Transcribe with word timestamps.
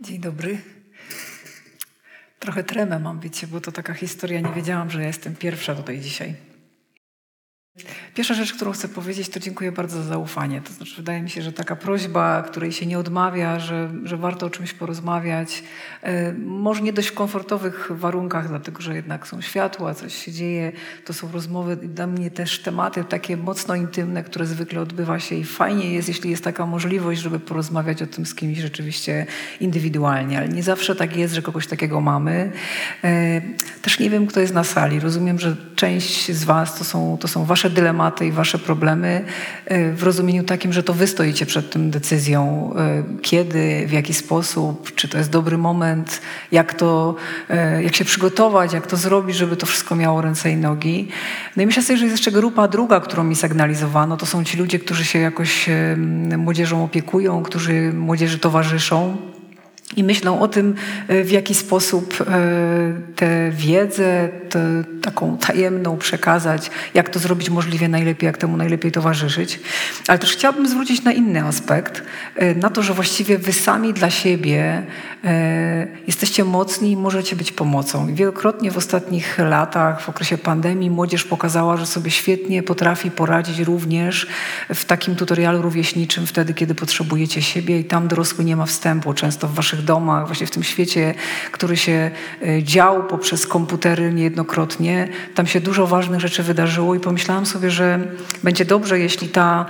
Dzień 0.00 0.20
dobry. 0.20 0.58
Trochę 2.38 2.64
tremę 2.64 2.98
mam, 2.98 3.20
wiecie, 3.20 3.46
bo 3.46 3.60
to 3.60 3.72
taka 3.72 3.94
historia. 3.94 4.40
Nie 4.40 4.52
wiedziałam, 4.52 4.90
że 4.90 5.00
ja 5.00 5.06
jestem 5.06 5.36
pierwsza 5.36 5.74
tutaj 5.74 6.00
dzisiaj. 6.00 6.34
Pierwsza 8.14 8.34
rzecz, 8.34 8.52
którą 8.52 8.72
chcę 8.72 8.88
powiedzieć, 8.88 9.28
to 9.28 9.40
dziękuję 9.40 9.72
bardzo 9.72 10.02
za 10.02 10.08
zaufanie. 10.08 10.60
To 10.60 10.72
znaczy, 10.72 10.96
wydaje 10.96 11.22
mi 11.22 11.30
się, 11.30 11.42
że 11.42 11.52
taka 11.52 11.76
prośba, 11.76 12.42
której 12.42 12.72
się 12.72 12.86
nie 12.86 12.98
odmawia, 12.98 13.60
że, 13.60 13.90
że 14.04 14.16
warto 14.16 14.46
o 14.46 14.50
czymś 14.50 14.72
porozmawiać, 14.72 15.62
e, 16.02 16.32
może 16.32 16.82
nie 16.82 16.92
dość 16.92 17.08
w 17.08 17.14
komfortowych 17.14 17.90
warunkach, 17.90 18.48
dlatego 18.48 18.82
że 18.82 18.94
jednak 18.94 19.26
są 19.26 19.40
światła, 19.40 19.94
coś 19.94 20.14
się 20.14 20.32
dzieje, 20.32 20.72
to 21.04 21.12
są 21.12 21.32
rozmowy 21.32 21.76
dla 21.76 22.06
mnie 22.06 22.30
też 22.30 22.62
tematy 22.62 23.04
takie 23.04 23.36
mocno 23.36 23.74
intymne, 23.74 24.24
które 24.24 24.46
zwykle 24.46 24.80
odbywa 24.80 25.20
się 25.20 25.34
i 25.34 25.44
fajnie 25.44 25.94
jest, 25.94 26.08
jeśli 26.08 26.30
jest 26.30 26.44
taka 26.44 26.66
możliwość, 26.66 27.20
żeby 27.20 27.40
porozmawiać 27.40 28.02
o 28.02 28.06
tym 28.06 28.26
z 28.26 28.34
kimś 28.34 28.58
rzeczywiście 28.58 29.26
indywidualnie, 29.60 30.38
ale 30.38 30.48
nie 30.48 30.62
zawsze 30.62 30.96
tak 30.96 31.16
jest, 31.16 31.34
że 31.34 31.42
kogoś 31.42 31.66
takiego 31.66 32.00
mamy. 32.00 32.52
E, 33.04 33.40
też 33.82 33.98
nie 33.98 34.10
wiem, 34.10 34.26
kto 34.26 34.40
jest 34.40 34.54
na 34.54 34.64
sali. 34.64 35.00
Rozumiem, 35.00 35.38
że 35.38 35.56
część 35.76 36.32
z 36.32 36.44
Was 36.44 36.78
to 36.78 36.84
są, 36.84 37.18
to 37.20 37.28
są 37.28 37.44
Wasze 37.44 37.70
dylematy 37.70 38.03
i 38.24 38.32
Wasze 38.32 38.58
problemy 38.58 39.24
e, 39.66 39.92
w 39.92 40.02
rozumieniu 40.02 40.44
takim, 40.44 40.72
że 40.72 40.82
to 40.82 40.94
Wy 40.94 41.06
stoicie 41.06 41.46
przed 41.46 41.70
tym 41.70 41.90
decyzją, 41.90 42.70
e, 42.76 43.02
kiedy, 43.22 43.86
w 43.86 43.92
jaki 43.92 44.14
sposób, 44.14 44.94
czy 44.94 45.08
to 45.08 45.18
jest 45.18 45.30
dobry 45.30 45.58
moment, 45.58 46.20
jak 46.52 46.74
to, 46.74 47.14
e, 47.50 47.82
jak 47.82 47.96
się 47.96 48.04
przygotować, 48.04 48.72
jak 48.72 48.86
to 48.86 48.96
zrobić, 48.96 49.36
żeby 49.36 49.56
to 49.56 49.66
wszystko 49.66 49.96
miało 49.96 50.20
ręce 50.20 50.50
i 50.50 50.56
nogi. 50.56 51.08
No 51.56 51.62
i 51.62 51.66
myślę 51.66 51.82
sobie, 51.82 51.96
że 51.96 52.04
jest 52.04 52.16
jeszcze 52.16 52.32
grupa 52.32 52.68
druga, 52.68 53.00
którą 53.00 53.24
mi 53.24 53.36
sygnalizowano. 53.36 54.16
To 54.16 54.26
są 54.26 54.44
ci 54.44 54.58
ludzie, 54.58 54.78
którzy 54.78 55.04
się 55.04 55.18
jakoś 55.18 55.68
młodzieżą 56.36 56.84
opiekują, 56.84 57.42
którzy 57.42 57.92
młodzieży 57.92 58.38
towarzyszą 58.38 59.16
i 59.96 60.04
myślą 60.04 60.40
o 60.40 60.48
tym, 60.48 60.74
w 61.08 61.30
jaki 61.30 61.54
sposób 61.54 62.24
tę 63.16 63.50
wiedzę, 63.50 64.28
tę 64.50 64.84
taką 65.04 65.38
tajemną 65.38 65.98
przekazać, 65.98 66.70
jak 66.94 67.08
to 67.08 67.18
zrobić 67.18 67.50
możliwie 67.50 67.88
najlepiej, 67.88 68.26
jak 68.26 68.38
temu 68.38 68.56
najlepiej 68.56 68.92
towarzyszyć. 68.92 69.60
Ale 70.08 70.18
też 70.18 70.32
chciałabym 70.32 70.68
zwrócić 70.68 71.02
na 71.02 71.12
inny 71.12 71.42
aspekt, 71.42 72.02
e, 72.36 72.54
na 72.54 72.70
to, 72.70 72.82
że 72.82 72.94
właściwie 72.94 73.38
wy 73.38 73.52
sami 73.52 73.92
dla 73.92 74.10
siebie 74.10 74.86
jesteście 76.06 76.44
mocni 76.44 76.90
i 76.92 76.96
możecie 76.96 77.36
być 77.36 77.52
pomocą. 77.52 78.08
I 78.08 78.14
wielokrotnie 78.14 78.70
w 78.70 78.76
ostatnich 78.76 79.38
latach, 79.38 80.00
w 80.00 80.08
okresie 80.08 80.38
pandemii, 80.38 80.90
młodzież 80.90 81.24
pokazała, 81.24 81.76
że 81.76 81.86
sobie 81.86 82.10
świetnie 82.10 82.62
potrafi 82.62 83.10
poradzić 83.10 83.58
również 83.58 84.26
w 84.74 84.84
takim 84.84 85.16
tutorialu 85.16 85.62
rówieśniczym, 85.62 86.26
wtedy, 86.26 86.54
kiedy 86.54 86.74
potrzebujecie 86.74 87.42
siebie 87.42 87.78
i 87.80 87.84
tam 87.84 88.08
dorosły 88.08 88.44
nie 88.44 88.56
ma 88.56 88.66
wstępu, 88.66 89.14
często 89.14 89.48
w 89.48 89.54
waszych 89.54 89.82
domach, 89.82 90.26
właśnie 90.26 90.46
w 90.46 90.50
tym 90.50 90.62
świecie, 90.62 91.14
który 91.52 91.76
się 91.76 92.10
e, 92.42 92.62
dział 92.62 93.06
poprzez 93.06 93.46
komputery 93.46 94.12
niejednokrotnie. 94.12 94.93
Tam 95.34 95.46
się 95.46 95.60
dużo 95.60 95.86
ważnych 95.86 96.20
rzeczy 96.20 96.42
wydarzyło 96.42 96.94
i 96.94 97.00
pomyślałam 97.00 97.46
sobie, 97.46 97.70
że 97.70 97.98
będzie 98.42 98.64
dobrze, 98.64 98.98
jeśli 98.98 99.28
ta, 99.28 99.66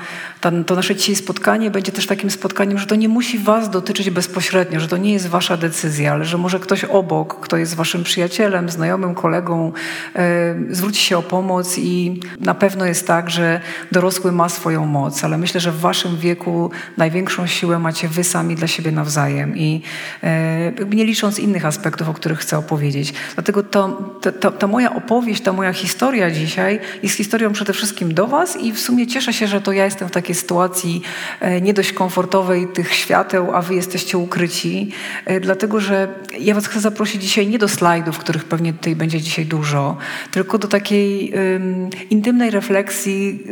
to 0.66 0.74
nasze 0.74 0.96
dzisiaj 0.96 1.16
spotkanie 1.16 1.70
będzie 1.70 1.92
też 1.92 2.06
takim 2.06 2.30
spotkaniem, 2.30 2.78
że 2.78 2.86
to 2.86 2.94
nie 2.94 3.08
musi 3.08 3.38
was 3.38 3.70
dotyczyć 3.70 4.10
bezpośrednio, 4.10 4.80
że 4.80 4.88
to 4.88 4.96
nie 4.96 5.12
jest 5.12 5.28
wasza 5.28 5.56
decyzja, 5.56 6.12
ale 6.12 6.24
że 6.24 6.38
może 6.38 6.60
ktoś 6.60 6.84
obok, 6.84 7.40
kto 7.40 7.56
jest 7.56 7.74
waszym 7.74 8.04
przyjacielem, 8.04 8.70
znajomym, 8.70 9.14
kolegą, 9.14 9.72
e, 10.16 10.54
zwróci 10.70 11.00
się 11.00 11.18
o 11.18 11.22
pomoc 11.22 11.78
i 11.78 12.20
na 12.40 12.54
pewno 12.54 12.86
jest 12.86 13.06
tak, 13.06 13.30
że 13.30 13.60
dorosły 13.92 14.32
ma 14.32 14.48
swoją 14.48 14.86
moc, 14.86 15.24
ale 15.24 15.38
myślę, 15.38 15.60
że 15.60 15.72
w 15.72 15.80
waszym 15.80 16.16
wieku 16.16 16.70
największą 16.96 17.46
siłę 17.46 17.78
macie 17.78 18.08
wy 18.08 18.24
sami 18.24 18.54
dla 18.54 18.66
siebie 18.66 18.92
nawzajem 18.92 19.56
i 19.56 19.82
E, 20.22 20.72
nie 20.94 21.04
licząc 21.04 21.38
innych 21.38 21.66
aspektów, 21.66 22.08
o 22.08 22.14
których 22.14 22.38
chcę 22.38 22.58
opowiedzieć. 22.58 23.12
Dlatego 23.34 23.62
to, 23.62 23.88
to, 24.40 24.50
ta 24.50 24.66
moja 24.66 24.94
opowieść, 24.94 25.42
ta 25.42 25.52
moja 25.52 25.72
historia 25.72 26.30
dzisiaj 26.30 26.80
jest 27.02 27.16
historią 27.16 27.52
przede 27.52 27.72
wszystkim 27.72 28.14
do 28.14 28.26
Was 28.26 28.56
i 28.56 28.72
w 28.72 28.80
sumie 28.80 29.06
cieszę 29.06 29.32
się, 29.32 29.46
że 29.46 29.60
to 29.60 29.72
ja 29.72 29.84
jestem 29.84 30.08
w 30.08 30.10
takiej 30.10 30.33
sytuacji 30.34 31.02
e, 31.40 31.60
nie 31.60 31.74
dość 31.74 31.92
komfortowej 31.92 32.68
tych 32.68 32.94
świateł, 32.94 33.54
a 33.54 33.62
Wy 33.62 33.74
jesteście 33.74 34.18
ukryci, 34.18 34.92
e, 35.24 35.40
dlatego 35.40 35.80
że 35.80 36.08
ja 36.38 36.54
Was 36.54 36.66
chcę 36.66 36.80
zaprosić 36.80 37.22
dzisiaj 37.22 37.46
nie 37.46 37.58
do 37.58 37.68
slajdów, 37.68 38.18
których 38.18 38.44
pewnie 38.44 38.72
tutaj 38.72 38.96
będzie 38.96 39.20
dzisiaj 39.20 39.46
dużo, 39.46 39.96
tylko 40.30 40.58
do 40.58 40.68
takiej 40.68 41.32
um, 41.32 41.90
intymnej 42.10 42.50
refleksji 42.50 43.44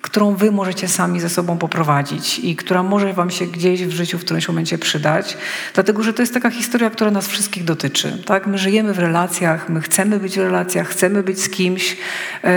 którą 0.00 0.34
wy 0.34 0.50
możecie 0.50 0.88
sami 0.88 1.20
ze 1.20 1.28
sobą 1.28 1.58
poprowadzić 1.58 2.38
i 2.38 2.56
która 2.56 2.82
może 2.82 3.12
wam 3.12 3.30
się 3.30 3.46
gdzieś 3.46 3.84
w 3.84 3.90
życiu 3.90 4.18
w 4.18 4.24
którymś 4.24 4.48
momencie 4.48 4.78
przydać, 4.78 5.36
dlatego 5.74 6.02
że 6.02 6.12
to 6.12 6.22
jest 6.22 6.34
taka 6.34 6.50
historia, 6.50 6.90
która 6.90 7.10
nas 7.10 7.28
wszystkich 7.28 7.64
dotyczy. 7.64 8.22
Tak? 8.26 8.46
My 8.46 8.58
żyjemy 8.58 8.94
w 8.94 8.98
relacjach, 8.98 9.68
my 9.68 9.80
chcemy 9.80 10.18
być 10.18 10.34
w 10.34 10.42
relacjach, 10.42 10.88
chcemy 10.88 11.22
być 11.22 11.40
z 11.40 11.50
kimś 11.50 11.96
yy, 12.44 12.50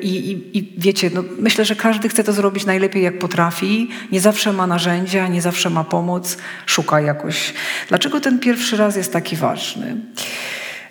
i, 0.00 0.58
i, 0.58 0.72
wiecie, 0.78 1.10
no, 1.14 1.24
myślę, 1.38 1.64
że 1.64 1.76
każdy 1.76 2.08
chce 2.08 2.24
to 2.24 2.32
zrobić 2.32 2.66
najlepiej 2.66 3.02
jak 3.02 3.18
potrafi, 3.18 3.90
nie 4.12 4.20
zawsze 4.20 4.52
ma 4.52 4.66
narzędzia, 4.66 5.28
nie 5.28 5.42
zawsze 5.42 5.70
ma 5.70 5.84
pomoc, 5.84 6.36
szuka 6.66 7.00
jakoś. 7.00 7.54
Dlaczego 7.88 8.20
ten 8.20 8.38
pierwszy 8.38 8.76
raz 8.76 8.96
jest 8.96 9.12
taki 9.12 9.36
ważny? 9.36 9.96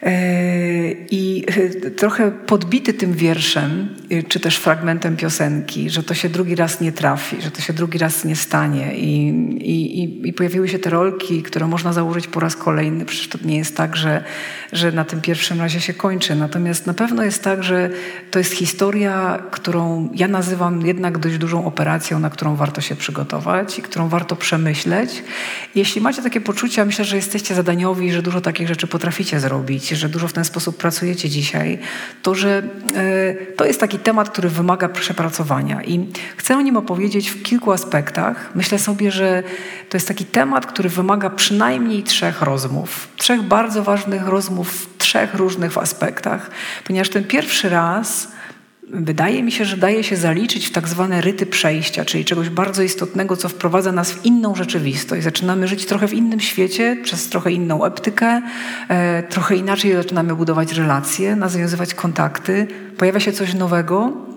E, 0.03 0.91
I 1.11 1.45
e, 1.85 1.91
trochę 1.91 2.31
podbity 2.31 2.93
tym 2.93 3.13
wierszem, 3.13 3.95
e, 4.11 4.23
czy 4.23 4.39
też 4.39 4.57
fragmentem 4.57 5.17
piosenki, 5.17 5.89
że 5.89 6.03
to 6.03 6.13
się 6.13 6.29
drugi 6.29 6.55
raz 6.55 6.81
nie 6.81 6.91
trafi, 6.91 7.41
że 7.41 7.51
to 7.51 7.61
się 7.61 7.73
drugi 7.73 7.97
raz 7.97 8.25
nie 8.25 8.35
stanie. 8.35 8.95
I, 8.95 9.27
i, 9.57 10.27
i 10.27 10.33
pojawiły 10.33 10.69
się 10.69 10.79
te 10.79 10.89
rolki, 10.89 11.43
które 11.43 11.67
można 11.67 11.93
założyć 11.93 12.27
po 12.27 12.39
raz 12.39 12.55
kolejny. 12.55 13.05
Przecież 13.05 13.27
to 13.27 13.37
nie 13.45 13.57
jest 13.57 13.77
tak, 13.77 13.95
że, 13.95 14.23
że 14.73 14.91
na 14.91 15.05
tym 15.05 15.21
pierwszym 15.21 15.59
razie 15.59 15.81
się 15.81 15.93
kończy. 15.93 16.35
Natomiast 16.35 16.87
na 16.87 16.93
pewno 16.93 17.23
jest 17.23 17.43
tak, 17.43 17.63
że 17.63 17.89
to 18.31 18.39
jest 18.39 18.53
historia, 18.53 19.43
którą 19.51 20.09
ja 20.15 20.27
nazywam 20.27 20.85
jednak 20.85 21.17
dość 21.17 21.37
dużą 21.37 21.65
operacją, 21.65 22.19
na 22.19 22.29
którą 22.29 22.55
warto 22.55 22.81
się 22.81 22.95
przygotować 22.95 23.79
i 23.79 23.81
którą 23.81 24.09
warto 24.09 24.35
przemyśleć. 24.35 25.23
Jeśli 25.75 26.01
macie 26.01 26.21
takie 26.21 26.41
poczucia, 26.41 26.85
myślę, 26.85 27.05
że 27.05 27.15
jesteście 27.15 27.55
zadaniowi, 27.55 28.11
że 28.11 28.21
dużo 28.21 28.41
takich 28.41 28.67
rzeczy 28.67 28.87
potraficie 28.87 29.39
zrobić 29.39 29.86
że 29.95 30.09
dużo 30.09 30.27
w 30.27 30.33
ten 30.33 30.45
sposób 30.45 30.77
pracujecie 30.77 31.29
dzisiaj, 31.29 31.79
to 32.21 32.35
że 32.35 32.63
e, 32.95 33.33
to 33.55 33.65
jest 33.65 33.79
taki 33.79 33.99
temat, 33.99 34.29
który 34.29 34.49
wymaga 34.49 34.89
przepracowania. 34.89 35.83
I 35.83 36.07
chcę 36.37 36.57
o 36.57 36.61
nim 36.61 36.77
opowiedzieć 36.77 37.29
w 37.29 37.43
kilku 37.43 37.71
aspektach. 37.71 38.49
Myślę 38.55 38.79
sobie, 38.79 39.11
że 39.11 39.43
to 39.89 39.97
jest 39.97 40.07
taki 40.07 40.25
temat, 40.25 40.65
który 40.65 40.89
wymaga 40.89 41.29
przynajmniej 41.29 42.03
trzech 42.03 42.41
rozmów. 42.41 43.07
Trzech 43.17 43.41
bardzo 43.41 43.83
ważnych 43.83 44.27
rozmów 44.27 44.71
w 44.71 44.97
trzech 44.97 45.33
różnych 45.33 45.77
aspektach, 45.77 46.49
ponieważ 46.87 47.09
ten 47.09 47.23
pierwszy 47.23 47.69
raz 47.69 48.36
wydaje 48.89 49.43
mi 49.43 49.51
się, 49.51 49.65
że 49.65 49.77
daje 49.77 50.03
się 50.03 50.15
zaliczyć 50.15 50.67
w 50.67 50.71
tak 50.71 50.87
zwane 50.87 51.21
ryty 51.21 51.45
przejścia, 51.45 52.05
czyli 52.05 52.25
czegoś 52.25 52.49
bardzo 52.49 52.83
istotnego, 52.83 53.37
co 53.37 53.49
wprowadza 53.49 53.91
nas 53.91 54.11
w 54.11 54.25
inną 54.25 54.55
rzeczywistość. 54.55 55.23
Zaczynamy 55.23 55.67
żyć 55.67 55.85
trochę 55.85 56.07
w 56.07 56.13
innym 56.13 56.39
świecie, 56.39 56.97
przez 57.03 57.29
trochę 57.29 57.51
inną 57.51 57.81
optykę, 57.81 58.41
e, 58.89 59.23
trochę 59.23 59.55
inaczej 59.55 59.93
zaczynamy 59.93 60.35
budować 60.35 60.71
relacje, 60.71 61.35
nawiązywać 61.35 61.93
kontakty, 61.93 62.67
pojawia 62.97 63.19
się 63.19 63.31
coś 63.31 63.53
nowego. 63.53 64.27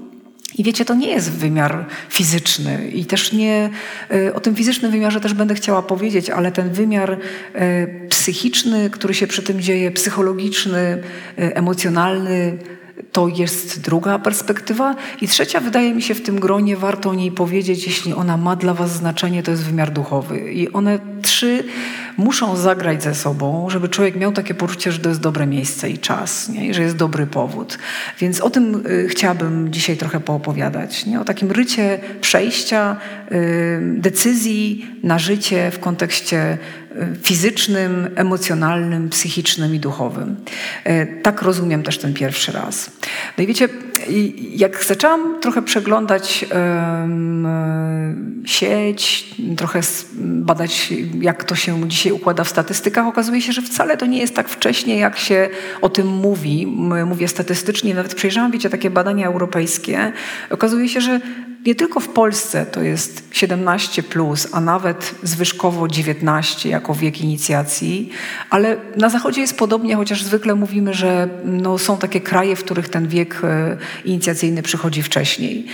I 0.59 0.65
wiecie, 0.65 0.85
to 0.85 0.95
nie 0.95 1.09
jest 1.09 1.33
wymiar 1.33 1.87
fizyczny 2.09 2.91
i 2.95 3.05
też 3.05 3.33
nie, 3.33 3.71
e, 4.11 4.35
o 4.35 4.41
tym 4.41 4.55
fizycznym 4.55 4.93
wymiarze 4.93 5.21
też 5.21 5.35
będę 5.35 5.55
chciała 5.55 5.83
powiedzieć, 5.83 6.31
ale 6.31 6.53
ten 6.53 6.71
wymiar 6.71 7.19
e, 7.55 7.87
psychiczny, 8.09 8.91
który 8.91 9.15
się 9.15 9.27
przy 9.27 9.43
tym 9.43 9.61
dzieje, 9.61 9.91
psychologiczny, 9.91 11.03
emocjonalny, 11.37 12.59
to 13.13 13.29
jest 13.29 13.81
druga 13.81 14.19
perspektywa. 14.19 14.97
I 15.21 15.29
trzecia, 15.29 15.61
wydaje 15.61 15.95
mi 15.95 16.03
się, 16.03 16.15
w 16.15 16.23
tym 16.23 16.41
gronie 16.41 16.77
warto 16.77 17.11
o 17.11 17.15
niej 17.15 17.33
powiedzieć, 17.33 17.87
jeśli 17.87 18.13
ona 18.13 18.37
ma 18.37 18.57
dla 18.57 18.75
Was 18.75 18.93
znaczenie, 18.93 19.43
to 19.43 19.51
jest 19.51 19.65
wymiar 19.65 19.93
duchowy. 19.93 20.53
I 20.53 20.73
one 20.73 20.99
trzy 21.23 21.65
muszą 22.21 22.57
zagrać 22.57 23.03
ze 23.03 23.15
sobą, 23.15 23.71
żeby 23.71 23.89
człowiek 23.89 24.17
miał 24.17 24.33
takie 24.33 24.55
poczucie, 24.55 24.93
że 24.93 24.99
to 24.99 25.09
jest 25.09 25.21
dobre 25.21 25.47
miejsce 25.47 25.91
i 25.91 25.99
czas, 25.99 26.49
nie? 26.49 26.69
I 26.69 26.75
że 26.75 26.83
jest 26.83 26.97
dobry 26.97 27.27
powód. 27.27 27.79
Więc 28.19 28.41
o 28.41 28.51
tym 28.51 28.87
y, 28.87 29.09
chciałabym 29.09 29.73
dzisiaj 29.73 29.97
trochę 29.97 30.21
poopowiadać. 30.21 31.07
Nie? 31.07 31.21
O 31.21 31.25
takim 31.25 31.51
rycie 31.51 31.99
przejścia, 32.21 32.97
y, 33.33 33.81
decyzji 33.83 34.87
na 35.03 35.19
życie 35.19 35.71
w 35.71 35.79
kontekście 35.79 36.59
fizycznym, 37.23 38.09
emocjonalnym, 38.15 39.09
psychicznym 39.09 39.75
i 39.75 39.79
duchowym. 39.79 40.37
Tak 41.23 41.43
rozumiem 41.43 41.83
też 41.83 41.99
ten 41.99 42.15
pierwszy 42.15 42.53
raz. 42.53 42.91
No 43.39 43.45
i 43.45 43.47
wiecie, 43.47 43.69
jak 44.57 44.85
zaczęłam 44.85 45.41
trochę 45.41 45.63
przeglądać 45.63 46.47
um, 46.55 48.43
sieć, 48.45 49.35
trochę 49.57 49.81
badać, 50.21 50.93
jak 51.21 51.45
to 51.45 51.55
się 51.55 51.89
dzisiaj 51.89 52.13
układa 52.13 52.45
w 52.45 52.49
statystykach, 52.49 53.07
okazuje 53.07 53.43
się, 53.43 53.53
że 53.53 53.63
wcale 53.63 53.97
to 53.97 54.07
nie 54.07 54.19
jest 54.19 54.35
tak 54.35 54.49
wcześnie, 54.49 54.97
jak 54.97 55.19
się 55.19 55.49
o 55.81 55.89
tym 55.89 56.07
mówi. 56.07 56.67
Mówię 57.07 57.29
statystycznie, 57.29 57.95
nawet 57.95 58.15
przejrzałam, 58.15 58.51
wiecie, 58.51 58.71
takie 58.71 58.91
badania 58.91 59.27
europejskie. 59.27 60.13
Okazuje 60.51 60.89
się, 60.89 61.01
że 61.01 61.21
nie 61.67 61.75
tylko 61.75 62.01
w 62.01 62.09
Polsce 62.09 62.67
to 62.67 62.83
jest 62.83 63.29
17, 63.33 64.03
plus, 64.03 64.49
a 64.53 64.61
nawet 64.61 65.15
zwyżkowo 65.23 65.89
19 65.89 66.69
jako 66.69 66.95
wiek 66.95 67.21
inicjacji, 67.21 68.11
ale 68.51 68.77
na 68.97 69.09
Zachodzie 69.09 69.41
jest 69.41 69.59
podobnie, 69.59 69.97
chociaż 69.97 70.23
zwykle 70.23 70.55
mówimy, 70.55 70.95
że 70.95 71.29
no, 71.45 71.79
są 71.79 71.99
takie 71.99 72.21
kraje, 72.21 72.57
w 72.57 72.65
których 72.65 72.89
ten 72.89 73.09
wiek 73.09 73.41
e, 73.45 73.77
inicjacyjny 74.05 74.63
przychodzi 74.63 75.03
wcześniej. 75.03 75.67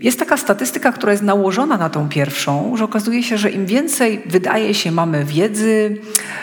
Jest 0.00 0.18
taka 0.18 0.36
statystyka, 0.36 0.92
która 0.92 1.12
jest 1.12 1.24
nałożona 1.24 1.76
na 1.76 1.90
tą 1.90 2.08
pierwszą, 2.08 2.76
że 2.76 2.84
okazuje 2.84 3.22
się, 3.22 3.38
że 3.38 3.50
im 3.50 3.66
więcej 3.66 4.22
wydaje 4.26 4.74
się 4.74 4.92
mamy 4.92 5.24
wiedzy, 5.24 5.98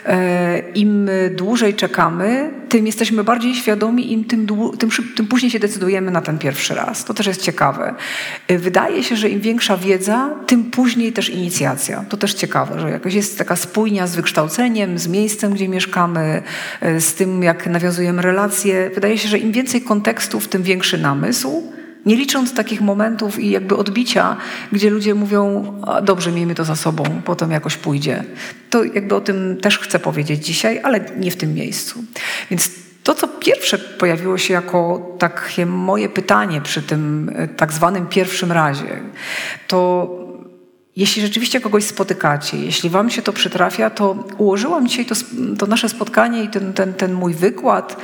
e, 0.06 0.60
im 0.60 1.10
dłużej 1.32 1.74
czekamy, 1.74 2.52
tym 2.70 2.86
jesteśmy 2.86 3.24
bardziej 3.24 3.56
świadomi, 3.56 4.14
im 4.14 4.26
tym, 4.26 4.48
tym, 4.80 4.90
tym 5.16 5.28
później 5.28 5.52
się 5.52 5.60
decydujemy 5.60 6.12
na 6.12 6.22
ten 6.22 6.38
pierwszy 6.38 6.76
raz. 6.76 7.06
To 7.06 7.14
też 7.14 7.28
jest 7.28 7.42
ciekawe. 7.42 7.96
E, 8.48 8.58
wydaje 8.58 9.04
się, 9.04 9.16
że 9.16 9.30
im 9.30 9.42
większa 9.42 9.78
wiedza, 9.78 10.30
tym 10.48 10.64
później 10.64 11.14
też 11.14 11.30
inicjacja. 11.30 12.06
To 12.10 12.18
też 12.18 12.34
ciekawe, 12.34 12.80
że 12.80 12.90
jakoś 12.90 13.14
jest 13.14 13.38
taka 13.38 13.56
spójnia 13.56 14.08
z 14.08 14.16
wykształceniem, 14.16 15.00
z 15.00 15.08
miejscem, 15.08 15.54
gdzie 15.54 15.70
mieszkamy, 15.70 16.44
e, 16.82 17.02
z 17.02 17.14
tym, 17.14 17.44
jak 17.44 17.68
nawiązujemy 17.68 18.22
relacje. 18.22 18.92
Wydaje 18.96 19.18
się, 19.18 19.30
że 19.30 19.38
im 19.38 19.52
więcej 19.52 19.82
kontekstów, 19.82 20.48
tym 20.48 20.64
większy 20.64 20.98
namysł. 20.98 21.76
Nie 22.06 22.16
licząc 22.16 22.54
takich 22.54 22.82
momentów 22.82 23.40
i 23.40 23.50
jakby 23.50 23.78
odbicia, 23.78 24.38
gdzie 24.72 24.90
ludzie 24.90 25.16
mówią, 25.16 25.74
dobrze, 26.04 26.32
miejmy 26.32 26.56
to 26.56 26.66
za 26.66 26.76
sobą, 26.76 27.04
potem 27.26 27.52
jakoś 27.52 27.78
pójdzie. 27.78 28.24
To 28.70 28.84
jakby 28.84 29.16
o 29.16 29.22
tym 29.22 29.58
też 29.62 29.80
chcę 29.80 30.00
powiedzieć 30.00 30.46
dzisiaj, 30.46 30.80
ale 30.84 31.00
nie 31.18 31.32
w 31.32 31.38
tym 31.38 31.54
miejscu. 31.54 32.04
Więc 32.50 32.70
to, 33.04 33.16
co 33.16 33.28
pierwsze 33.28 33.78
pojawiło 33.78 34.38
się 34.38 34.54
jako 34.54 35.12
takie 35.20 35.66
moje 35.66 36.10
pytanie 36.10 36.62
przy 36.62 36.82
tym 36.82 37.32
e, 37.36 37.48
tak 37.48 37.74
zwanym 37.74 38.08
pierwszym 38.08 38.52
razie, 38.52 39.02
to 39.68 40.10
jeśli 40.96 41.22
rzeczywiście 41.22 41.62
kogoś 41.62 41.84
spotykacie, 41.84 42.58
jeśli 42.58 42.90
wam 42.90 43.10
się 43.10 43.22
to 43.22 43.34
przytrafia, 43.34 43.90
to 43.90 44.24
ułożyłam 44.38 44.88
dzisiaj 44.88 45.06
to, 45.06 45.16
to 45.58 45.66
nasze 45.66 45.90
spotkanie 45.90 46.44
i 46.44 46.48
ten, 46.48 46.74
ten, 46.74 46.94
ten 46.94 47.14
mój 47.14 47.34
wykład 47.34 47.94
e, 47.94 47.98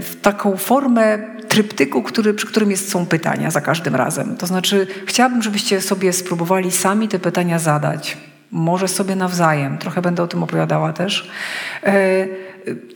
w 0.00 0.16
taką 0.22 0.56
formę 0.56 1.18
tryptyku, 1.48 2.02
który, 2.02 2.34
przy 2.34 2.46
którym 2.46 2.70
jest, 2.70 2.90
są 2.90 3.06
pytania 3.06 3.50
za 3.50 3.60
każdym 3.60 3.94
razem. 3.96 4.36
To 4.36 4.46
znaczy, 4.46 4.86
chciałabym, 5.06 5.42
żebyście 5.42 5.80
sobie 5.80 6.12
spróbowali 6.12 6.70
sami 6.70 7.08
te 7.08 7.18
pytania 7.18 7.58
zadać. 7.58 8.16
Może 8.50 8.88
sobie 8.88 9.16
nawzajem. 9.16 9.78
Trochę 9.78 10.02
będę 10.02 10.22
o 10.22 10.26
tym 10.26 10.42
opowiadała 10.42 10.92
też. 10.92 11.30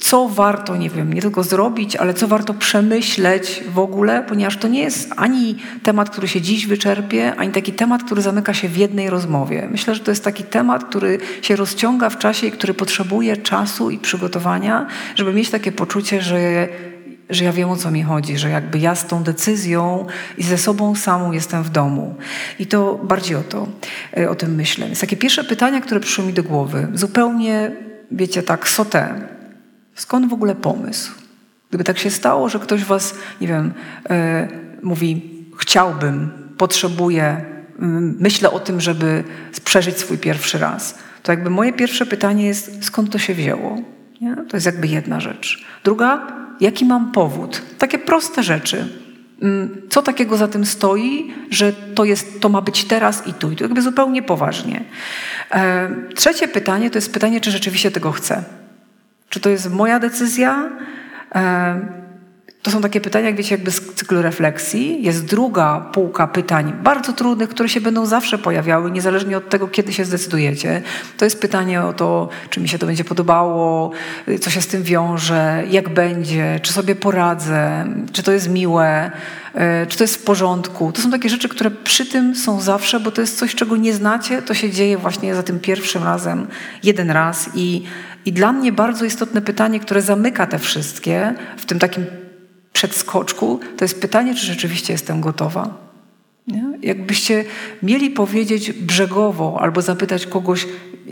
Co 0.00 0.28
warto, 0.28 0.76
nie 0.76 0.90
wiem, 0.90 1.12
nie 1.12 1.22
tylko 1.22 1.42
zrobić, 1.42 1.96
ale 1.96 2.14
co 2.14 2.28
warto 2.28 2.54
przemyśleć 2.54 3.64
w 3.74 3.78
ogóle, 3.78 4.24
ponieważ 4.28 4.56
to 4.56 4.69
nie 4.69 4.80
jest 4.80 5.12
ani 5.16 5.56
temat, 5.82 6.10
który 6.10 6.28
się 6.28 6.40
dziś 6.40 6.66
wyczerpie, 6.66 7.34
ani 7.36 7.52
taki 7.52 7.72
temat, 7.72 8.02
który 8.04 8.22
zamyka 8.22 8.54
się 8.54 8.69
w 8.69 8.76
jednej 8.76 9.10
rozmowie. 9.10 9.69
Myślę, 9.70 9.94
że 9.94 10.00
to 10.00 10.10
jest 10.10 10.24
taki 10.24 10.44
temat, 10.44 10.84
który 10.84 11.19
się 11.42 11.56
rozciąga 11.56 12.10
w 12.10 12.19
czasie 12.19 12.46
i 12.46 12.50
który 12.50 12.74
potrzebuje 12.74 13.36
czasu 13.36 13.90
i 13.90 13.98
przygotowania, 13.98 14.86
żeby 15.14 15.32
mieć 15.32 15.50
takie 15.50 15.72
poczucie, 15.72 16.22
że 16.22 16.69
że 17.30 17.44
ja 17.44 17.52
wiem 17.52 17.70
o 17.70 17.76
co 17.76 17.90
mi 17.90 18.02
chodzi, 18.02 18.38
że 18.38 18.50
jakby 18.50 18.78
ja 18.78 18.94
z 18.94 19.06
tą 19.06 19.22
decyzją 19.22 20.06
i 20.38 20.42
ze 20.42 20.58
sobą 20.58 20.94
samą 20.94 21.32
jestem 21.32 21.62
w 21.62 21.70
domu. 21.70 22.14
I 22.58 22.66
to 22.66 23.00
bardziej 23.02 23.36
o 23.36 23.42
to, 23.42 23.69
e, 24.16 24.30
o 24.30 24.34
tym 24.34 24.54
myślę. 24.54 24.86
Więc 24.86 25.00
takie 25.00 25.16
pierwsze 25.16 25.44
pytania, 25.44 25.80
które 25.80 26.00
przyszły 26.00 26.24
mi 26.24 26.32
do 26.32 26.42
głowy, 26.42 26.88
zupełnie, 26.94 27.72
wiecie, 28.10 28.42
tak, 28.42 28.69
sotę. 28.69 29.31
Skąd 30.02 30.31
w 30.31 30.32
ogóle 30.32 30.54
pomysł? 30.54 31.12
Gdyby 31.69 31.84
tak 31.84 31.99
się 31.99 32.10
stało, 32.10 32.49
że 32.49 32.58
ktoś 32.58 32.84
was, 32.84 33.14
nie 33.40 33.49
wiem, 33.49 33.72
e, 34.10 34.49
mówi, 34.82 35.22
chciałbym, 35.58 36.31
potrzebuję, 36.58 37.44
myślę 38.19 38.50
o 38.50 38.60
tym, 38.60 38.81
żeby 38.81 39.25
przeżyć 39.64 39.99
swój 39.99 40.19
pierwszy 40.19 40.58
raz, 40.58 40.99
to 41.22 41.32
jakby 41.32 41.50
moje 41.50 41.72
pierwsze 41.72 42.06
pytanie 42.06 42.46
jest, 42.46 42.84
skąd 42.84 43.10
to 43.10 43.19
się 43.19 43.34
wzięło? 43.34 43.78
Nie? 44.20 44.37
To 44.37 44.56
jest 44.56 44.66
jakby 44.66 44.87
jedna 44.87 45.20
rzecz. 45.20 45.64
Druga, 45.84 46.26
jaki 46.60 46.84
mam 46.84 47.12
powód? 47.12 47.62
Takie 47.78 47.98
proste 47.98 48.43
rzeczy. 48.43 48.88
Co 49.90 50.02
takiego 50.02 50.37
za 50.37 50.48
tym 50.48 50.66
stoi, 50.66 51.34
że 51.50 51.72
to, 51.72 52.05
jest, 52.05 52.40
to 52.40 52.48
ma 52.48 52.60
być 52.60 52.84
teraz 52.84 53.26
i 53.26 53.34
tu? 53.34 53.50
I 53.50 53.56
to 53.56 53.64
jakby 53.64 53.82
zupełnie 53.82 54.22
poważnie. 54.22 54.84
E, 55.50 55.90
trzecie 56.14 56.48
pytanie 56.48 56.90
to 56.90 56.98
jest 56.98 57.12
pytanie, 57.12 57.40
czy 57.40 57.50
rzeczywiście 57.50 57.90
tego 57.90 58.12
chcę. 58.12 58.62
Czy 59.32 59.40
to 59.40 59.50
jest 59.50 59.70
moja 59.70 59.99
decyzja? 59.99 60.70
To 62.62 62.70
są 62.70 62.81
takie 62.81 63.00
pytania, 63.00 63.26
jak 63.26 63.37
wiecie, 63.37 63.55
jakby 63.55 63.70
z 63.70 63.94
cyklu 63.94 64.23
refleksji. 64.23 65.03
Jest 65.03 65.25
druga 65.25 65.91
półka 65.93 66.26
pytań, 66.26 66.73
bardzo 66.82 67.12
trudnych, 67.12 67.49
które 67.49 67.69
się 67.69 67.81
będą 67.81 68.06
zawsze 68.06 68.38
pojawiały, 68.38 68.91
niezależnie 68.91 69.37
od 69.37 69.49
tego, 69.49 69.69
kiedy 69.69 69.93
się 69.93 70.05
zdecydujecie. 70.05 70.82
To 71.19 71.25
jest 71.25 71.41
pytanie 71.41 71.82
o 71.82 71.93
to, 71.93 72.29
czy 72.50 72.61
mi 72.61 72.69
się 72.69 72.79
to 72.79 72.87
będzie 72.87 73.05
podobało, 73.05 73.91
co 74.41 74.50
się 74.50 74.61
z 74.61 74.67
tym 74.67 74.82
wiąże, 74.82 75.64
jak 75.70 75.88
będzie, 75.88 76.61
czy 76.62 76.73
sobie 76.73 76.94
poradzę, 76.94 77.87
czy 78.12 78.23
to 78.23 78.32
jest 78.32 78.49
miłe, 78.49 79.11
e, 79.55 79.87
czy 79.87 79.99
to 79.99 80.05
jest 80.05 80.17
w 80.17 80.25
porządku. 80.25 80.93
To 80.93 81.03
są 81.03 81.11
takie 81.11 81.29
rzeczy, 81.29 81.49
które 81.49 81.70
przy 81.70 82.06
tym 82.06 82.37
są 82.37 82.61
zawsze, 82.61 83.00
bo 83.00 83.11
to 83.11 83.20
jest 83.20 83.38
coś, 83.38 83.55
czego 83.55 83.76
nie 83.76 83.94
znacie. 83.94 84.43
To 84.43 84.55
się 84.55 84.70
dzieje 84.70 84.99
właśnie 84.99 85.35
za 85.35 85.43
tym 85.43 85.61
pierwszym 85.61 86.05
razem, 86.05 86.47
jeden 86.82 87.11
raz. 87.11 87.50
I, 87.55 87.82
i 88.25 88.32
dla 88.32 88.53
mnie 88.53 88.73
bardzo 88.73 89.05
istotne 89.05 89.43
pytanie, 89.43 89.81
które 89.81 90.03
zamyka 90.03 90.47
te 90.47 90.58
wszystkie 90.58 91.35
w 91.56 91.67
tym 91.67 91.79
takim 91.79 92.21
przedskoczku, 92.72 93.60
to 93.76 93.84
jest 93.84 94.00
pytanie, 94.00 94.34
czy 94.34 94.46
rzeczywiście 94.46 94.92
jestem 94.92 95.20
gotowa. 95.20 95.92
Nie? 96.47 96.65
Jakbyście 96.83 97.44
mieli 97.83 98.11
powiedzieć 98.11 98.73
brzegowo 98.73 99.59
albo 99.61 99.83
zapytać 99.83 100.27
kogoś, 100.27 100.67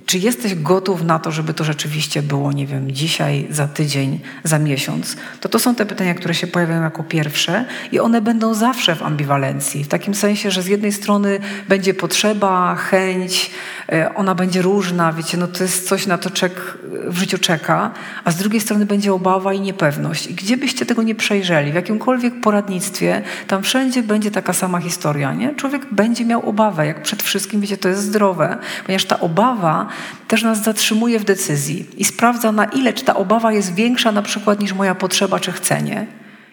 czy 0.07 0.19
jesteś 0.19 0.55
gotów 0.55 1.05
na 1.05 1.19
to, 1.19 1.31
żeby 1.31 1.55
to 1.55 1.65
rzeczywiście 1.65 2.23
było, 2.23 2.53
nie 2.53 2.67
wiem, 2.67 2.93
dzisiaj, 2.93 3.47
za 3.51 3.69
tydzień, 3.69 4.21
za 4.45 4.59
miesiąc, 4.59 5.17
to 5.41 5.49
to 5.49 5.59
są 5.59 5.75
te 5.75 5.87
pytania, 5.87 6.15
które 6.15 6.35
się 6.35 6.47
pojawiają 6.47 6.83
jako 6.83 7.05
pierwsze 7.05 7.65
i 7.93 8.01
one 8.01 8.21
będą 8.21 8.55
zawsze 8.55 8.97
w 8.97 9.03
ambiwalencji. 9.03 9.85
W 9.85 9.89
takim 9.89 10.15
sensie, 10.15 10.51
że 10.51 10.63
z 10.63 10.67
jednej 10.67 10.93
strony 10.93 11.39
będzie 11.69 11.95
potrzeba, 11.95 12.75
chęć, 12.75 13.51
e, 13.93 14.15
ona 14.15 14.35
będzie 14.35 14.63
różna, 14.63 15.13
wiecie, 15.13 15.37
no 15.37 15.47
to 15.47 15.63
jest 15.63 15.89
coś, 15.89 16.07
na 16.07 16.19
to 16.19 16.31
czek 16.31 16.79
w 17.07 17.19
życiu 17.19 17.39
czeka, 17.39 17.91
a 18.25 18.31
z 18.31 18.37
drugiej 18.37 18.61
strony 18.61 18.87
będzie 18.87 19.13
obawa 19.13 19.53
i 19.53 19.61
niepewność. 19.61 20.27
I 20.27 20.35
gdzie 20.35 20.57
byście 20.57 20.87
tego 20.87 21.03
nie 21.03 21.15
przejrzeli, 21.15 21.73
w 21.73 21.75
jakimkolwiek 21.75 22.41
poradnictwie, 22.41 23.23
tam 23.47 23.63
wszędzie 23.63 24.03
będzie 24.03 24.31
taka 24.31 24.53
sama 24.53 24.81
historia, 24.81 25.20
Człowiek 25.57 25.95
będzie 25.95 26.25
miał 26.25 26.49
obawę, 26.49 26.87
jak 26.87 27.03
przed 27.03 27.23
wszystkim, 27.23 27.61
wiecie, 27.61 27.77
to 27.77 27.89
jest 27.89 28.03
zdrowe, 28.03 28.59
ponieważ 28.87 29.05
ta 29.05 29.21
obawa 29.21 29.87
też 30.29 30.43
nas 30.43 30.63
zatrzymuje 30.63 31.19
w 31.19 31.25
decyzji 31.25 31.87
i 31.97 32.05
sprawdza, 32.05 32.53
na 32.53 32.65
ile, 32.65 32.93
czy 32.93 33.05
ta 33.05 33.15
obawa 33.15 33.53
jest 33.53 33.75
większa 33.75 34.13
na 34.13 34.23
przykład 34.23 34.61
niż 34.61 34.73
moja 34.73 34.95
potrzeba 34.95 35.41
czy 35.41 35.53
chcenie. 35.53 36.07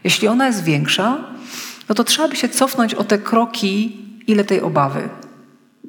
Jeśli 0.04 0.28
ona 0.28 0.48
jest 0.48 0.64
większa, 0.64 1.18
no 1.90 1.96
to 1.96 2.04
trzeba 2.04 2.28
by 2.28 2.36
się 2.36 2.50
cofnąć 2.50 2.94
o 2.94 3.04
te 3.04 3.18
kroki, 3.18 3.98
ile 4.28 4.44
tej 4.44 4.62
obawy. 4.62 5.10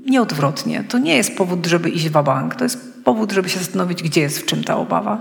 Nieodwrotnie. 0.06 0.84
To 0.88 0.98
nie 0.98 1.16
jest 1.16 1.36
powód, 1.36 1.66
żeby 1.66 1.90
iść 1.90 2.08
w 2.08 2.22
bank. 2.22 2.54
To 2.54 2.64
jest 2.64 3.04
powód, 3.04 3.32
żeby 3.32 3.48
się 3.48 3.58
zastanowić, 3.58 4.02
gdzie 4.02 4.20
jest 4.20 4.38
w 4.38 4.46
czym 4.46 4.64
ta 4.64 4.76
obawa. 4.76 5.18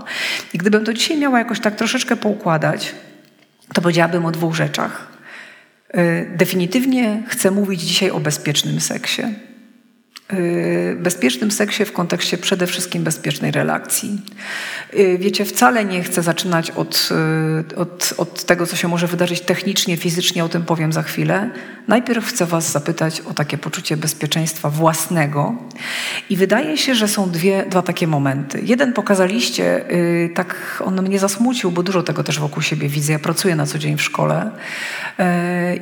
I 0.52 0.58
gdybym 0.58 0.84
to 0.84 0.92
dzisiaj 0.92 1.18
miała 1.18 1.38
jakoś 1.38 1.60
tak 1.60 1.76
troszeczkę 1.76 2.16
poukładać, 2.16 2.94
to 3.74 3.82
powiedziałabym 3.82 4.26
o 4.26 4.30
dwóch 4.30 4.54
rzeczach. 4.54 5.17
Y, 5.96 6.30
definitywnie 6.36 7.22
chcę 7.28 7.50
mówić 7.50 7.80
dzisiaj 7.80 8.10
o 8.10 8.20
bezpiecznym 8.20 8.80
seksie. 8.80 9.22
Y, 10.32 10.96
bezpiecznym 11.00 11.50
seksie 11.50 11.84
w 11.84 11.92
kontekście 11.92 12.38
przede 12.38 12.66
wszystkim 12.66 13.04
bezpiecznej 13.04 13.50
relacji. 13.50 14.20
Y, 14.94 15.18
wiecie, 15.20 15.44
wcale 15.44 15.84
nie 15.84 16.02
chcę 16.02 16.22
zaczynać 16.22 16.70
od, 16.70 17.08
od, 17.76 18.14
od 18.16 18.44
tego, 18.44 18.66
co 18.66 18.76
się 18.76 18.88
może 18.88 19.06
wydarzyć 19.06 19.40
technicznie, 19.40 19.96
fizycznie, 19.96 20.44
o 20.44 20.48
tym 20.48 20.64
powiem 20.64 20.92
za 20.92 21.02
chwilę. 21.02 21.50
Najpierw 21.88 22.26
chcę 22.26 22.46
Was 22.46 22.72
zapytać 22.72 23.20
o 23.20 23.34
takie 23.34 23.58
poczucie 23.58 23.96
bezpieczeństwa 23.96 24.70
własnego. 24.70 25.54
I 26.30 26.36
wydaje 26.36 26.76
się, 26.76 26.94
że 26.94 27.08
są 27.08 27.30
dwie, 27.30 27.64
dwa 27.70 27.82
takie 27.82 28.06
momenty. 28.06 28.60
Jeden 28.64 28.92
pokazaliście, 28.92 29.84
tak 30.34 30.82
on 30.84 31.02
mnie 31.02 31.18
zasmucił, 31.18 31.70
bo 31.70 31.82
dużo 31.82 32.02
tego 32.02 32.24
też 32.24 32.38
wokół 32.38 32.62
siebie 32.62 32.88
widzę. 32.88 33.12
Ja 33.12 33.18
pracuję 33.18 33.56
na 33.56 33.66
co 33.66 33.78
dzień 33.78 33.96
w 33.96 34.02
szkole. 34.02 34.50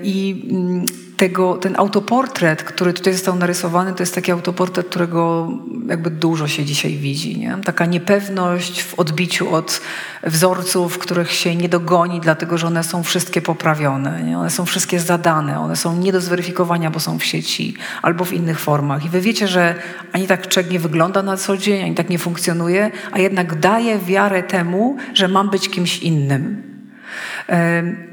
I 0.03 0.47
mm, 0.51 0.87
tego, 1.17 1.55
ten 1.55 1.77
autoportret, 1.77 2.63
który 2.63 2.93
tutaj 2.93 3.13
został 3.13 3.37
narysowany, 3.37 3.93
to 3.93 4.03
jest 4.03 4.15
taki 4.15 4.33
autoportret, 4.33 4.87
którego 4.87 5.49
jakby 5.89 6.11
dużo 6.11 6.49
się 6.49 6.65
dzisiaj 6.65 6.97
widzi. 6.97 7.39
Nie? 7.39 7.59
Taka 7.65 7.87
niepewność 7.87 8.83
w 8.83 8.99
odbiciu 8.99 9.55
od 9.55 9.81
wzorców, 10.25 10.99
których 10.99 11.33
się 11.33 11.57
nie 11.57 11.69
dogoni, 11.69 12.21
dlatego 12.21 12.59
że 12.59 12.67
one 12.67 12.85
są 12.85 13.03
wszystkie 13.03 13.43
poprawione. 13.43 14.23
Nie? 14.23 14.39
One 14.39 14.51
są 14.51 14.67
wszystkie 14.67 15.01
zadane, 15.01 15.61
one 15.61 15.77
są 15.77 15.97
nie 15.97 16.13
do 16.13 16.21
zweryfikowania, 16.21 16.91
bo 16.91 17.01
są 17.01 17.19
w 17.19 17.25
sieci 17.25 17.75
albo 18.03 18.25
w 18.25 18.33
innych 18.33 18.61
formach. 18.61 19.05
I 19.05 19.09
wy 19.09 19.21
wiecie, 19.21 19.49
że 19.49 19.75
ani 20.13 20.26
tak 20.27 20.49
czek 20.49 20.71
nie 20.71 20.79
wygląda 20.79 21.23
na 21.23 21.37
co 21.37 21.57
dzień, 21.57 21.83
ani 21.83 21.95
tak 21.95 22.11
nie 22.11 22.19
funkcjonuje, 22.19 22.91
a 23.13 23.19
jednak 23.19 23.61
daje 23.61 23.99
wiarę 23.99 24.43
temu, 24.43 24.97
że 25.15 25.29
mam 25.29 25.51
być 25.51 25.69
kimś 25.69 25.99
innym. 25.99 26.63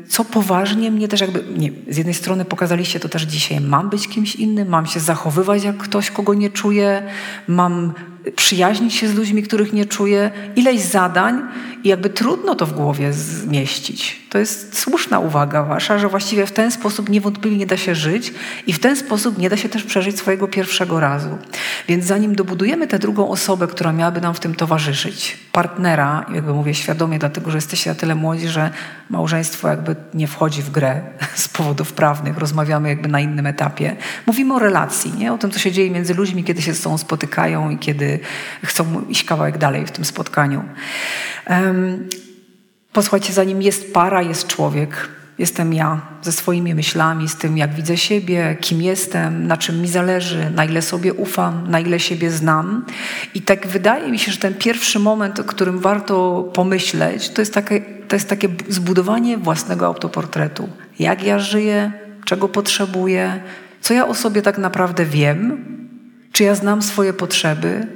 Co 0.07 0.25
poważnie 0.25 0.91
mnie 0.91 1.07
też 1.07 1.21
jakby, 1.21 1.43
nie, 1.57 1.71
z 1.89 1.97
jednej 1.97 2.13
strony 2.13 2.45
pokazaliście 2.45 2.99
to 2.99 3.09
też 3.09 3.21
dzisiaj, 3.21 3.61
mam 3.61 3.89
być 3.89 4.07
kimś 4.07 4.35
innym, 4.35 4.67
mam 4.67 4.85
się 4.85 4.99
zachowywać 4.99 5.63
jak 5.63 5.77
ktoś, 5.77 6.11
kogo 6.11 6.33
nie 6.33 6.49
czuję, 6.49 7.03
mam 7.47 7.93
przyjaźnić 8.35 8.93
się 8.93 9.07
z 9.07 9.13
ludźmi, 9.13 9.43
których 9.43 9.73
nie 9.73 9.85
czuję, 9.85 10.31
ileś 10.55 10.81
zadań 10.81 11.41
i 11.83 11.89
jakby 11.89 12.09
trudno 12.09 12.55
to 12.55 12.65
w 12.65 12.73
głowie 12.73 13.13
zmieścić. 13.13 14.21
To 14.29 14.37
jest 14.37 14.79
słuszna 14.79 15.19
uwaga 15.19 15.63
wasza, 15.63 15.99
że 15.99 16.09
właściwie 16.09 16.45
w 16.45 16.51
ten 16.51 16.71
sposób 16.71 17.09
niewątpliwie 17.09 17.57
nie 17.57 17.65
da 17.65 17.77
się 17.77 17.95
żyć 17.95 18.33
i 18.67 18.73
w 18.73 18.79
ten 18.79 18.95
sposób 18.95 19.37
nie 19.37 19.49
da 19.49 19.57
się 19.57 19.69
też 19.69 19.83
przeżyć 19.83 20.17
swojego 20.17 20.47
pierwszego 20.47 20.99
razu. 20.99 21.37
Więc 21.87 22.05
zanim 22.05 22.35
dobudujemy 22.35 22.87
tę 22.87 22.99
drugą 22.99 23.29
osobę, 23.29 23.67
która 23.67 23.93
miałaby 23.93 24.21
nam 24.21 24.33
w 24.33 24.39
tym 24.39 24.55
towarzyszyć, 24.55 25.37
partnera, 25.51 26.25
jakby 26.33 26.53
mówię 26.53 26.73
świadomie, 26.73 27.19
dlatego 27.19 27.51
że 27.51 27.57
jesteście 27.57 27.89
na 27.89 27.95
tyle 27.95 28.15
młodzi, 28.15 28.47
że 28.47 28.71
małżeństwo 29.09 29.67
jakby 29.67 29.92
nie 30.13 30.27
wchodzi 30.27 30.61
w 30.61 30.71
grę 30.71 31.01
z 31.35 31.47
powodów 31.47 31.93
prawnych, 31.93 32.37
rozmawiamy 32.37 32.89
jakby 32.89 33.07
na 33.07 33.19
innym 33.19 33.47
etapie. 33.47 33.95
Mówimy 34.25 34.53
o 34.53 34.59
relacji, 34.59 35.13
nie? 35.13 35.33
o 35.33 35.37
tym, 35.37 35.51
co 35.51 35.59
się 35.59 35.71
dzieje 35.71 35.91
między 35.91 36.13
ludźmi, 36.13 36.43
kiedy 36.43 36.61
się 36.61 36.73
z 36.73 36.81
sobą 36.81 36.97
spotykają 36.97 37.69
i 37.69 37.77
kiedy 37.77 38.19
chcą 38.65 39.01
iść 39.09 39.23
kawałek 39.23 39.57
dalej 39.57 39.85
w 39.85 39.91
tym 39.91 40.05
spotkaniu. 40.05 40.63
Um, 41.49 42.09
posłuchajcie, 42.93 43.33
zanim 43.33 43.61
jest 43.61 43.93
para, 43.93 44.21
jest 44.21 44.47
człowiek. 44.47 45.09
Jestem 45.37 45.73
ja 45.73 46.01
ze 46.21 46.31
swoimi 46.31 46.75
myślami, 46.75 47.29
z 47.29 47.35
tym, 47.35 47.57
jak 47.57 47.73
widzę 47.73 47.97
siebie, 47.97 48.57
kim 48.61 48.81
jestem, 48.81 49.47
na 49.47 49.57
czym 49.57 49.81
mi 49.81 49.87
zależy, 49.87 50.51
na 50.55 50.65
ile 50.65 50.81
sobie 50.81 51.13
ufam, 51.13 51.71
na 51.71 51.79
ile 51.79 51.99
siebie 51.99 52.31
znam. 52.31 52.85
I 53.33 53.41
tak 53.41 53.67
wydaje 53.67 54.11
mi 54.11 54.19
się, 54.19 54.31
że 54.31 54.37
ten 54.37 54.53
pierwszy 54.53 54.99
moment, 54.99 55.39
o 55.39 55.43
którym 55.43 55.79
warto 55.79 56.43
pomyśleć, 56.53 57.29
to 57.29 57.41
jest 57.41 57.53
takie, 57.53 57.81
to 58.07 58.15
jest 58.15 58.29
takie 58.29 58.49
zbudowanie 58.69 59.37
własnego 59.37 59.85
autoportretu. 59.85 60.69
Jak 60.99 61.23
ja 61.23 61.39
żyję, 61.39 61.91
czego 62.25 62.49
potrzebuję, 62.49 63.43
co 63.81 63.93
ja 63.93 64.07
o 64.07 64.15
sobie 64.15 64.41
tak 64.41 64.57
naprawdę 64.57 65.05
wiem, 65.05 65.65
czy 66.31 66.43
ja 66.43 66.55
znam 66.55 66.81
swoje 66.81 67.13
potrzeby, 67.13 67.87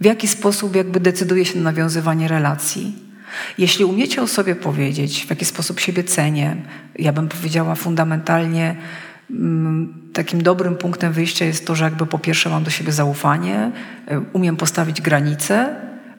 w 0.00 0.04
jaki 0.04 0.28
sposób 0.28 0.76
jakby 0.76 1.00
decyduje 1.00 1.44
się 1.44 1.58
na 1.58 1.64
nawiązywanie 1.64 2.28
relacji. 2.28 3.13
Jeśli 3.58 3.84
umiecie 3.84 4.22
o 4.22 4.26
sobie 4.26 4.54
powiedzieć, 4.54 5.26
w 5.26 5.30
jaki 5.30 5.44
sposób 5.44 5.80
siebie 5.80 6.04
cenię, 6.04 6.56
ja 6.98 7.12
bym 7.12 7.28
powiedziała 7.28 7.74
fundamentalnie, 7.74 8.76
mm, 9.30 9.94
takim 10.12 10.42
dobrym 10.42 10.76
punktem 10.76 11.12
wyjścia 11.12 11.44
jest 11.44 11.66
to, 11.66 11.74
że 11.74 11.84
jakby 11.84 12.06
po 12.06 12.18
pierwsze 12.18 12.50
mam 12.50 12.64
do 12.64 12.70
siebie 12.70 12.92
zaufanie, 12.92 13.70
y, 14.12 14.20
umiem 14.32 14.56
postawić 14.56 15.00
granice, 15.00 15.76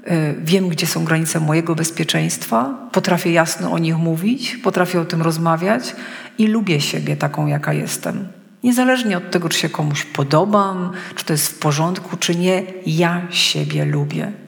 y, 0.08 0.36
wiem, 0.44 0.70
gdzie 0.70 0.88
są 0.88 1.06
granice 1.06 1.40
mojego 1.40 1.76
bezpieczeństwa, 1.76 2.90
potrafię 2.92 3.32
jasno 3.32 3.72
o 3.72 3.78
nich 3.78 3.98
mówić, 3.98 4.58
potrafię 4.58 5.02
o 5.02 5.06
tym 5.06 5.22
rozmawiać 5.22 5.96
i 6.38 6.48
lubię 6.48 6.82
siebie 6.82 7.18
taką, 7.18 7.48
jaka 7.48 7.74
jestem. 7.74 8.28
Niezależnie 8.64 9.18
od 9.18 9.32
tego, 9.32 9.50
czy 9.50 9.60
się 9.60 9.70
komuś 9.70 10.04
podobam, 10.04 10.92
czy 11.16 11.26
to 11.26 11.34
jest 11.34 11.48
w 11.48 11.60
porządku, 11.60 12.18
czy 12.18 12.36
nie, 12.36 12.64
ja 12.86 13.22
siebie 13.30 13.86
lubię. 13.86 14.45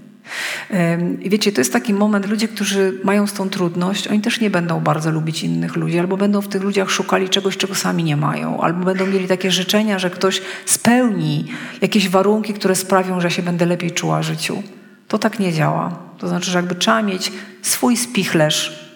I 1.21 1.29
wiecie, 1.29 1.51
to 1.51 1.61
jest 1.61 1.73
taki 1.73 1.93
moment, 1.93 2.25
ludzie, 2.25 2.47
którzy 2.47 2.99
mają 3.03 3.27
z 3.27 3.33
tą 3.33 3.49
trudność, 3.49 4.07
oni 4.07 4.21
też 4.21 4.39
nie 4.39 4.49
będą 4.49 4.79
bardzo 4.79 5.11
lubić 5.11 5.43
innych 5.43 5.75
ludzi, 5.75 5.99
albo 5.99 6.17
będą 6.17 6.41
w 6.41 6.47
tych 6.47 6.63
ludziach 6.63 6.89
szukali 6.89 7.29
czegoś, 7.29 7.57
czego 7.57 7.75
sami 7.75 8.03
nie 8.03 8.17
mają, 8.17 8.61
albo 8.61 8.85
będą 8.85 9.05
mieli 9.05 9.27
takie 9.27 9.51
życzenia, 9.51 9.99
że 9.99 10.09
ktoś 10.09 10.41
spełni 10.65 11.45
jakieś 11.81 12.09
warunki, 12.09 12.53
które 12.53 12.75
sprawią, 12.75 13.21
że 13.21 13.31
się 13.31 13.41
będę 13.41 13.65
lepiej 13.65 13.91
czuła 13.91 14.19
w 14.19 14.23
życiu. 14.23 14.63
To 15.07 15.17
tak 15.17 15.39
nie 15.39 15.53
działa. 15.53 15.99
To 16.17 16.27
znaczy, 16.27 16.51
że 16.51 16.59
jakby 16.59 16.75
trzeba 16.75 17.01
mieć 17.01 17.31
swój 17.61 17.97
spichlerz 17.97 18.87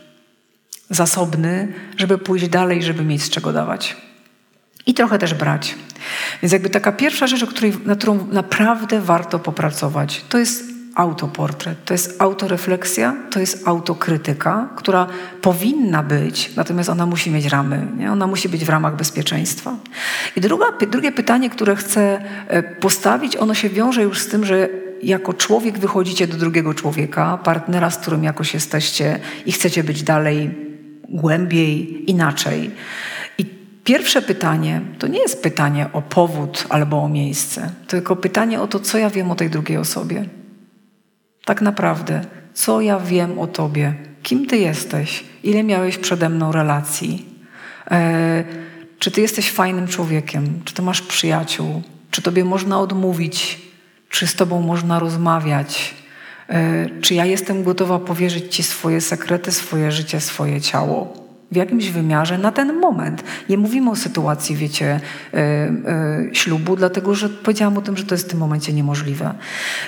zasobny, 0.90 1.74
żeby 1.98 2.18
pójść 2.18 2.48
dalej, 2.48 2.84
żeby 2.84 3.04
mieć 3.04 3.24
z 3.24 3.30
czego 3.30 3.54
dawać 3.54 3.98
i 4.86 4.94
trochę 4.94 5.20
też 5.20 5.34
brać. 5.34 5.76
Więc 6.42 6.54
jakby 6.54 6.70
taka 6.70 6.92
pierwsza 6.92 7.28
rzecz, 7.28 7.46
której, 7.46 7.74
na 7.86 7.96
którą 7.96 8.28
naprawdę 8.32 9.02
warto 9.02 9.40
popracować, 9.40 10.26
to 10.30 10.38
jest 10.38 10.71
autoportret, 10.96 11.86
to 11.86 11.94
jest 11.94 12.22
autorefleksja, 12.22 13.16
to 13.32 13.40
jest 13.40 13.68
autokrytyka, 13.68 14.70
która 14.76 15.08
powinna 15.42 16.04
być, 16.04 16.56
natomiast 16.56 16.90
ona 16.90 17.06
musi 17.06 17.32
mieć 17.32 17.46
ramy, 17.46 17.88
nie? 17.98 18.12
ona 18.12 18.28
musi 18.28 18.50
być 18.50 18.66
w 18.66 18.70
ramach 18.70 18.96
bezpieczeństwa. 18.96 19.76
I 20.36 20.42
druga, 20.42 20.66
drugie 20.92 21.12
pytanie, 21.12 21.50
które 21.50 21.76
chcę 21.76 22.22
e, 22.48 22.64
postawić, 22.64 23.38
ono 23.38 23.54
się 23.54 23.70
wiąże 23.70 24.04
już 24.04 24.20
z 24.20 24.28
tym, 24.28 24.46
że 24.46 24.70
jako 25.04 25.34
człowiek 25.34 25.80
wychodzicie 25.80 26.28
do 26.28 26.38
drugiego 26.38 26.74
człowieka, 26.74 27.40
partnera, 27.44 27.90
z 27.90 27.98
którym 27.98 28.24
jakoś 28.24 28.54
jesteście 28.54 29.20
i 29.46 29.52
chcecie 29.52 29.84
być 29.84 30.04
dalej 30.04 30.52
głębiej, 31.10 32.04
inaczej. 32.12 32.72
Pierwsze 33.84 34.22
pytanie 34.22 34.82
to 35.00 35.08
nie 35.08 35.20
jest 35.20 35.44
pytanie 35.44 35.90
o 35.94 36.02
powód 36.02 36.66
albo 36.70 37.04
o 37.04 37.10
miejsce, 37.10 37.72
tylko 37.88 38.16
pytanie 38.16 38.62
o 38.62 38.68
to, 38.68 38.80
co 38.80 38.98
ja 38.98 39.10
wiem 39.10 39.32
o 39.32 39.36
tej 39.36 39.50
drugiej 39.50 39.78
osobie. 39.78 40.26
Tak 41.46 41.62
naprawdę, 41.62 42.22
co 42.54 42.82
ja 42.82 43.00
wiem 43.00 43.40
o 43.40 43.48
tobie, 43.48 43.94
kim 44.24 44.46
ty 44.46 44.58
jesteś, 44.58 45.24
ile 45.44 45.64
miałeś 45.64 45.98
przede 45.98 46.30
mną 46.30 46.52
relacji, 46.52 47.26
e, 47.92 48.44
czy 49.00 49.12
ty 49.12 49.22
jesteś 49.22 49.52
fajnym 49.52 49.88
człowiekiem, 49.88 50.62
czy 50.66 50.74
ty 50.74 50.82
masz 50.82 51.02
przyjaciół, 51.02 51.82
czy 52.12 52.22
tobie 52.22 52.46
można 52.46 52.80
odmówić, 52.80 53.62
czy 54.10 54.28
z 54.28 54.36
tobą 54.36 54.62
można 54.62 55.00
rozmawiać, 55.00 55.96
e, 56.50 56.90
czy 57.02 57.14
ja 57.14 57.26
jestem 57.26 57.64
gotowa 57.64 58.00
powierzyć 58.00 58.56
ci 58.56 58.64
swoje 58.64 59.02
sekrety, 59.02 59.52
swoje 59.52 59.92
życie, 59.92 60.20
swoje 60.20 60.62
ciało 60.62 61.21
w 61.52 61.56
jakimś 61.56 61.90
wymiarze 61.90 62.38
na 62.38 62.52
ten 62.52 62.80
moment. 62.80 63.24
Nie 63.50 63.58
mówimy 63.58 63.92
o 63.92 63.96
sytuacji, 63.96 64.56
wiecie, 64.56 65.00
y, 65.34 65.38
y, 65.38 66.36
ślubu, 66.36 66.76
dlatego 66.76 67.16
że 67.16 67.30
powiedziałam 67.30 67.78
o 67.78 67.82
tym, 67.82 67.98
że 67.98 68.04
to 68.04 68.16
jest 68.16 68.26
w 68.28 68.30
tym 68.30 68.40
momencie 68.40 68.74
niemożliwe. 68.74 69.34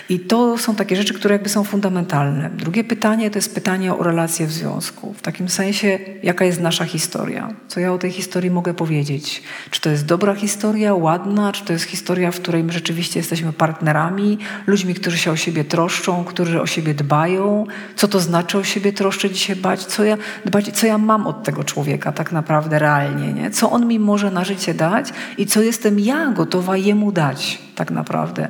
I 0.10 0.20
to 0.20 0.58
są 0.58 0.76
takie 0.76 0.96
rzeczy, 0.96 1.14
które 1.14 1.36
jakby 1.36 1.50
są 1.50 1.64
fundamentalne. 1.64 2.50
Drugie 2.50 2.84
pytanie 2.84 3.32
to 3.32 3.38
jest 3.38 3.56
pytanie 3.56 3.94
o 3.94 4.04
relacje 4.04 4.48
w 4.48 4.52
związku. 4.52 5.14
W 5.14 5.22
takim 5.22 5.50
sensie, 5.50 6.00
jaka 6.24 6.46
jest 6.46 6.62
nasza 6.62 6.86
historia? 6.86 7.54
Co 7.68 7.80
ja 7.80 7.94
o 7.94 7.98
tej 7.98 8.12
historii 8.12 8.52
mogę 8.52 8.74
powiedzieć? 8.74 9.44
Czy 9.72 9.82
to 9.82 9.90
jest 9.90 10.06
dobra 10.06 10.36
historia, 10.36 10.94
ładna, 10.94 11.52
czy 11.52 11.66
to 11.66 11.74
jest 11.74 11.86
historia, 11.86 12.32
w 12.32 12.40
której 12.40 12.64
my 12.64 12.74
rzeczywiście 12.74 13.20
jesteśmy 13.20 13.54
partnerami, 13.54 14.38
ludźmi, 14.68 14.94
którzy 14.94 15.18
się 15.18 15.32
o 15.32 15.36
siebie 15.36 15.64
troszczą, 15.64 16.24
którzy 16.24 16.62
o 16.62 16.68
siebie 16.68 16.94
dbają? 16.94 17.66
Co 17.96 18.08
to 18.08 18.20
znaczy 18.20 18.58
o 18.58 18.64
siebie 18.64 18.94
troszczyć 18.94 19.38
się 19.38 19.56
bać? 19.56 19.86
Co 19.86 20.04
ja, 20.04 20.18
dbać, 20.46 20.72
co 20.72 20.88
ja 20.88 20.98
mam 20.98 21.28
od 21.28 21.44
tego? 21.44 21.53
Tego 21.54 21.64
człowieka 21.64 22.12
tak 22.12 22.32
naprawdę 22.32 22.80
realnie, 22.80 23.34
nie? 23.34 23.52
co 23.52 23.72
on 23.72 23.88
mi 23.88 24.00
może 24.00 24.32
na 24.32 24.44
życie 24.44 24.74
dać 24.74 25.10
i 25.38 25.46
co 25.46 25.62
jestem 25.62 26.00
ja 26.00 26.32
gotowa 26.32 26.78
jemu 26.78 27.12
dać 27.12 27.62
tak 27.76 27.92
naprawdę. 27.92 28.48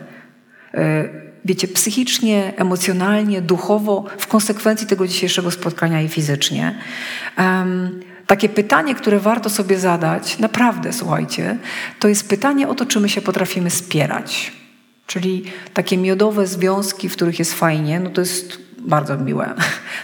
E, 0.74 1.10
wiecie, 1.46 1.68
psychicznie, 1.68 2.54
emocjonalnie, 2.56 3.42
duchowo, 3.42 4.06
w 4.18 4.28
konsekwencji 4.28 4.88
tego 4.88 5.08
dzisiejszego 5.08 5.52
spotkania 5.52 6.02
i 6.02 6.08
fizycznie. 6.08 6.76
Um, 7.38 8.00
takie 8.28 8.50
pytanie, 8.50 8.96
które 8.96 9.20
warto 9.20 9.50
sobie 9.50 9.80
zadać, 9.80 10.40
naprawdę 10.40 10.94
słuchajcie, 10.94 11.58
to 12.00 12.08
jest 12.08 12.30
pytanie 12.30 12.68
o 12.68 12.76
to, 12.76 12.86
czy 12.86 13.00
my 13.00 13.10
się 13.10 13.22
potrafimy 13.22 13.70
spierać. 13.70 14.52
Czyli 15.08 15.44
takie 15.74 15.98
miodowe 15.98 16.48
związki, 16.48 17.10
w 17.10 17.16
których 17.16 17.40
jest 17.40 17.54
fajnie, 17.54 18.00
no 18.00 18.10
to 18.10 18.22
jest 18.22 18.58
bardzo 18.86 19.18
miłe. 19.18 19.54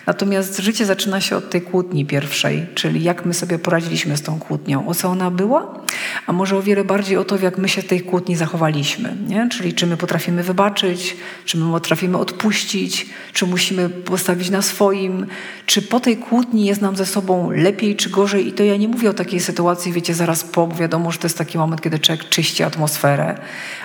Natomiast 0.05 0.59
życie 0.59 0.85
zaczyna 0.85 1.21
się 1.21 1.35
od 1.35 1.49
tej 1.49 1.61
kłótni 1.61 2.05
pierwszej, 2.05 2.67
czyli 2.75 3.03
jak 3.03 3.25
my 3.25 3.33
sobie 3.33 3.59
poradziliśmy 3.59 4.17
z 4.17 4.21
tą 4.21 4.39
kłótnią, 4.39 4.87
o 4.87 4.95
co 4.95 5.09
ona 5.09 5.31
była, 5.31 5.79
a 6.27 6.33
może 6.33 6.57
o 6.57 6.61
wiele 6.61 6.83
bardziej 6.83 7.17
o 7.17 7.25
to, 7.25 7.37
jak 7.37 7.57
my 7.57 7.69
się 7.69 7.83
tej 7.83 8.01
kłótni 8.01 8.35
zachowaliśmy. 8.35 9.15
Nie? 9.27 9.49
Czyli 9.49 9.73
czy 9.73 9.87
my 9.87 9.97
potrafimy 9.97 10.43
wybaczyć, 10.43 11.17
czy 11.45 11.57
my 11.57 11.71
potrafimy 11.71 12.17
odpuścić, 12.17 13.05
czy 13.33 13.45
musimy 13.45 13.89
postawić 13.89 14.49
na 14.49 14.61
swoim, 14.61 15.25
czy 15.65 15.81
po 15.81 15.99
tej 15.99 16.17
kłótni 16.17 16.65
jest 16.65 16.81
nam 16.81 16.95
ze 16.95 17.05
sobą 17.05 17.51
lepiej 17.51 17.95
czy 17.95 18.09
gorzej. 18.09 18.47
I 18.47 18.53
to 18.53 18.63
ja 18.63 18.77
nie 18.77 18.87
mówię 18.87 19.09
o 19.09 19.13
takiej 19.13 19.39
sytuacji, 19.39 19.93
wiecie, 19.93 20.13
zaraz 20.13 20.43
po, 20.43 20.67
bo 20.67 20.75
wiadomo, 20.75 21.11
że 21.11 21.17
to 21.17 21.25
jest 21.25 21.37
taki 21.37 21.57
moment, 21.57 21.81
kiedy 21.81 21.99
człowiek 21.99 22.29
czyści 22.29 22.63
atmosferę, 22.63 23.37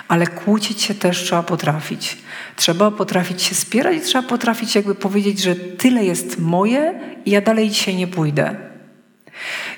ale 0.07 0.27
kłócić 0.27 0.81
się 0.81 0.93
też 0.93 1.23
trzeba 1.23 1.43
potrafić. 1.43 2.17
Trzeba 2.55 2.91
potrafić 2.91 3.41
się 3.41 3.55
spierać 3.55 4.03
trzeba 4.03 4.27
potrafić 4.27 4.75
jakby 4.75 4.95
powiedzieć, 4.95 5.39
że 5.39 5.55
tyle 5.55 6.05
jest 6.05 6.39
moje 6.39 6.99
i 7.25 7.31
ja 7.31 7.41
dalej 7.41 7.69
dzisiaj 7.69 7.95
nie 7.95 8.07
pójdę. 8.07 8.55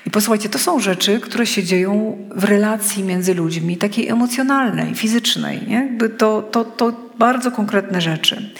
I 0.06 0.10
posłuchajcie, 0.10 0.48
to 0.48 0.58
są 0.58 0.80
rzeczy, 0.80 1.20
które 1.20 1.46
się 1.46 1.62
dzieją 1.64 2.18
w 2.34 2.44
relacji 2.44 3.04
między 3.04 3.34
ludźmi, 3.34 3.76
takiej 3.76 4.08
emocjonalnej, 4.08 4.94
fizycznej. 4.94 5.60
Nie? 5.66 5.74
Jakby 5.74 6.08
to, 6.08 6.42
to, 6.42 6.64
to 6.64 6.92
bardzo 7.18 7.50
konkretne 7.50 8.00
rzeczy. 8.00 8.50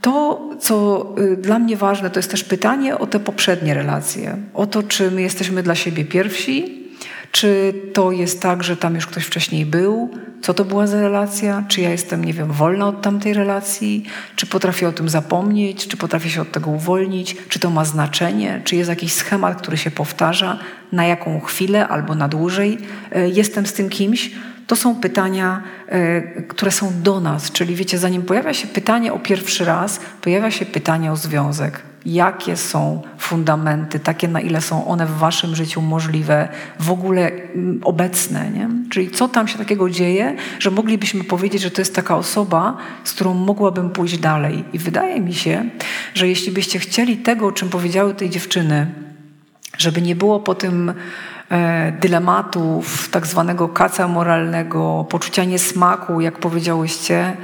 To, 0.00 0.50
co 0.60 1.06
y, 1.18 1.36
dla 1.36 1.58
mnie 1.58 1.76
ważne, 1.76 2.10
to 2.10 2.18
jest 2.18 2.30
też 2.30 2.44
pytanie 2.44 2.98
o 2.98 3.06
te 3.06 3.20
poprzednie 3.20 3.74
relacje. 3.74 4.36
O 4.54 4.66
to, 4.66 4.82
czy 4.82 5.10
my 5.10 5.22
jesteśmy 5.22 5.62
dla 5.62 5.74
siebie 5.74 6.04
pierwsi, 6.04 6.85
Czy 7.36 7.74
to 7.94 8.12
jest 8.12 8.42
tak, 8.42 8.64
że 8.64 8.76
tam 8.76 8.94
już 8.94 9.06
ktoś 9.06 9.24
wcześniej 9.24 9.66
był? 9.66 10.10
Co 10.42 10.54
to 10.54 10.64
była 10.64 10.86
za 10.86 11.00
relacja? 11.00 11.64
Czy 11.68 11.80
ja 11.80 11.90
jestem, 11.90 12.24
nie 12.24 12.32
wiem, 12.32 12.52
wolna 12.52 12.88
od 12.88 13.02
tamtej 13.02 13.34
relacji? 13.34 14.04
Czy 14.36 14.46
potrafię 14.46 14.88
o 14.88 14.92
tym 14.92 15.08
zapomnieć? 15.08 15.86
Czy 15.86 15.96
potrafię 15.96 16.30
się 16.30 16.42
od 16.42 16.52
tego 16.52 16.70
uwolnić? 16.70 17.36
Czy 17.48 17.58
to 17.58 17.70
ma 17.70 17.84
znaczenie? 17.84 18.60
Czy 18.64 18.76
jest 18.76 18.90
jakiś 18.90 19.12
schemat, 19.12 19.58
który 19.62 19.76
się 19.76 19.90
powtarza? 19.90 20.58
Na 20.92 21.06
jaką 21.06 21.40
chwilę 21.40 21.88
albo 21.88 22.14
na 22.14 22.28
dłużej 22.28 22.78
e, 23.12 23.28
jestem 23.28 23.66
z 23.66 23.72
tym 23.72 23.88
kimś? 23.88 24.30
To 24.66 24.76
są 24.76 24.94
pytania, 24.94 25.62
e, 25.88 26.22
które 26.42 26.70
są 26.70 26.92
do 27.02 27.20
nas, 27.20 27.52
czyli 27.52 27.74
wiecie, 27.74 27.98
zanim 27.98 28.22
pojawia 28.22 28.54
się 28.54 28.68
pytanie 28.68 29.12
o 29.12 29.18
pierwszy 29.18 29.64
raz, 29.64 30.00
pojawia 30.22 30.50
się 30.50 30.66
pytanie 30.66 31.12
o 31.12 31.16
związek 31.16 31.82
jakie 32.06 32.56
są 32.56 33.02
fundamenty, 33.18 34.00
takie 34.00 34.28
na 34.28 34.40
ile 34.40 34.60
są 34.60 34.86
one 34.86 35.06
w 35.06 35.18
waszym 35.18 35.56
życiu 35.56 35.82
możliwe, 35.82 36.48
w 36.80 36.90
ogóle 36.90 37.30
mm, 37.32 37.80
obecne. 37.84 38.50
Nie? 38.50 38.68
Czyli 38.90 39.10
co 39.10 39.28
tam 39.28 39.48
się 39.48 39.58
takiego 39.58 39.90
dzieje, 39.90 40.36
że 40.58 40.70
moglibyśmy 40.70 41.24
powiedzieć, 41.24 41.62
że 41.62 41.70
to 41.70 41.80
jest 41.80 41.94
taka 41.94 42.16
osoba, 42.16 42.76
z 43.04 43.12
którą 43.12 43.34
mogłabym 43.34 43.90
pójść 43.90 44.18
dalej. 44.18 44.64
I 44.72 44.78
wydaje 44.78 45.20
mi 45.20 45.34
się, 45.34 45.64
że 46.14 46.28
jeśli 46.28 46.52
byście 46.52 46.78
chcieli 46.78 47.16
tego, 47.16 47.46
o 47.46 47.52
czym 47.52 47.68
powiedziały 47.68 48.14
tej 48.14 48.30
dziewczyny, 48.30 48.86
żeby 49.78 50.02
nie 50.02 50.16
było 50.16 50.40
po 50.40 50.54
tym 50.54 50.94
e, 51.50 51.92
dylematów, 52.00 53.08
tak 53.08 53.26
zwanego 53.26 53.68
kaca 53.68 54.08
moralnego, 54.08 55.06
poczucia 55.10 55.44
niesmaku, 55.44 56.20
jak 56.20 56.38
powiedziałyście, 56.38 57.36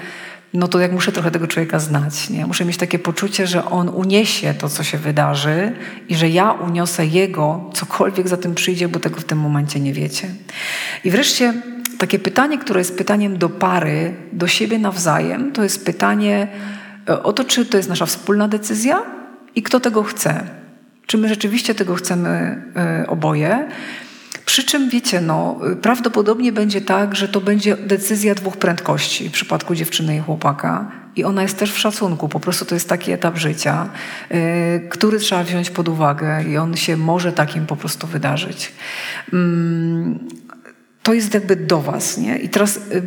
no 0.54 0.68
to 0.68 0.80
jak 0.80 0.92
muszę 0.92 1.12
trochę 1.12 1.30
tego 1.30 1.46
człowieka 1.46 1.78
znać. 1.78 2.30
Nie? 2.30 2.46
Muszę 2.46 2.64
mieć 2.64 2.76
takie 2.76 2.98
poczucie, 2.98 3.46
że 3.46 3.64
on 3.64 3.88
uniesie 3.88 4.54
to, 4.54 4.68
co 4.68 4.82
się 4.82 4.98
wydarzy 4.98 5.72
i 6.08 6.14
że 6.14 6.28
ja 6.28 6.52
uniosę 6.52 7.06
jego, 7.06 7.70
cokolwiek 7.74 8.28
za 8.28 8.36
tym 8.36 8.54
przyjdzie, 8.54 8.88
bo 8.88 9.00
tego 9.00 9.20
w 9.20 9.24
tym 9.24 9.38
momencie 9.38 9.80
nie 9.80 9.92
wiecie. 9.92 10.28
I 11.04 11.10
wreszcie 11.10 11.54
takie 11.98 12.18
pytanie, 12.18 12.58
które 12.58 12.80
jest 12.80 12.98
pytaniem 12.98 13.38
do 13.38 13.48
pary, 13.48 14.14
do 14.32 14.46
siebie 14.46 14.78
nawzajem, 14.78 15.52
to 15.52 15.62
jest 15.62 15.84
pytanie 15.84 16.48
e, 17.08 17.22
o 17.22 17.32
to, 17.32 17.44
czy 17.44 17.66
to 17.66 17.76
jest 17.76 17.88
nasza 17.88 18.06
wspólna 18.06 18.48
decyzja 18.48 19.02
i 19.54 19.62
kto 19.62 19.80
tego 19.80 20.02
chce. 20.02 20.44
Czy 21.06 21.18
my 21.18 21.28
rzeczywiście 21.28 21.74
tego 21.74 21.94
chcemy 21.94 22.62
y, 23.02 23.06
oboje? 23.06 23.68
Przy 24.52 24.64
czym 24.64 24.88
wiecie, 24.88 25.20
no, 25.20 25.60
prawdopodobnie 25.82 26.52
będzie 26.52 26.80
tak, 26.80 27.16
że 27.16 27.28
to 27.28 27.40
będzie 27.40 27.76
decyzja 27.76 28.34
dwóch 28.34 28.56
prędkości 28.56 29.28
w 29.28 29.32
przypadku 29.32 29.74
dziewczyny 29.74 30.16
i 30.16 30.20
chłopaka. 30.20 30.90
I 31.16 31.24
ona 31.24 31.42
jest 31.42 31.58
też 31.58 31.72
w 31.72 31.78
szacunku, 31.78 32.28
po 32.28 32.40
prostu 32.40 32.64
to 32.64 32.74
jest 32.74 32.88
taki 32.88 33.12
etap 33.12 33.38
życia, 33.38 33.88
yy, 34.30 34.36
który 34.90 35.18
trzeba 35.18 35.44
wziąć 35.44 35.70
pod 35.70 35.88
uwagę 35.88 36.44
i 36.44 36.56
on 36.56 36.76
się 36.76 36.96
może 36.96 37.32
takim 37.32 37.66
po 37.66 37.76
prostu 37.76 38.06
wydarzyć. 38.06 38.72
Yy 39.32 39.38
to 41.02 41.14
jest 41.14 41.34
jakby 41.34 41.56
do 41.56 41.80
was. 41.80 42.18
Nie? 42.18 42.38
I 42.38 42.48
teraz 42.48 42.76
y, 42.76 43.02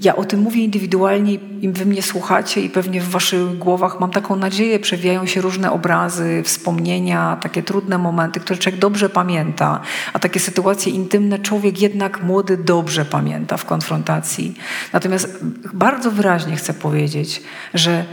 ja 0.00 0.16
o 0.16 0.24
tym 0.24 0.40
mówię 0.40 0.64
indywidualnie 0.64 1.34
i 1.34 1.68
wy 1.68 1.86
mnie 1.86 2.02
słuchacie 2.02 2.60
i 2.60 2.70
pewnie 2.70 3.00
w 3.00 3.08
waszych 3.08 3.58
głowach 3.58 4.00
mam 4.00 4.10
taką 4.10 4.36
nadzieję, 4.36 4.78
przewijają 4.78 5.26
się 5.26 5.40
różne 5.40 5.72
obrazy, 5.72 6.42
wspomnienia, 6.44 7.38
takie 7.42 7.62
trudne 7.62 7.98
momenty, 7.98 8.40
które 8.40 8.58
człowiek 8.58 8.80
dobrze 8.80 9.08
pamięta, 9.08 9.80
a 10.12 10.18
takie 10.18 10.40
sytuacje 10.40 10.92
intymne 10.92 11.38
człowiek 11.38 11.80
jednak 11.80 12.22
młody 12.22 12.56
dobrze 12.56 13.04
pamięta 13.04 13.56
w 13.56 13.64
konfrontacji. 13.64 14.54
Natomiast 14.92 15.44
bardzo 15.72 16.10
wyraźnie 16.10 16.56
chcę 16.56 16.74
powiedzieć, 16.74 17.42
że 17.74 18.04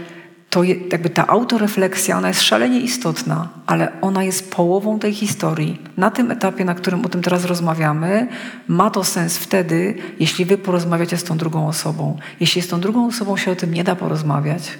to 0.50 0.64
jakby 0.64 1.10
ta 1.10 1.28
autorefleksja, 1.28 2.18
ona 2.18 2.28
jest 2.28 2.42
szalenie 2.42 2.80
istotna, 2.80 3.50
ale 3.66 4.02
ona 4.02 4.24
jest 4.24 4.52
połową 4.52 5.00
tej 5.00 5.14
historii. 5.14 5.82
Na 5.98 6.12
tym 6.12 6.32
etapie, 6.32 6.66
na 6.66 6.76
którym 6.76 7.06
o 7.06 7.10
tym 7.10 7.22
teraz 7.22 7.46
rozmawiamy, 7.46 8.28
ma 8.68 8.90
to 8.90 9.04
sens 9.04 9.38
wtedy, 9.38 9.96
jeśli 10.20 10.46
wy 10.46 10.58
porozmawiacie 10.58 11.18
z 11.18 11.24
tą 11.24 11.38
drugą 11.38 11.68
osobą. 11.68 12.18
Jeśli 12.40 12.62
z 12.62 12.68
tą 12.68 12.80
drugą 12.80 13.08
osobą 13.08 13.38
się 13.38 13.52
o 13.52 13.56
tym 13.56 13.74
nie 13.74 13.84
da 13.84 13.96
porozmawiać, 13.96 14.72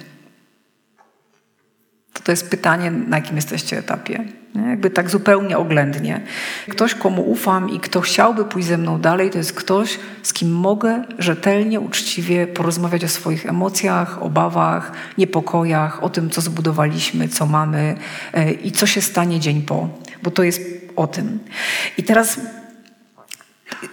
to 2.28 2.32
jest 2.32 2.50
pytanie, 2.50 2.90
na 2.90 3.16
jakim 3.16 3.36
jesteście 3.36 3.78
etapie. 3.78 4.24
Jakby 4.68 4.90
tak 4.90 5.10
zupełnie 5.10 5.58
oględnie. 5.58 6.20
Ktoś, 6.68 6.94
komu 6.94 7.22
ufam 7.30 7.70
i 7.70 7.80
kto 7.80 8.00
chciałby 8.00 8.44
pójść 8.44 8.68
ze 8.68 8.78
mną 8.78 9.00
dalej, 9.00 9.30
to 9.30 9.38
jest 9.38 9.52
ktoś, 9.52 9.98
z 10.22 10.32
kim 10.32 10.52
mogę 10.52 11.04
rzetelnie, 11.18 11.80
uczciwie 11.80 12.46
porozmawiać 12.46 13.04
o 13.04 13.08
swoich 13.08 13.46
emocjach, 13.46 14.22
obawach, 14.22 14.92
niepokojach, 15.18 16.02
o 16.02 16.08
tym, 16.08 16.30
co 16.30 16.40
zbudowaliśmy, 16.40 17.28
co 17.28 17.46
mamy 17.46 17.96
e, 18.32 18.52
i 18.52 18.72
co 18.72 18.86
się 18.86 19.00
stanie 19.00 19.40
dzień 19.40 19.62
po, 19.62 19.88
bo 20.22 20.30
to 20.30 20.42
jest 20.42 20.62
o 20.96 21.06
tym. 21.06 21.38
I 21.98 22.02
teraz 22.02 22.40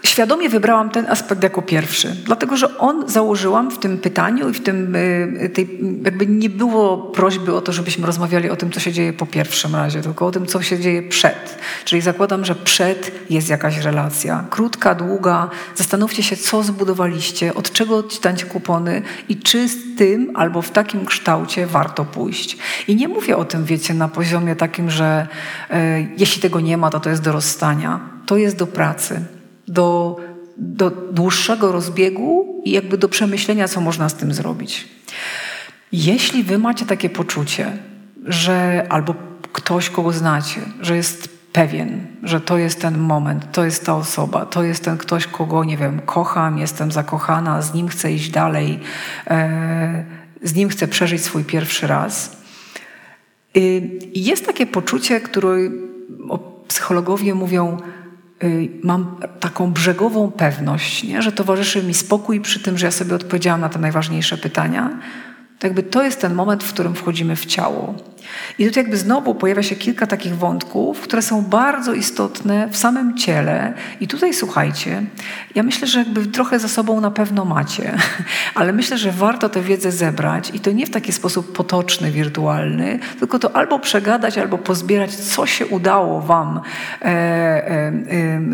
świadomie 0.04 0.50
wybrałam 0.50 0.90
ten 0.90 1.06
aspekt 1.06 1.44
jako 1.44 1.62
pierwszy, 1.62 2.16
dlatego 2.26 2.58
że 2.58 2.78
on 2.78 3.10
założyłam 3.10 3.72
w 3.72 3.80
tym 3.80 3.98
pytaniu 3.98 4.50
i 4.50 4.54
w 4.54 4.64
tym, 4.64 4.96
y, 4.96 5.50
tej, 5.54 5.80
jakby 6.04 6.28
nie 6.28 6.50
było 6.50 6.98
prośby 6.98 7.56
o 7.56 7.62
to, 7.62 7.74
żebyśmy 7.74 8.08
rozmawiali 8.08 8.50
o 8.50 8.56
tym, 8.56 8.72
co 8.72 8.80
się 8.80 8.94
dzieje 8.94 9.14
po 9.14 9.26
pierwszym 9.26 9.76
razie, 9.76 10.02
tylko 10.02 10.26
o 10.26 10.32
tym, 10.32 10.46
co 10.46 10.62
się 10.62 10.80
dzieje 10.80 11.04
przed. 11.04 11.58
Czyli 11.86 12.02
zakładam, 12.02 12.46
że 12.46 12.56
przed 12.56 13.12
jest 13.30 13.50
jakaś 13.50 13.78
relacja. 13.78 14.46
Krótka, 14.50 14.96
długa. 14.96 15.50
Zastanówcie 15.76 16.24
się, 16.24 16.38
co 16.38 16.64
zbudowaliście, 16.64 17.54
od 17.54 17.72
czego 17.72 17.98
odcinacie 17.98 18.46
kupony 18.46 19.02
i 19.30 19.38
czy 19.38 19.70
z 19.70 19.98
tym 19.98 20.32
albo 20.36 20.62
w 20.62 20.70
takim 20.70 21.06
kształcie 21.06 21.68
warto 21.68 22.06
pójść. 22.06 22.58
I 22.88 22.96
nie 22.96 23.08
mówię 23.08 23.38
o 23.38 23.46
tym, 23.46 23.66
wiecie, 23.66 23.94
na 23.94 24.08
poziomie 24.08 24.56
takim, 24.56 24.92
że 24.92 25.28
e, 25.70 26.02
jeśli 26.18 26.42
tego 26.42 26.60
nie 26.60 26.78
ma, 26.78 26.90
to 26.90 27.00
to 27.00 27.10
jest 27.10 27.22
do 27.22 27.32
rozstania. 27.32 28.00
To 28.26 28.38
jest 28.38 28.58
do 28.58 28.68
pracy 28.68 29.35
do, 29.68 30.18
do 30.58 30.92
dłuższego 30.92 31.72
rozbiegu 31.72 32.62
i 32.66 32.72
jakby 32.72 32.98
do 32.98 33.10
przemyślenia, 33.10 33.68
co 33.68 33.82
można 33.82 34.10
z 34.10 34.14
tym 34.14 34.34
zrobić. 34.34 34.88
Jeśli 35.92 36.44
wy 36.44 36.58
macie 36.58 36.86
takie 36.86 37.10
poczucie, 37.10 37.78
że 38.26 38.86
albo 38.90 39.16
ktoś, 39.54 39.90
kogo 39.90 40.12
znacie, 40.12 40.62
że 40.82 40.96
jest 40.96 41.30
pewien, 41.54 42.08
że 42.24 42.42
to 42.42 42.58
jest 42.58 42.82
ten 42.82 42.98
moment, 42.98 43.52
to 43.52 43.66
jest 43.66 43.86
ta 43.86 43.96
osoba, 43.96 44.46
to 44.46 44.64
jest 44.64 44.84
ten 44.84 44.98
ktoś, 44.98 45.28
kogo, 45.28 45.64
nie 45.64 45.78
wiem, 45.78 46.02
kocham, 46.06 46.58
jestem 46.58 46.92
zakochana, 46.92 47.62
z 47.62 47.74
nim 47.74 47.88
chcę 47.88 48.12
iść 48.12 48.30
dalej, 48.30 48.80
e, 49.28 50.06
z 50.44 50.56
nim 50.56 50.70
chcę 50.70 50.88
przeżyć 50.88 51.24
swój 51.24 51.44
pierwszy 51.44 51.88
raz. 51.88 52.38
I 53.56 54.24
jest 54.26 54.46
takie 54.46 54.68
poczucie, 54.68 55.20
które 55.20 55.58
psychologowie 56.68 57.36
mówią, 57.36 57.78
Y, 57.78 57.95
mam 58.84 59.16
taką 59.40 59.72
brzegową 59.72 60.32
pewność, 60.32 61.04
nie? 61.04 61.22
że 61.22 61.32
towarzyszy 61.32 61.84
mi 61.84 61.94
spokój 61.94 62.42
przy 62.42 62.60
tym, 62.60 62.78
że 62.78 62.86
ja 62.86 62.92
sobie 62.92 63.16
odpowiedziałam 63.16 63.62
na 63.62 63.70
te 63.70 63.80
najważniejsze 63.80 64.38
pytania. 64.38 65.00
Jakby 65.66 65.84
to 65.84 66.04
jest 66.04 66.22
ten 66.22 66.34
moment, 66.34 66.64
w 66.64 66.74
którym 66.74 66.96
wchodzimy 66.96 67.36
w 67.36 67.46
ciało. 67.46 67.96
I 68.60 68.66
tutaj 68.66 68.84
jakby 68.84 68.98
znowu 68.98 69.36
pojawia 69.36 69.64
się 69.64 69.76
kilka 69.76 70.08
takich 70.08 70.38
wątków, 70.38 71.02
które 71.02 71.22
są 71.22 71.42
bardzo 71.42 71.94
istotne 71.94 72.68
w 72.72 72.78
samym 72.78 73.18
ciele. 73.18 73.74
I 74.00 74.08
tutaj 74.08 74.34
słuchajcie, 74.34 75.04
ja 75.56 75.64
myślę, 75.64 75.88
że 75.88 76.00
jakby 76.00 76.26
trochę 76.26 76.60
za 76.60 76.68
sobą 76.68 77.02
na 77.02 77.12
pewno 77.12 77.46
macie, 77.46 77.98
ale 78.56 78.74
myślę, 78.74 78.98
że 78.98 79.12
warto 79.12 79.50
tę 79.50 79.62
wiedzę 79.62 79.92
zebrać 79.92 80.52
i 80.54 80.60
to 80.60 80.72
nie 80.72 80.86
w 80.86 80.90
taki 80.90 81.12
sposób 81.12 81.58
potoczny, 81.58 82.12
wirtualny, 82.12 83.00
tylko 83.20 83.40
to 83.40 83.56
albo 83.56 83.80
przegadać, 83.80 84.38
albo 84.38 84.58
pozbierać, 84.58 85.16
co 85.16 85.46
się 85.46 85.66
udało 85.66 86.22
wam 86.22 86.62
e, 87.02 87.06
e, 87.06 87.92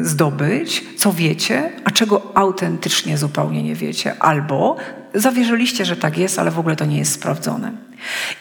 zdobyć, 0.02 0.84
co 0.98 1.14
wiecie, 1.14 1.72
a 1.86 1.92
czego 1.92 2.32
autentycznie 2.36 3.18
zupełnie 3.18 3.64
nie 3.64 3.76
wiecie, 3.76 4.16
albo 4.20 4.78
zawierzyliście, 5.14 5.86
że 5.86 5.96
tak 5.96 6.18
jest, 6.18 6.40
ale 6.40 6.52
w 6.52 6.60
ogóle 6.60 6.76
to 6.76 6.86
nie 6.86 6.98
jest 6.98 7.12
sprawdzone. 7.12 7.72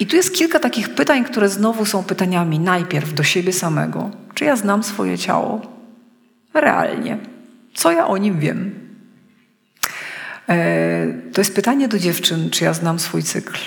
I 0.00 0.06
tu 0.06 0.16
jest 0.16 0.35
kilka 0.35 0.59
takich 0.59 0.88
pytań, 0.88 1.24
które 1.24 1.48
znowu 1.48 1.85
są 1.85 2.04
pytaniami 2.04 2.59
najpierw 2.59 3.14
do 3.14 3.22
siebie 3.22 3.52
samego. 3.52 4.11
Czy 4.35 4.44
ja 4.44 4.56
znam 4.56 4.83
swoje 4.83 5.18
ciało? 5.18 5.61
Realnie. 6.54 7.18
Co 7.74 7.92
ja 7.92 8.06
o 8.06 8.16
nim 8.16 8.40
wiem? 8.40 8.74
E, 10.48 11.06
to 11.33 11.40
jest 11.40 11.54
pytanie 11.54 11.88
do 11.88 11.98
dziewczyn, 11.98 12.50
czy 12.50 12.64
ja 12.64 12.74
znam 12.74 12.98
swój 12.98 13.22
cykl? 13.22 13.59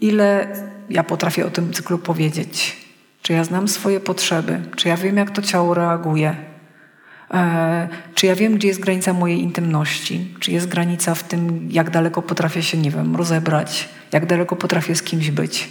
Ile 0.00 0.46
ja 0.90 1.04
potrafię 1.04 1.46
o 1.46 1.50
tym 1.50 1.72
cyklu 1.72 1.98
powiedzieć? 1.98 2.76
Czy 3.22 3.32
ja 3.32 3.44
znam 3.44 3.68
swoje 3.68 4.00
potrzeby? 4.00 4.60
Czy 4.76 4.88
ja 4.88 4.96
wiem, 4.96 5.16
jak 5.16 5.30
to 5.30 5.42
ciało 5.42 5.74
reaguje? 5.74 6.47
E, 7.34 7.88
czy 8.14 8.26
ja 8.26 8.34
wiem, 8.34 8.54
gdzie 8.54 8.68
jest 8.68 8.80
granica 8.80 9.12
mojej 9.12 9.40
intymności? 9.40 10.34
Czy 10.40 10.52
jest 10.52 10.68
granica 10.68 11.14
w 11.14 11.22
tym, 11.22 11.68
jak 11.70 11.90
daleko 11.90 12.22
potrafię 12.22 12.62
się, 12.62 12.78
nie 12.78 12.90
wiem, 12.90 13.16
rozebrać? 13.16 13.88
Jak 14.12 14.26
daleko 14.26 14.56
potrafię 14.56 14.94
z 14.94 15.02
kimś 15.02 15.30
być? 15.30 15.68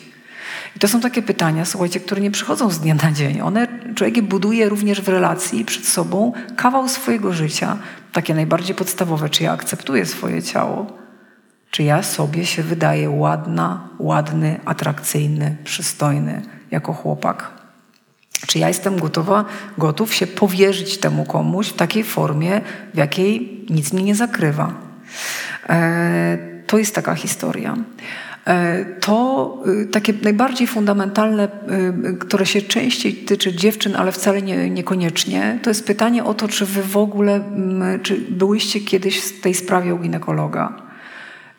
I 0.75 0.79
to 0.79 0.87
są 0.87 1.01
takie 1.01 1.21
pytania, 1.21 1.65
słuchajcie, 1.65 1.99
które 1.99 2.21
nie 2.21 2.31
przychodzą 2.31 2.69
z 2.69 2.79
dnia 2.79 2.95
na 2.95 3.11
dzień. 3.11 3.41
One 3.41 3.67
człowiek 3.95 4.21
buduje 4.21 4.69
również 4.69 5.01
w 5.01 5.09
relacji 5.09 5.65
przed 5.65 5.85
sobą 5.85 6.33
kawał 6.55 6.89
swojego 6.89 7.33
życia, 7.33 7.77
takie 8.11 8.33
najbardziej 8.35 8.75
podstawowe. 8.75 9.29
Czy 9.29 9.43
ja 9.43 9.51
akceptuję 9.51 10.05
swoje 10.05 10.43
ciało? 10.43 10.85
Czy 11.71 11.83
ja 11.83 12.03
sobie 12.03 12.45
się 12.45 12.63
wydaję 12.63 13.09
ładna, 13.09 13.89
ładny, 13.99 14.59
atrakcyjny, 14.65 15.57
przystojny 15.63 16.41
jako 16.71 16.93
chłopak? 16.93 17.56
Czy 18.47 18.59
ja 18.59 18.67
jestem 18.67 18.99
gotowa, 18.99 19.45
gotów 19.77 20.13
się 20.13 20.27
powierzyć 20.27 20.97
temu 20.97 21.25
komuś 21.25 21.67
w 21.67 21.73
takiej 21.73 22.03
formie, 22.03 22.61
w 22.93 22.97
jakiej 22.97 23.65
nic 23.69 23.93
mnie 23.93 24.03
nie 24.03 24.15
zakrywa? 24.15 24.73
E, 25.69 26.37
to 26.67 26.77
jest 26.77 26.95
taka 26.95 27.15
historia. 27.15 27.77
E, 28.47 28.85
to 28.85 29.57
y, 29.83 29.85
takie 29.85 30.13
najbardziej 30.23 30.67
fundamentalne, 30.67 31.47
y, 32.13 32.17
które 32.17 32.45
się 32.45 32.61
częściej 32.61 33.13
tyczy 33.13 33.53
dziewczyn, 33.53 33.95
ale 33.95 34.11
wcale 34.11 34.41
nie, 34.41 34.69
niekoniecznie, 34.69 35.59
to 35.63 35.69
jest 35.69 35.87
pytanie 35.87 36.23
o 36.23 36.33
to, 36.33 36.47
czy 36.47 36.65
wy 36.65 36.83
w 36.83 36.97
ogóle, 36.97 37.43
czy 38.03 38.17
byłyście 38.29 38.79
kiedyś 38.79 39.19
w 39.19 39.41
tej 39.41 39.53
sprawie 39.53 39.95
u 39.95 39.99
ginekologa. 39.99 40.73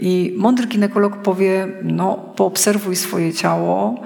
I 0.00 0.34
mądry 0.36 0.66
ginekolog 0.66 1.16
powie, 1.16 1.68
no 1.82 2.14
poobserwuj 2.36 2.96
swoje 2.96 3.32
ciało, 3.32 4.02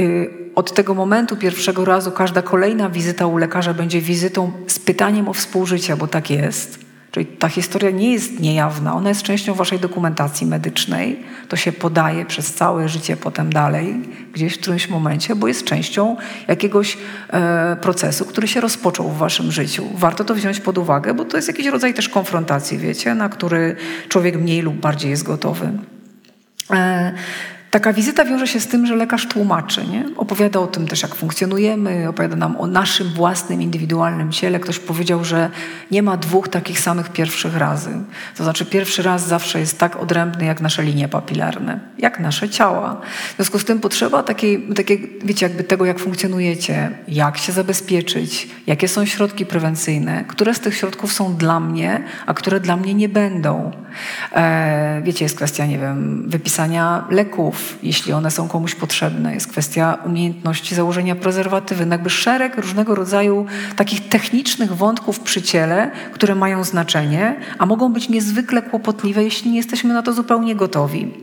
y, 0.00 0.45
od 0.56 0.74
tego 0.74 0.94
momentu 0.94 1.36
pierwszego 1.36 1.84
razu 1.84 2.12
każda 2.12 2.42
kolejna 2.42 2.90
wizyta 2.90 3.26
u 3.26 3.36
lekarza 3.36 3.74
będzie 3.74 4.00
wizytą 4.00 4.52
z 4.66 4.78
pytaniem 4.78 5.28
o 5.28 5.32
współżycie, 5.32 5.96
bo 5.96 6.06
tak 6.06 6.30
jest. 6.30 6.86
Czyli 7.12 7.26
ta 7.26 7.48
historia 7.48 7.90
nie 7.90 8.12
jest 8.12 8.40
niejawna, 8.40 8.94
ona 8.94 9.08
jest 9.08 9.22
częścią 9.22 9.54
waszej 9.54 9.78
dokumentacji 9.78 10.46
medycznej. 10.46 11.22
To 11.48 11.56
się 11.56 11.72
podaje 11.72 12.26
przez 12.26 12.54
całe 12.54 12.88
życie 12.88 13.16
potem 13.16 13.52
dalej, 13.52 14.02
gdzieś 14.32 14.54
w 14.54 14.60
którymś 14.60 14.88
momencie, 14.88 15.34
bo 15.34 15.48
jest 15.48 15.64
częścią 15.64 16.16
jakiegoś 16.48 16.98
e, 17.30 17.76
procesu, 17.76 18.24
który 18.24 18.48
się 18.48 18.60
rozpoczął 18.60 19.08
w 19.08 19.18
waszym 19.18 19.52
życiu. 19.52 19.84
Warto 19.94 20.24
to 20.24 20.34
wziąć 20.34 20.60
pod 20.60 20.78
uwagę, 20.78 21.14
bo 21.14 21.24
to 21.24 21.36
jest 21.36 21.48
jakiś 21.48 21.66
rodzaj 21.66 21.94
też 21.94 22.08
konfrontacji, 22.08 22.78
wiecie, 22.78 23.14
na 23.14 23.28
który 23.28 23.76
człowiek 24.08 24.36
mniej 24.36 24.62
lub 24.62 24.74
bardziej 24.74 25.10
jest 25.10 25.22
gotowy. 25.22 25.72
E, 26.70 27.12
Taka 27.76 27.92
wizyta 27.92 28.24
wiąże 28.24 28.46
się 28.46 28.60
z 28.60 28.66
tym, 28.66 28.86
że 28.86 28.96
lekarz 28.96 29.28
tłumaczy, 29.28 29.86
nie? 29.86 30.04
opowiada 30.16 30.60
o 30.60 30.66
tym 30.66 30.88
też, 30.88 31.02
jak 31.02 31.14
funkcjonujemy, 31.14 32.08
opowiada 32.08 32.36
nam 32.36 32.56
o 32.56 32.66
naszym 32.66 33.08
własnym, 33.08 33.62
indywidualnym 33.62 34.32
ciele. 34.32 34.60
Ktoś 34.60 34.78
powiedział, 34.78 35.24
że 35.24 35.50
nie 35.90 36.02
ma 36.02 36.16
dwóch 36.16 36.48
takich 36.48 36.80
samych 36.80 37.12
pierwszych 37.12 37.56
razy. 37.56 37.90
To 38.36 38.44
znaczy, 38.44 38.66
pierwszy 38.66 39.02
raz 39.02 39.26
zawsze 39.26 39.60
jest 39.60 39.78
tak 39.78 39.96
odrębny, 39.96 40.44
jak 40.44 40.60
nasze 40.60 40.82
linie 40.82 41.08
papilarne, 41.08 41.80
jak 41.98 42.20
nasze 42.20 42.48
ciała. 42.48 43.00
W 43.32 43.36
związku 43.36 43.58
z 43.58 43.64
tym 43.64 43.80
potrzeba 43.80 44.22
takiej, 44.22 44.68
takiej 44.74 45.18
wiecie, 45.24 45.46
jakby 45.46 45.64
tego, 45.64 45.84
jak 45.84 45.98
funkcjonujecie, 45.98 46.90
jak 47.08 47.38
się 47.38 47.52
zabezpieczyć, 47.52 48.48
jakie 48.66 48.88
są 48.88 49.06
środki 49.06 49.46
prewencyjne, 49.46 50.24
które 50.28 50.54
z 50.54 50.60
tych 50.60 50.76
środków 50.76 51.12
są 51.12 51.36
dla 51.36 51.60
mnie, 51.60 52.04
a 52.26 52.34
które 52.34 52.60
dla 52.60 52.76
mnie 52.76 52.94
nie 52.94 53.08
będą. 53.08 53.72
E, 54.32 55.00
wiecie, 55.04 55.24
jest 55.24 55.36
kwestia, 55.36 55.66
nie 55.66 55.78
wiem, 55.78 56.24
wypisania 56.28 57.04
leków, 57.10 57.65
jeśli 57.82 58.12
one 58.12 58.30
są 58.30 58.48
komuś 58.48 58.74
potrzebne. 58.74 59.34
Jest 59.34 59.46
kwestia 59.46 59.98
umiejętności 60.06 60.74
założenia 60.74 61.14
prezerwatywy. 61.14 61.86
No 61.86 61.94
jakby 61.94 62.10
szereg 62.10 62.56
różnego 62.56 62.94
rodzaju 62.94 63.46
takich 63.76 64.08
technicznych 64.08 64.72
wątków 64.72 65.20
przy 65.20 65.42
ciele, 65.42 65.90
które 66.12 66.34
mają 66.34 66.64
znaczenie, 66.64 67.36
a 67.58 67.66
mogą 67.66 67.92
być 67.92 68.08
niezwykle 68.08 68.62
kłopotliwe, 68.62 69.24
jeśli 69.24 69.50
nie 69.50 69.56
jesteśmy 69.56 69.94
na 69.94 70.02
to 70.02 70.12
zupełnie 70.12 70.54
gotowi. 70.54 71.14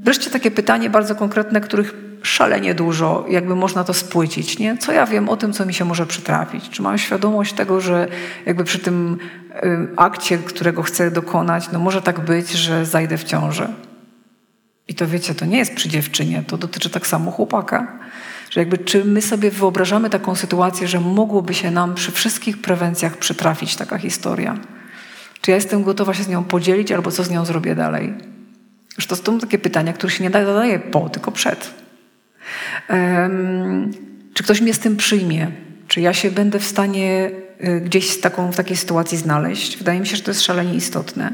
Wreszcie 0.00 0.30
takie 0.30 0.50
pytanie 0.50 0.90
bardzo 0.90 1.14
konkretne, 1.14 1.60
których 1.60 1.94
szalenie 2.22 2.74
dużo, 2.74 3.26
jakby 3.28 3.56
można 3.56 3.84
to 3.84 3.94
spłycić, 3.94 4.58
nie? 4.58 4.78
Co 4.78 4.92
ja 4.92 5.06
wiem 5.06 5.28
o 5.28 5.36
tym, 5.36 5.52
co 5.52 5.66
mi 5.66 5.74
się 5.74 5.84
może 5.84 6.06
przytrafić? 6.06 6.70
Czy 6.70 6.82
mam 6.82 6.98
świadomość 6.98 7.52
tego, 7.52 7.80
że 7.80 8.08
jakby 8.46 8.64
przy 8.64 8.78
tym 8.78 9.18
akcie, 9.96 10.38
którego 10.38 10.82
chcę 10.82 11.10
dokonać, 11.10 11.68
no 11.72 11.78
może 11.78 12.02
tak 12.02 12.20
być, 12.20 12.50
że 12.50 12.86
zajdę 12.86 13.18
w 13.18 13.24
ciążę. 13.24 13.68
I 14.88 14.94
to 14.94 15.06
wiecie, 15.06 15.34
to 15.34 15.44
nie 15.44 15.58
jest 15.58 15.74
przy 15.74 15.88
dziewczynie, 15.88 16.42
to 16.46 16.58
dotyczy 16.58 16.90
tak 16.90 17.06
samo 17.06 17.30
chłopaka. 17.30 17.98
Że 18.50 18.60
jakby 18.60 18.78
czy 18.78 19.04
my 19.04 19.22
sobie 19.22 19.50
wyobrażamy 19.50 20.10
taką 20.10 20.34
sytuację, 20.34 20.88
że 20.88 21.00
mogłoby 21.00 21.54
się 21.54 21.70
nam 21.70 21.94
przy 21.94 22.12
wszystkich 22.12 22.62
prewencjach 22.62 23.16
przytrafić 23.16 23.76
taka 23.76 23.98
historia? 23.98 24.58
Czy 25.40 25.50
ja 25.50 25.54
jestem 25.54 25.84
gotowa 25.84 26.14
się 26.14 26.22
z 26.22 26.28
nią 26.28 26.44
podzielić, 26.44 26.92
albo 26.92 27.10
co 27.10 27.24
z 27.24 27.30
nią 27.30 27.44
zrobię 27.44 27.74
dalej? 27.74 28.14
Już 28.96 29.06
to 29.06 29.16
są 29.16 29.38
takie 29.38 29.58
pytania, 29.58 29.92
które 29.92 30.12
się 30.12 30.24
nie 30.24 30.30
zadaje 30.30 30.78
po, 30.78 31.08
tylko 31.08 31.32
przed. 31.32 31.74
Um, 32.88 33.90
czy 34.34 34.42
ktoś 34.42 34.60
mnie 34.60 34.74
z 34.74 34.78
tym 34.78 34.96
przyjmie? 34.96 35.50
Czy 35.88 36.00
ja 36.00 36.12
się 36.12 36.30
będę 36.30 36.58
w 36.58 36.64
stanie 36.64 37.30
y, 37.60 37.80
gdzieś 37.80 38.20
taką, 38.20 38.52
w 38.52 38.56
takiej 38.56 38.76
sytuacji 38.76 39.18
znaleźć? 39.18 39.76
Wydaje 39.76 40.00
mi 40.00 40.06
się, 40.06 40.16
że 40.16 40.22
to 40.22 40.30
jest 40.30 40.42
szalenie 40.42 40.74
istotne. 40.74 41.32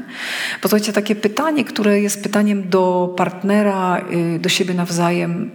Posłuchajcie, 0.61 0.93
takie 0.93 1.15
pytanie, 1.15 1.65
które 1.65 2.01
jest 2.01 2.23
pytaniem 2.23 2.69
do 2.69 3.13
partnera, 3.17 4.01
y, 4.35 4.39
do 4.39 4.49
siebie 4.49 4.73
nawzajem, 4.73 5.51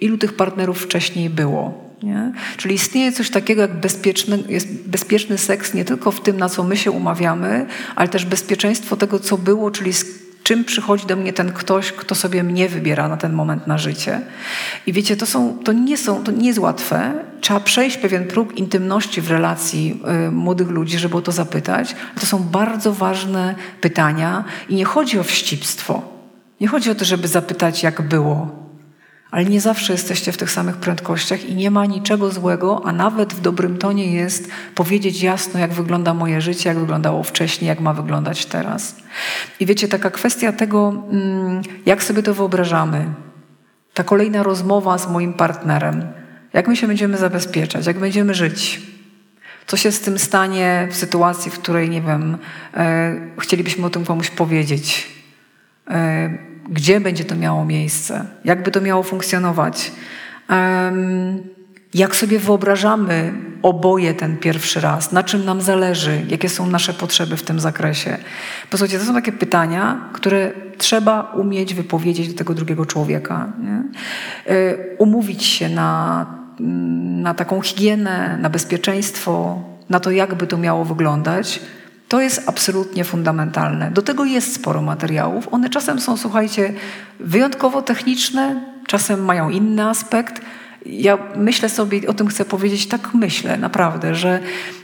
ilu 0.00 0.18
tych 0.18 0.36
partnerów 0.36 0.82
wcześniej 0.82 1.30
było? 1.30 1.86
Nie? 2.02 2.32
Czyli 2.56 2.74
istnieje 2.74 3.12
coś 3.12 3.30
takiego 3.30 3.62
jak 3.62 3.80
bezpieczny, 3.80 4.38
jest 4.48 4.88
bezpieczny 4.88 5.38
seks 5.38 5.74
nie 5.74 5.84
tylko 5.84 6.10
w 6.10 6.20
tym, 6.20 6.36
na 6.36 6.48
co 6.48 6.64
my 6.64 6.76
się 6.76 6.90
umawiamy, 6.90 7.66
ale 7.96 8.08
też 8.08 8.24
bezpieczeństwo 8.24 8.96
tego, 8.96 9.18
co 9.18 9.38
było, 9.38 9.70
czyli 9.70 9.92
czym 10.46 10.64
przychodzi 10.64 11.06
do 11.06 11.16
mnie 11.16 11.32
ten 11.32 11.52
ktoś, 11.52 11.92
kto 11.92 12.14
sobie 12.14 12.42
mnie 12.42 12.68
wybiera 12.68 13.08
na 13.08 13.16
ten 13.16 13.32
moment 13.32 13.66
na 13.66 13.78
życie. 13.78 14.20
I 14.86 14.92
wiecie, 14.92 15.16
to, 15.16 15.26
są, 15.26 15.58
to, 15.64 15.72
nie, 15.72 15.96
są, 15.96 16.24
to 16.24 16.32
nie 16.32 16.46
jest 16.46 16.58
łatwe. 16.58 17.12
Trzeba 17.40 17.60
przejść 17.60 17.96
pewien 17.96 18.24
próg 18.24 18.56
intymności 18.58 19.20
w 19.20 19.30
relacji 19.30 20.00
y, 20.28 20.30
młodych 20.30 20.68
ludzi, 20.68 20.98
żeby 20.98 21.16
o 21.16 21.22
to 21.22 21.32
zapytać. 21.32 21.96
To 22.20 22.26
są 22.26 22.42
bardzo 22.42 22.92
ważne 22.92 23.54
pytania 23.80 24.44
i 24.68 24.74
nie 24.74 24.84
chodzi 24.84 25.18
o 25.18 25.22
wścibstwo. 25.22 26.02
Nie 26.60 26.68
chodzi 26.68 26.90
o 26.90 26.94
to, 26.94 27.04
żeby 27.04 27.28
zapytać, 27.28 27.82
jak 27.82 28.02
było, 28.02 28.65
ale 29.30 29.44
nie 29.44 29.60
zawsze 29.60 29.92
jesteście 29.92 30.32
w 30.32 30.36
tych 30.36 30.50
samych 30.50 30.76
prędkościach 30.76 31.44
i 31.44 31.54
nie 31.54 31.70
ma 31.70 31.86
niczego 31.86 32.30
złego, 32.30 32.82
a 32.84 32.92
nawet 32.92 33.34
w 33.34 33.40
dobrym 33.40 33.78
tonie 33.78 34.12
jest 34.12 34.50
powiedzieć 34.74 35.22
jasno, 35.22 35.60
jak 35.60 35.72
wygląda 35.72 36.14
moje 36.14 36.40
życie, 36.40 36.68
jak 36.68 36.78
wyglądało 36.78 37.22
wcześniej, 37.22 37.68
jak 37.68 37.80
ma 37.80 37.94
wyglądać 37.94 38.46
teraz. 38.46 38.96
I 39.60 39.66
wiecie, 39.66 39.88
taka 39.88 40.10
kwestia 40.10 40.52
tego, 40.52 41.02
mm, 41.10 41.62
jak 41.86 42.04
sobie 42.04 42.22
to 42.22 42.34
wyobrażamy, 42.34 43.06
ta 43.94 44.04
kolejna 44.04 44.42
rozmowa 44.42 44.98
z 44.98 45.10
moim 45.10 45.34
partnerem, 45.34 46.06
jak 46.52 46.68
my 46.68 46.76
się 46.76 46.86
będziemy 46.86 47.16
zabezpieczać, 47.16 47.86
jak 47.86 47.98
będziemy 47.98 48.34
żyć. 48.34 48.82
Co 49.66 49.76
się 49.76 49.92
z 49.92 50.00
tym 50.00 50.18
stanie 50.18 50.88
w 50.90 50.96
sytuacji, 50.96 51.50
w 51.50 51.58
której, 51.58 51.90
nie 51.90 52.02
wiem, 52.02 52.38
e, 52.74 53.14
chcielibyśmy 53.38 53.86
o 53.86 53.90
tym 53.90 54.04
komuś 54.04 54.30
powiedzieć. 54.30 55.08
E, 55.90 56.55
gdzie 56.68 57.00
będzie 57.00 57.24
to 57.24 57.36
miało 57.36 57.64
miejsce, 57.64 58.24
jak 58.44 58.62
by 58.62 58.70
to 58.70 58.80
miało 58.80 59.02
funkcjonować. 59.02 59.92
Jak 61.94 62.16
sobie 62.16 62.38
wyobrażamy 62.38 63.32
oboje 63.62 64.14
ten 64.14 64.36
pierwszy 64.36 64.80
raz, 64.80 65.12
na 65.12 65.22
czym 65.22 65.44
nam 65.44 65.60
zależy, 65.60 66.22
jakie 66.28 66.48
są 66.48 66.66
nasze 66.66 66.94
potrzeby 66.94 67.36
w 67.36 67.42
tym 67.42 67.60
zakresie. 67.60 68.16
Posłuchajcie, 68.70 68.98
to 68.98 69.04
są 69.04 69.14
takie 69.14 69.32
pytania, 69.32 70.00
które 70.12 70.52
trzeba 70.78 71.20
umieć 71.20 71.74
wypowiedzieć 71.74 72.28
do 72.28 72.38
tego 72.38 72.54
drugiego 72.54 72.86
człowieka. 72.86 73.52
Nie? 73.62 73.82
E, 74.54 74.76
umówić 74.98 75.44
się 75.44 75.68
na, 75.68 76.26
na 77.20 77.34
taką 77.34 77.60
higienę, 77.60 78.38
na 78.40 78.50
bezpieczeństwo, 78.50 79.62
na 79.88 80.00
to, 80.00 80.10
jakby 80.10 80.46
to 80.46 80.56
miało 80.56 80.84
wyglądać, 80.84 81.60
to 82.08 82.20
jest 82.20 82.42
absolutnie 82.46 83.04
fundamentalne. 83.04 83.90
Do 83.90 84.02
tego 84.02 84.24
jest 84.24 84.54
sporo 84.54 84.82
materiałów. 84.82 85.48
One 85.50 85.70
czasem 85.70 86.00
są, 86.00 86.16
słuchajcie, 86.16 86.72
wyjątkowo 87.20 87.82
techniczne, 87.82 88.62
czasem 88.86 89.24
mają 89.24 89.50
inny 89.50 89.84
aspekt. 89.88 90.40
Ja 90.86 91.18
myślę 91.36 91.68
sobie, 91.68 92.08
o 92.08 92.14
tym 92.14 92.28
chcę 92.28 92.44
powiedzieć, 92.44 92.86
tak 92.86 93.14
myślę 93.14 93.58
naprawdę, 93.58 94.14
że 94.14 94.40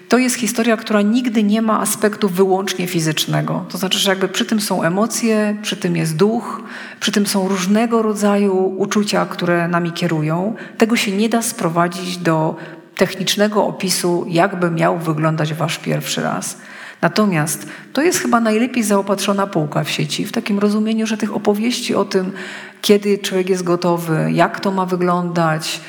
to 0.09 0.19
jest 0.19 0.37
historia, 0.37 0.77
która 0.77 1.03
nigdy 1.03 1.43
nie 1.43 1.63
ma 1.63 1.81
aspektu 1.81 2.29
wyłącznie 2.29 2.87
fizycznego. 2.87 3.67
To 3.69 3.79
znaczy, 3.79 3.99
że 3.99 4.11
jakby 4.11 4.29
przy 4.29 4.45
tym 4.45 4.61
są 4.61 4.83
emocje, 4.83 5.57
przy 5.63 5.77
tym 5.77 5.97
jest 5.97 6.17
duch, 6.17 6.63
przy 7.01 7.13
tym 7.13 7.27
są 7.27 7.49
różnego 7.49 8.03
rodzaju 8.03 8.75
uczucia, 8.79 9.27
które 9.27 9.69
nami 9.69 9.93
kierują. 9.93 10.55
Tego 10.79 10.97
się 10.97 11.13
nie 11.13 11.29
da 11.29 11.43
sprowadzić 11.43 12.17
do 12.17 12.57
technicznego 12.97 13.67
opisu, 13.67 14.25
jakby 14.29 14.71
miał 14.71 14.99
wyglądać 14.99 15.55
wasz 15.55 15.79
pierwszy 15.79 16.23
raz. 16.23 16.57
Natomiast 17.03 17.67
to 17.93 18.03
jest 18.03 18.19
chyba 18.19 18.41
najlepiej 18.41 18.83
zaopatrzona 18.83 19.47
półka 19.47 19.85
w 19.85 19.91
sieci, 19.91 20.25
w 20.25 20.33
takim 20.33 20.59
rozumieniu, 20.59 21.07
że 21.07 21.17
tych 21.17 21.37
opowieści 21.37 21.95
o 21.95 22.05
tym, 22.05 22.33
kiedy 22.83 23.19
człowiek 23.19 23.49
jest 23.49 23.63
gotowy, 23.63 24.33
jak 24.33 24.61
to 24.61 24.71
ma 24.71 24.87
wyglądać, 24.87 25.81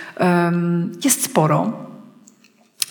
jest 1.03 1.23
sporo. 1.23 1.73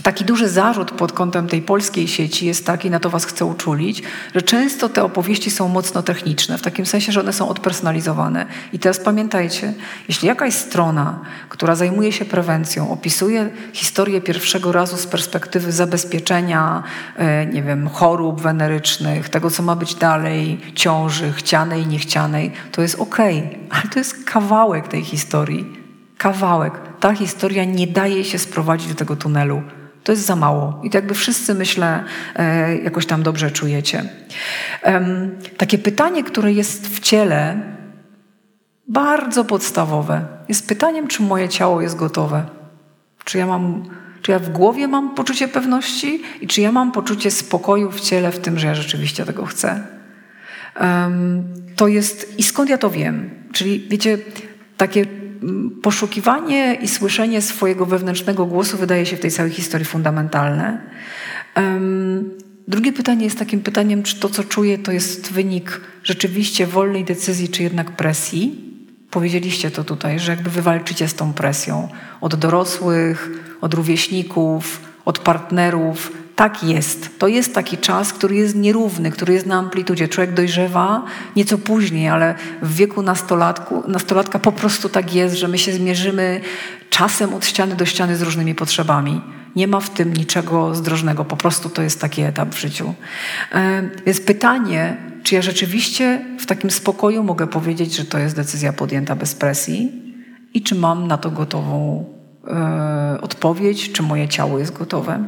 Taki 0.03 0.25
duży 0.25 0.49
zarzut 0.49 0.91
pod 0.91 1.13
kątem 1.13 1.49
tej 1.49 1.63
polskiej 1.63 2.09
sieci 2.09 2.47
jest 2.47 2.67
taki, 2.67 2.91
na 2.91 3.01
to 3.01 3.11
Was 3.11 3.25
chcę 3.25 3.45
uczulić, 3.45 4.03
że 4.35 4.43
często 4.43 4.89
te 4.89 5.05
opowieści 5.05 5.51
są 5.51 5.69
mocno 5.69 6.03
techniczne, 6.03 6.59
w 6.59 6.63
takim 6.63 6.87
sensie, 6.87 7.13
że 7.13 7.21
one 7.21 7.33
są 7.33 7.49
odpersonalizowane. 7.49 8.47
I 8.73 8.79
teraz 8.79 9.01
pamiętajcie, 9.01 9.75
jeśli 10.09 10.29
jakaś 10.29 10.55
strona, 10.55 11.21
która 11.49 11.75
zajmuje 11.75 12.13
się 12.13 12.25
prewencją, 12.25 12.91
opisuje 12.91 13.51
historię 13.73 14.21
pierwszego 14.21 14.73
razu 14.73 14.97
z 14.97 15.07
perspektywy 15.07 15.73
zabezpieczenia, 15.73 16.83
e, 17.17 17.47
nie 17.47 17.63
wiem, 17.63 17.89
chorób 17.89 18.41
wenerycznych, 18.41 19.29
tego, 19.29 19.51
co 19.51 19.63
ma 19.63 19.77
być 19.77 19.95
dalej, 19.95 20.61
ciąży, 20.75 21.33
chcianej, 21.33 21.87
niechcianej, 21.87 22.53
to 22.73 22.83
jest 22.83 23.01
okej, 23.01 23.39
okay, 23.39 23.59
ale 23.71 23.83
to 23.93 23.99
jest 23.99 24.25
kawałek 24.25 24.89
tej 24.89 25.05
historii 25.05 25.83
kawałek. 26.19 26.73
Ta 27.01 27.15
historia 27.15 27.65
nie 27.65 27.87
daje 27.87 28.25
się 28.25 28.39
sprowadzić 28.39 28.89
do 28.89 28.95
tego 28.95 29.17
tunelu. 29.17 29.63
To 30.05 30.13
jest 30.13 30.27
za 30.27 30.37
mało. 30.37 30.81
I 30.83 30.91
to 30.91 30.99
jakby 30.99 31.15
wszyscy, 31.15 31.55
myślę, 31.55 32.05
e, 32.37 32.77
jakoś 32.77 33.07
tam 33.07 33.23
dobrze 33.23 33.51
czujecie. 33.51 34.05
Takie 35.57 35.79
pytanie, 35.79 36.25
które 36.25 36.53
jest 36.53 36.89
w 36.89 37.01
ciele, 37.01 37.61
bardzo 38.89 39.45
podstawowe, 39.45 40.27
jest 40.49 40.69
pytaniem, 40.69 41.09
czy 41.09 41.23
moje 41.23 41.49
ciało 41.49 41.83
jest 41.83 41.97
gotowe. 41.97 42.45
Czy 43.25 43.39
ja 43.39 43.47
mam, 43.47 43.83
czy 44.23 44.33
ja 44.33 44.39
w 44.39 44.49
głowie 44.49 44.89
mam 44.89 45.15
poczucie 45.15 45.49
pewności 45.49 46.23
i 46.41 46.47
czy 46.47 46.61
ja 46.61 46.73
mam 46.73 46.93
poczucie 46.93 47.31
spokoju 47.31 47.91
w 47.91 48.01
ciele 48.01 48.33
w 48.33 48.39
tym, 48.39 48.59
że 48.59 48.67
ja 48.67 48.75
rzeczywiście 48.75 49.25
tego 49.25 49.47
chcę. 49.47 49.87
To 51.77 51.89
jest, 51.89 52.39
i 52.39 52.43
skąd 52.43 52.71
ja 52.71 52.79
to 52.79 52.91
wiem? 52.91 53.31
Czyli 53.53 53.89
wiecie, 53.89 54.19
takie 54.77 55.07
poszukiwanie 55.83 56.79
i 56.83 56.89
słyszenie 56.89 57.43
swojego 57.43 57.87
wewnętrznego 57.87 58.47
głosu 58.47 58.77
wydaje 58.77 59.07
się 59.07 59.17
w 59.17 59.21
tej 59.21 59.31
całej 59.31 59.53
historii 59.53 59.87
fundamentalne. 59.87 60.81
Drugie 62.69 62.93
pytanie 62.93 63.25
jest 63.25 63.39
takim 63.39 63.61
pytaniem, 63.61 64.03
czy 64.03 64.21
to, 64.21 64.29
co 64.29 64.45
czuję, 64.45 64.79
to 64.79 64.93
jest 64.93 65.33
wynik 65.33 65.81
rzeczywiście 66.05 66.67
wolnej 66.67 67.05
decyzji, 67.05 67.49
czy 67.49 67.63
jednak 67.63 67.97
presji. 67.97 68.73
Powiedzieliście 69.11 69.71
to 69.71 69.85
tutaj, 69.85 70.19
że 70.19 70.33
jakby 70.33 70.51
wywalczycie 70.51 71.09
z 71.09 71.15
tą 71.15 71.33
presją 71.33 71.89
od 72.21 72.35
dorosłych, 72.35 73.31
od 73.61 73.75
rówieśników, 73.75 74.81
od 75.05 75.19
partnerów, 75.19 76.13
tak 76.37 76.65
jest. 76.65 77.19
To 77.19 77.29
jest 77.29 77.55
taki 77.55 77.79
czas, 77.79 78.13
który 78.13 78.37
jest 78.37 78.57
nierówny, 78.57 79.11
który 79.11 79.35
jest 79.35 79.47
na 79.47 79.59
amplitudzie. 79.59 80.09
Człowiek 80.09 80.35
dojrzewa 80.35 81.05
nieco 81.37 81.59
później, 81.59 82.09
ale 82.09 82.35
w 82.63 82.75
wieku 82.77 83.03
nastolatku, 83.03 83.83
nastolatka 83.89 84.39
po 84.39 84.53
prostu 84.53 84.89
tak 84.89 85.15
jest, 85.15 85.35
że 85.35 85.49
my 85.49 85.59
się 85.59 85.73
zmierzymy 85.73 86.41
czasem 86.91 87.35
od 87.35 87.47
ściany 87.47 87.77
do 87.77 87.87
ściany 87.87 88.17
z 88.17 88.23
różnymi 88.23 88.55
potrzebami. 88.55 89.21
Nie 89.57 89.69
ma 89.69 89.81
w 89.81 89.91
tym 89.91 90.13
niczego 90.13 90.75
zdrożnego, 90.75 91.25
po 91.25 91.37
prostu 91.37 91.69
to 91.69 91.83
jest 91.83 92.01
taki 92.01 92.23
etap 92.23 92.55
w 92.55 92.61
życiu. 92.61 92.95
Więc 94.07 94.21
pytanie, 94.21 94.97
czy 95.23 95.35
ja 95.35 95.43
rzeczywiście 95.43 96.25
w 96.39 96.47
takim 96.47 96.71
spokoju 96.71 97.25
mogę 97.25 97.47
powiedzieć, 97.47 97.97
że 97.97 98.05
to 98.05 98.19
jest 98.19 98.37
decyzja 98.37 98.73
podjęta 98.73 99.17
bez 99.17 99.35
presji 99.35 99.93
i 100.55 100.63
czy 100.63 100.75
mam 100.75 101.09
na 101.09 101.19
to 101.19 101.31
gotową 101.31 102.05
e, 102.49 103.19
odpowiedź, 103.21 103.93
czy 103.93 104.03
moje 104.03 104.29
ciało 104.29 104.59
jest 104.59 104.73
gotowe. 104.73 105.25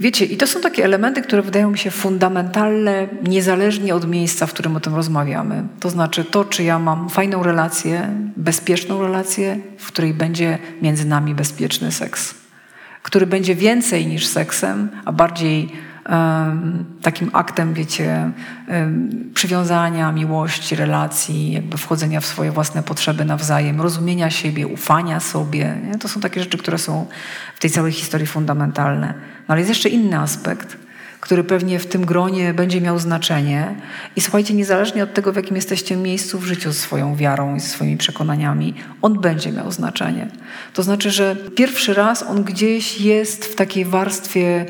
Wiecie, 0.00 0.24
i 0.24 0.36
to 0.36 0.46
są 0.46 0.60
takie 0.60 0.84
elementy, 0.84 1.22
które 1.22 1.42
wydają 1.42 1.70
mi 1.70 1.78
się 1.78 1.90
fundamentalne, 1.90 3.08
niezależnie 3.22 3.94
od 3.94 4.08
miejsca, 4.08 4.46
w 4.46 4.52
którym 4.52 4.76
o 4.76 4.80
tym 4.80 4.94
rozmawiamy. 4.94 5.62
To 5.80 5.90
znaczy 5.90 6.24
to, 6.24 6.44
czy 6.44 6.62
ja 6.62 6.78
mam 6.78 7.08
fajną 7.08 7.42
relację, 7.42 8.08
bezpieczną 8.36 9.02
relację, 9.02 9.58
w 9.78 9.86
której 9.86 10.14
będzie 10.14 10.58
między 10.82 11.04
nami 11.04 11.34
bezpieczny 11.34 11.92
seks, 11.92 12.34
który 13.02 13.26
będzie 13.26 13.54
więcej 13.54 14.06
niż 14.06 14.26
seksem, 14.26 14.88
a 15.04 15.12
bardziej 15.12 15.72
takim 17.02 17.30
aktem, 17.32 17.74
wiecie, 17.74 18.30
przywiązania, 19.34 20.12
miłości, 20.12 20.76
relacji, 20.76 21.52
jakby 21.52 21.76
wchodzenia 21.76 22.20
w 22.20 22.26
swoje 22.26 22.52
własne 22.52 22.82
potrzeby 22.82 23.24
nawzajem, 23.24 23.80
rozumienia 23.80 24.30
siebie, 24.30 24.66
ufania 24.66 25.20
sobie. 25.20 25.76
Nie? 25.86 25.98
To 25.98 26.08
są 26.08 26.20
takie 26.20 26.40
rzeczy, 26.40 26.58
które 26.58 26.78
są 26.78 27.06
w 27.54 27.60
tej 27.60 27.70
całej 27.70 27.92
historii 27.92 28.26
fundamentalne. 28.26 29.14
No 29.48 29.52
ale 29.52 29.58
jest 29.58 29.68
jeszcze 29.68 29.88
inny 29.88 30.18
aspekt, 30.18 30.76
który 31.20 31.44
pewnie 31.44 31.78
w 31.78 31.86
tym 31.86 32.06
gronie 32.06 32.54
będzie 32.54 32.80
miał 32.80 32.98
znaczenie. 32.98 33.74
I 34.16 34.20
słuchajcie, 34.20 34.54
niezależnie 34.54 35.02
od 35.02 35.14
tego, 35.14 35.32
w 35.32 35.36
jakim 35.36 35.56
jesteście 35.56 35.96
miejscu 35.96 36.38
w 36.38 36.44
życiu 36.44 36.72
z 36.72 36.76
swoją 36.76 37.16
wiarą 37.16 37.54
i 37.54 37.60
swoimi 37.60 37.96
przekonaniami, 37.96 38.74
on 39.02 39.20
będzie 39.20 39.52
miał 39.52 39.72
znaczenie. 39.72 40.28
To 40.74 40.82
znaczy, 40.82 41.10
że 41.10 41.36
pierwszy 41.36 41.94
raz 41.94 42.22
on 42.22 42.44
gdzieś 42.44 43.00
jest 43.00 43.44
w 43.44 43.54
takiej 43.54 43.84
warstwie 43.84 44.66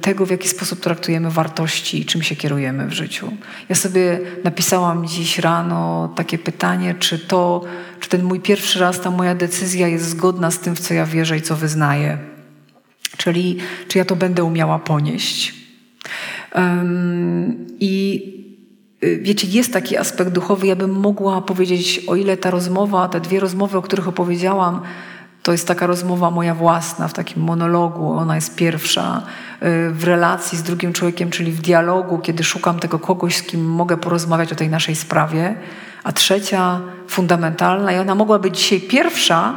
tego, 0.00 0.26
w 0.26 0.30
jaki 0.30 0.48
sposób 0.48 0.80
traktujemy 0.80 1.30
wartości 1.30 2.00
i 2.00 2.04
czym 2.04 2.22
się 2.22 2.36
kierujemy 2.36 2.86
w 2.86 2.92
życiu. 2.92 3.32
Ja 3.68 3.74
sobie 3.74 4.20
napisałam 4.44 5.06
dziś 5.06 5.38
rano 5.38 6.12
takie 6.16 6.38
pytanie, 6.38 6.94
czy 6.98 7.18
to, 7.18 7.64
czy 8.00 8.08
ten 8.08 8.22
mój 8.22 8.40
pierwszy 8.40 8.78
raz, 8.78 9.00
ta 9.00 9.10
moja 9.10 9.34
decyzja 9.34 9.88
jest 9.88 10.08
zgodna 10.08 10.50
z 10.50 10.58
tym, 10.58 10.76
w 10.76 10.80
co 10.80 10.94
ja 10.94 11.06
wierzę 11.06 11.36
i 11.36 11.42
co 11.42 11.56
wyznaję. 11.56 12.18
Czyli, 13.16 13.56
czy 13.88 13.98
ja 13.98 14.04
to 14.04 14.16
będę 14.16 14.44
umiała 14.44 14.78
ponieść. 14.78 15.54
Um, 16.54 17.66
I 17.80 18.22
y, 19.04 19.18
wiecie, 19.22 19.48
jest 19.50 19.72
taki 19.72 19.96
aspekt 19.96 20.30
duchowy. 20.30 20.66
Ja 20.66 20.76
bym 20.76 20.90
mogła 20.90 21.42
powiedzieć, 21.42 22.02
o 22.06 22.16
ile 22.16 22.36
ta 22.36 22.50
rozmowa, 22.50 23.08
te 23.08 23.20
dwie 23.20 23.40
rozmowy, 23.40 23.78
o 23.78 23.82
których 23.82 24.08
opowiedziałam, 24.08 24.80
to 25.46 25.52
jest 25.52 25.68
taka 25.68 25.86
rozmowa 25.86 26.30
moja 26.30 26.54
własna, 26.54 27.08
w 27.08 27.12
takim 27.12 27.42
monologu. 27.42 28.12
Ona 28.12 28.34
jest 28.34 28.56
pierwsza 28.56 29.22
y, 29.62 29.90
w 29.90 30.04
relacji 30.04 30.58
z 30.58 30.62
drugim 30.62 30.92
człowiekiem, 30.92 31.30
czyli 31.30 31.52
w 31.52 31.60
dialogu, 31.60 32.18
kiedy 32.18 32.44
szukam 32.44 32.78
tego 32.78 32.98
kogoś, 32.98 33.36
z 33.36 33.42
kim 33.42 33.64
mogę 33.64 33.96
porozmawiać 33.96 34.52
o 34.52 34.56
tej 34.56 34.68
naszej 34.68 34.96
sprawie. 34.96 35.54
A 36.04 36.12
trzecia, 36.12 36.80
fundamentalna, 37.08 37.92
i 37.92 37.98
ona 37.98 38.14
mogła 38.14 38.38
być 38.38 38.58
dzisiaj 38.58 38.80
pierwsza, 38.80 39.56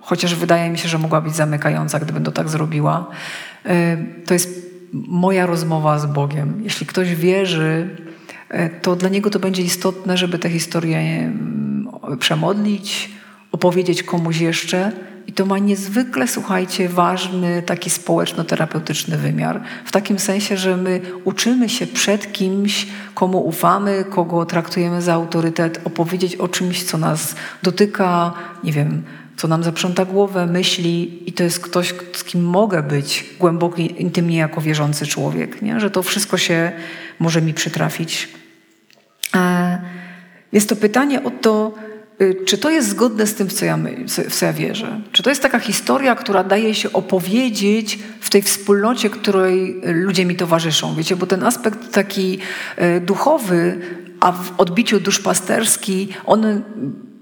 chociaż 0.00 0.34
wydaje 0.34 0.70
mi 0.70 0.78
się, 0.78 0.88
że 0.88 0.98
mogła 0.98 1.20
być 1.20 1.36
zamykająca, 1.36 1.98
gdybym 2.00 2.24
to 2.24 2.32
tak 2.32 2.48
zrobiła. 2.48 3.06
Y, 3.66 4.24
to 4.26 4.34
jest 4.34 4.72
moja 4.92 5.46
rozmowa 5.46 5.98
z 5.98 6.06
Bogiem. 6.06 6.60
Jeśli 6.64 6.86
ktoś 6.86 7.14
wierzy, 7.14 7.96
y, 8.54 8.70
to 8.82 8.96
dla 8.96 9.08
niego 9.08 9.30
to 9.30 9.38
będzie 9.38 9.62
istotne, 9.62 10.16
żeby 10.16 10.38
tę 10.38 10.50
historię 10.50 10.98
mm, 10.98 11.88
przemodlić, 12.18 13.10
opowiedzieć 13.52 14.02
komuś 14.02 14.40
jeszcze, 14.40 14.92
i 15.26 15.32
to 15.32 15.46
ma 15.46 15.58
niezwykle, 15.58 16.28
słuchajcie, 16.28 16.88
ważny 16.88 17.62
taki 17.62 17.90
społeczno-terapeutyczny 17.90 19.16
wymiar. 19.16 19.60
W 19.84 19.92
takim 19.92 20.18
sensie, 20.18 20.56
że 20.56 20.76
my 20.76 21.00
uczymy 21.24 21.68
się 21.68 21.86
przed 21.86 22.32
kimś, 22.32 22.86
komu 23.14 23.46
ufamy, 23.46 24.04
kogo 24.10 24.44
traktujemy 24.44 25.02
za 25.02 25.14
autorytet, 25.14 25.80
opowiedzieć 25.84 26.36
o 26.36 26.48
czymś, 26.48 26.84
co 26.84 26.98
nas 26.98 27.34
dotyka, 27.62 28.32
nie 28.64 28.72
wiem, 28.72 29.02
co 29.36 29.48
nam 29.48 29.64
zaprząta 29.64 30.04
głowę, 30.04 30.46
myśli 30.46 31.22
i 31.28 31.32
to 31.32 31.42
jest 31.42 31.60
ktoś, 31.60 31.94
z 32.12 32.24
kim 32.24 32.44
mogę 32.44 32.82
być 32.82 33.24
głęboko, 33.40 33.76
intymnie 33.76 34.36
jako 34.36 34.60
wierzący 34.60 35.06
człowiek, 35.06 35.62
nie? 35.62 35.80
że 35.80 35.90
to 35.90 36.02
wszystko 36.02 36.38
się 36.38 36.72
może 37.18 37.42
mi 37.42 37.54
przytrafić. 37.54 38.28
E, 39.34 39.78
jest 40.52 40.68
to 40.68 40.76
pytanie 40.76 41.22
o 41.22 41.30
to, 41.30 41.74
czy 42.46 42.58
to 42.58 42.70
jest 42.70 42.88
zgodne 42.88 43.26
z 43.26 43.34
tym, 43.34 43.48
w 43.48 43.52
co, 43.52 43.64
ja 43.64 43.76
my, 43.76 44.04
w 44.28 44.34
co 44.34 44.46
ja 44.46 44.52
wierzę? 44.52 45.00
Czy 45.12 45.22
to 45.22 45.30
jest 45.30 45.42
taka 45.42 45.58
historia, 45.58 46.14
która 46.14 46.44
daje 46.44 46.74
się 46.74 46.92
opowiedzieć 46.92 47.98
w 48.20 48.30
tej 48.30 48.42
wspólnocie, 48.42 49.10
której 49.10 49.80
ludzie 49.84 50.26
mi 50.26 50.36
towarzyszą? 50.36 50.94
Wiecie, 50.94 51.16
bo 51.16 51.26
ten 51.26 51.42
aspekt 51.42 51.92
taki 51.92 52.38
y, 52.78 53.00
duchowy, 53.00 53.80
a 54.20 54.32
w 54.32 54.52
odbiciu 54.58 55.00
duszpasterski, 55.00 56.08
on 56.26 56.62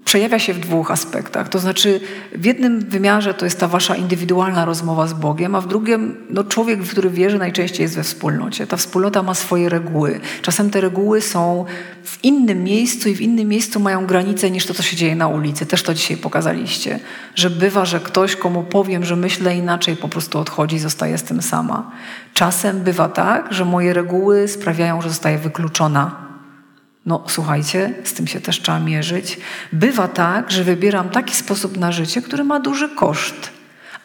przejawia 0.04 0.38
się 0.38 0.54
w 0.54 0.58
dwóch 0.58 0.90
aspektach. 0.90 1.48
To 1.48 1.58
znaczy, 1.58 2.00
w 2.32 2.44
jednym 2.44 2.80
wymiarze 2.80 3.34
to 3.34 3.44
jest 3.44 3.60
ta 3.60 3.68
wasza 3.68 3.96
indywidualna 3.96 4.64
rozmowa 4.64 5.06
z 5.06 5.12
Bogiem, 5.12 5.54
a 5.54 5.60
w 5.60 5.68
drugim, 5.68 6.16
no 6.30 6.44
człowiek, 6.44 6.82
w 6.82 6.90
który 6.90 7.10
wierzy, 7.10 7.38
najczęściej 7.38 7.82
jest 7.82 7.96
we 7.96 8.02
wspólnocie. 8.02 8.66
Ta 8.66 8.76
wspólnota 8.76 9.22
ma 9.22 9.34
swoje 9.34 9.68
reguły. 9.68 10.20
Czasem 10.42 10.70
te 10.70 10.80
reguły 10.80 11.20
są 11.20 11.64
w 12.04 12.24
innym 12.24 12.64
miejscu 12.64 13.08
i 13.08 13.14
w 13.14 13.20
innym 13.20 13.48
miejscu 13.48 13.80
mają 13.80 14.06
granice 14.06 14.50
niż 14.50 14.66
to, 14.66 14.74
co 14.74 14.82
się 14.82 14.96
dzieje 14.96 15.16
na 15.16 15.28
ulicy. 15.28 15.66
Też 15.66 15.82
to 15.82 15.94
dzisiaj 15.94 16.16
pokazaliście. 16.16 17.00
Że 17.34 17.50
bywa, 17.50 17.84
że 17.84 18.00
ktoś, 18.00 18.36
komu 18.36 18.62
powiem, 18.62 19.04
że 19.04 19.16
myślę 19.16 19.56
inaczej, 19.56 19.96
po 19.96 20.08
prostu 20.08 20.38
odchodzi 20.38 20.76
i 20.76 20.78
zostaje 20.78 21.18
z 21.18 21.22
tym 21.22 21.42
sama. 21.42 21.90
Czasem 22.34 22.80
bywa 22.80 23.08
tak, 23.08 23.52
że 23.52 23.64
moje 23.64 23.92
reguły 23.92 24.48
sprawiają, 24.48 25.02
że 25.02 25.08
zostaje 25.08 25.38
wykluczona 25.38 26.24
no 27.06 27.24
słuchajcie, 27.28 27.94
z 28.04 28.12
tym 28.12 28.26
się 28.26 28.40
też 28.40 28.60
trzeba 28.60 28.80
mierzyć. 28.80 29.38
Bywa 29.72 30.08
tak, 30.08 30.50
że 30.50 30.64
wybieram 30.64 31.08
taki 31.08 31.36
sposób 31.36 31.76
na 31.76 31.92
życie, 31.92 32.22
który 32.22 32.44
ma 32.44 32.60
duży 32.60 32.88
koszt, 32.88 33.50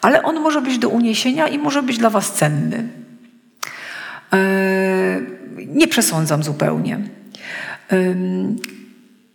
ale 0.01 0.23
on 0.23 0.39
może 0.41 0.61
być 0.61 0.77
do 0.77 0.89
uniesienia 0.89 1.47
i 1.47 1.57
może 1.57 1.83
być 1.83 1.97
dla 1.97 2.09
Was 2.09 2.33
cenny. 2.33 2.89
Eee, 4.31 5.21
nie 5.67 5.87
przesądzam 5.87 6.43
zupełnie. 6.43 6.99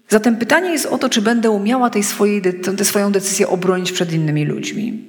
Zatem 0.08 0.36
pytanie 0.36 0.70
jest 0.70 0.86
o 0.86 0.98
to, 0.98 1.08
czy 1.08 1.22
będę 1.22 1.50
umiała 1.50 1.90
tej 1.90 2.02
swojej, 2.02 2.42
tę 2.76 2.84
swoją 2.84 3.12
decyzję 3.12 3.48
obronić 3.48 3.92
przed 3.92 4.12
innymi 4.12 4.44
ludźmi. 4.44 5.04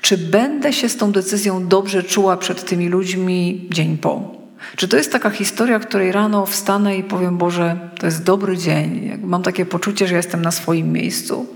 Czy 0.00 0.18
będę 0.18 0.72
się 0.72 0.88
z 0.88 0.96
tą 0.96 1.12
decyzją 1.12 1.68
dobrze 1.68 2.02
czuła 2.02 2.36
przed 2.36 2.64
tymi 2.64 2.88
ludźmi 2.88 3.68
dzień 3.70 3.98
po. 3.98 4.39
Czy 4.76 4.88
to 4.88 4.96
jest 4.96 5.12
taka 5.12 5.30
historia, 5.30 5.78
której 5.78 6.12
rano 6.12 6.46
wstanę 6.46 6.96
i 6.96 7.04
powiem, 7.04 7.38
Boże, 7.38 7.76
to 7.98 8.06
jest 8.06 8.24
dobry 8.24 8.56
dzień, 8.56 9.18
mam 9.22 9.42
takie 9.42 9.66
poczucie, 9.66 10.06
że 10.06 10.14
jestem 10.14 10.42
na 10.42 10.50
swoim 10.50 10.92
miejscu? 10.92 11.46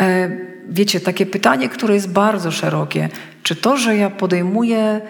E, 0.00 0.30
wiecie, 0.68 1.00
takie 1.00 1.26
pytanie, 1.26 1.68
które 1.68 1.94
jest 1.94 2.10
bardzo 2.10 2.50
szerokie. 2.50 3.08
Czy 3.42 3.56
to, 3.56 3.76
że 3.76 3.96
ja 3.96 4.10
podejmuję 4.10 4.78
e, 4.78 5.00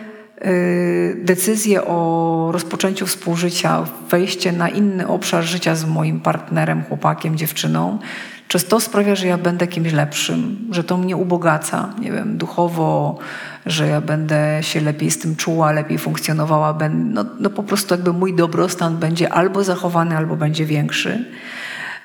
decyzję 1.14 1.84
o 1.84 2.48
rozpoczęciu 2.52 3.06
współżycia, 3.06 3.84
wejście 4.10 4.52
na 4.52 4.68
inny 4.68 5.08
obszar 5.08 5.44
życia 5.44 5.74
z 5.74 5.84
moim 5.84 6.20
partnerem, 6.20 6.84
chłopakiem, 6.84 7.36
dziewczyną, 7.36 7.98
Czy 8.48 8.60
to 8.60 8.80
sprawia, 8.80 9.14
że 9.14 9.26
ja 9.26 9.38
będę 9.38 9.66
kimś 9.66 9.92
lepszym, 9.92 10.68
że 10.70 10.84
to 10.84 10.96
mnie 10.96 11.16
ubogaca, 11.16 11.94
nie 12.00 12.12
wiem, 12.12 12.38
duchowo, 12.38 13.18
że 13.66 13.86
ja 13.86 14.00
będę 14.00 14.58
się 14.60 14.80
lepiej 14.80 15.10
z 15.10 15.18
tym 15.18 15.36
czuła, 15.36 15.72
lepiej 15.72 15.98
funkcjonowała, 15.98 16.74
ben, 16.74 17.12
no, 17.12 17.24
no 17.40 17.50
po 17.50 17.62
prostu 17.62 17.94
jakby 17.94 18.12
mój 18.12 18.34
dobrostan 18.34 18.96
będzie 18.96 19.32
albo 19.32 19.64
zachowany, 19.64 20.16
albo 20.16 20.36
będzie 20.36 20.64
większy. 20.64 21.24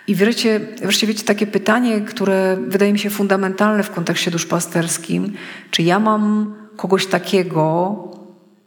I 0.07 0.15
wreszcie, 0.15 0.59
wreszcie 0.81 1.07
wiecie, 1.07 1.23
takie 1.23 1.47
pytanie, 1.47 2.01
które 2.01 2.57
wydaje 2.67 2.93
mi 2.93 2.99
się 2.99 3.09
fundamentalne 3.09 3.83
w 3.83 3.91
kontekście 3.91 4.31
duszpasterskim, 4.31 5.33
czy 5.71 5.83
ja 5.83 5.99
mam 5.99 6.55
kogoś 6.77 7.07
takiego, 7.07 7.95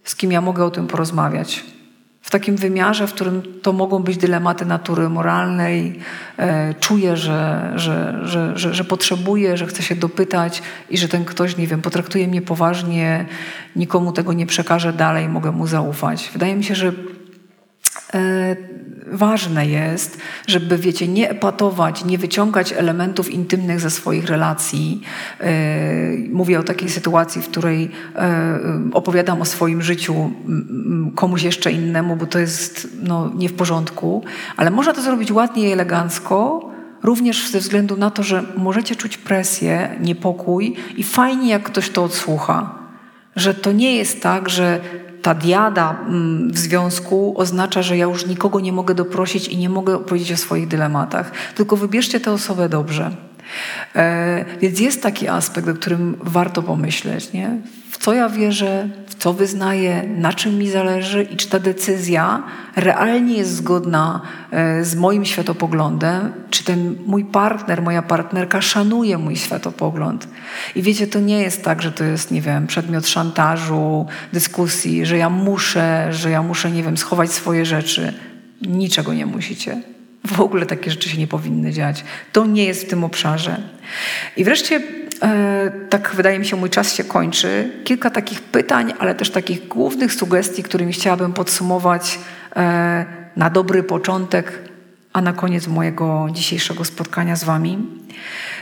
z 0.05 0.17
kim 0.17 0.33
ja 0.33 0.41
mogę 0.41 0.65
o 0.65 0.71
tym 0.71 0.87
porozmawiać? 0.87 1.74
W 2.25 2.31
takim 2.31 2.57
wymiarze, 2.57 3.07
w 3.07 3.13
którym 3.13 3.43
to 3.63 3.73
mogą 3.73 4.03
być 4.03 4.17
dylematy 4.17 4.67
natury 4.67 5.09
moralnej. 5.09 6.01
E, 6.39 6.75
czuję, 6.81 7.17
że, 7.17 7.73
że, 7.77 8.21
że, 8.23 8.75
że, 8.75 8.85
potrzebuję, 8.85 9.57
że 9.57 9.67
chcę 9.67 9.83
się 9.83 9.97
dopytać 9.97 10.63
i 10.91 10.99
że 10.99 11.09
ten 11.09 11.25
ktoś, 11.25 11.57
nie 11.57 11.67
wiem, 11.67 11.83
potraktuje 11.83 12.29
mnie 12.29 12.43
poważnie, 12.43 13.27
nikomu 13.77 14.13
tego 14.13 14.33
nie 14.33 14.47
przekażę 14.47 14.93
dalej, 14.93 15.29
mogę 15.29 15.53
mu 15.53 15.67
zaufać. 15.67 16.31
Wydaje 16.33 16.57
mi 16.57 16.65
się, 16.65 16.75
że 16.75 16.93
ważne 19.13 19.67
jest, 19.67 20.19
żeby, 20.47 20.79
wiecie, 20.79 21.09
nie 21.09 21.31
epatować, 21.31 22.05
nie 22.05 22.19
wyciągać 22.19 22.73
elementów 22.73 23.31
intymnych 23.31 23.81
ze 23.81 23.91
swoich 23.91 24.27
relacji. 24.27 25.01
E, 25.41 25.53
mówię 26.33 26.59
o 26.59 26.63
takiej 26.63 26.91
sytuacji, 26.91 27.43
w 27.43 27.49
której 27.49 27.91
e, 28.17 28.61
opowiadam 28.93 29.41
o 29.41 29.45
swoim 29.45 29.83
życiu 29.83 30.31
komuś 31.15 31.43
jeszcze 31.43 31.73
innemu, 31.73 32.17
bo 32.17 32.27
to 32.27 32.39
jest 32.39 32.89
no, 33.03 33.33
nie 33.35 33.49
w 33.49 33.55
porządku, 33.55 34.25
ale 34.57 34.71
można 34.71 34.93
to 34.93 35.03
zrobić 35.03 35.33
ładnie 35.33 35.69
i 35.69 35.73
elegancko, 35.73 36.71
również 37.03 37.51
ze 37.51 37.59
względu 37.59 37.97
na 37.97 38.11
to, 38.11 38.23
że 38.23 38.43
możecie 38.57 38.97
czuć 38.97 39.17
presję, 39.17 39.97
niepokój 40.01 40.75
i 40.97 41.03
fajnie, 41.03 41.51
jak 41.51 41.63
ktoś 41.63 41.91
to 41.91 42.05
odsłucha. 42.05 42.75
Że 43.37 43.55
to 43.55 43.73
nie 43.73 43.97
jest 43.97 44.23
tak, 44.23 44.49
że 44.49 44.81
ta 45.25 45.35
diada 45.35 45.97
mm, 46.09 46.53
w 46.53 46.59
związku 46.59 47.35
oznacza, 47.37 47.83
że 47.83 47.97
ja 47.97 48.05
już 48.05 48.27
nikogo 48.27 48.61
nie 48.61 48.73
mogę 48.73 48.95
doprosić 48.95 49.49
i 49.49 49.57
nie 49.57 49.69
mogę 49.69 49.97
opowiedzieć 49.97 50.33
o 50.33 50.37
swoich 50.37 50.69
dylematach. 50.69 51.33
Tylko 51.55 51.77
wybierzcie 51.77 52.21
tę 52.21 52.33
osobę 52.33 52.69
dobrze. 52.69 53.11
E, 53.95 54.45
więc 54.61 54.81
jest 54.81 55.03
taki 55.03 55.29
aspekt, 55.29 55.69
o 55.69 55.75
którym 55.75 56.17
warto 56.21 56.63
pomyśleć. 56.63 57.33
Nie? 57.33 57.57
W 57.91 57.99
co 57.99 58.13
ja 58.13 58.29
wierzę, 58.29 58.89
co 59.25 59.33
wyznaję, 59.33 60.03
na 60.17 60.33
czym 60.33 60.59
mi 60.59 60.71
zależy 60.71 61.23
i 61.23 61.37
czy 61.37 61.49
ta 61.49 61.59
decyzja 61.59 62.43
realnie 62.77 63.37
jest 63.37 63.57
zgodna 63.57 64.21
e, 64.51 64.85
z 64.85 64.95
moim 64.95 65.25
światopoglądem, 65.25 66.33
czy 66.51 66.65
ten 66.65 66.97
mój 67.07 67.25
partner, 67.25 67.83
moja 67.83 68.03
partnerka 68.03 68.61
szanuje 68.61 69.19
mój 69.19 69.37
światopogląd. 69.37 70.29
I 70.75 70.83
wiecie, 70.83 71.07
to 71.07 71.21
nie 71.21 71.41
jest 71.41 71.63
tak, 71.63 71.83
że 71.83 71.93
to 71.93 72.05
jest, 72.05 72.31
nie 72.31 72.41
wiem, 72.41 72.67
przedmiot 72.67 73.09
szantażu, 73.09 74.07
dyskusji, 74.33 75.07
że 75.07 75.19
ja 75.19 75.31
muszę, 75.31 76.09
że 76.13 76.31
ja 76.31 76.43
muszę, 76.43 76.71
nie 76.71 76.83
wiem, 76.83 76.97
schować 76.97 77.31
swoje 77.31 77.67
rzeczy. 77.67 78.13
Niczego 78.63 79.15
nie 79.15 79.27
musicie. 79.27 79.83
W 80.27 80.41
ogóle 80.41 80.67
takie 80.67 80.91
rzeczy 80.91 81.09
się 81.09 81.19
nie 81.19 81.27
powinny 81.27 81.73
dziać. 81.73 82.05
To 82.33 82.47
nie 82.47 82.65
jest 82.65 82.85
w 82.85 82.89
tym 82.89 83.05
obszarze. 83.05 83.57
I 84.37 84.45
wreszcie, 84.45 84.81
tak 85.91 86.15
wydaje 86.15 86.39
mi 86.39 86.47
się, 86.47 86.57
mój 86.57 86.71
czas 86.71 86.95
się 86.95 87.05
kończy. 87.05 87.73
Kilka 87.85 88.11
takich 88.11 88.43
pytań, 88.43 88.93
ale 88.99 89.15
też 89.15 89.31
takich 89.31 89.69
głównych 89.69 90.15
sugestii, 90.15 90.63
którymi 90.63 90.93
chciałabym 90.93 91.33
podsumować 91.33 92.19
e, 92.57 93.07
na 93.37 93.51
dobry 93.51 93.83
początek, 93.83 94.59
a 95.13 95.21
na 95.21 95.33
koniec 95.33 95.67
mojego 95.67 96.27
dzisiejszego 96.33 96.85
spotkania 96.85 97.37
z 97.37 97.45
Wami. 97.45 97.79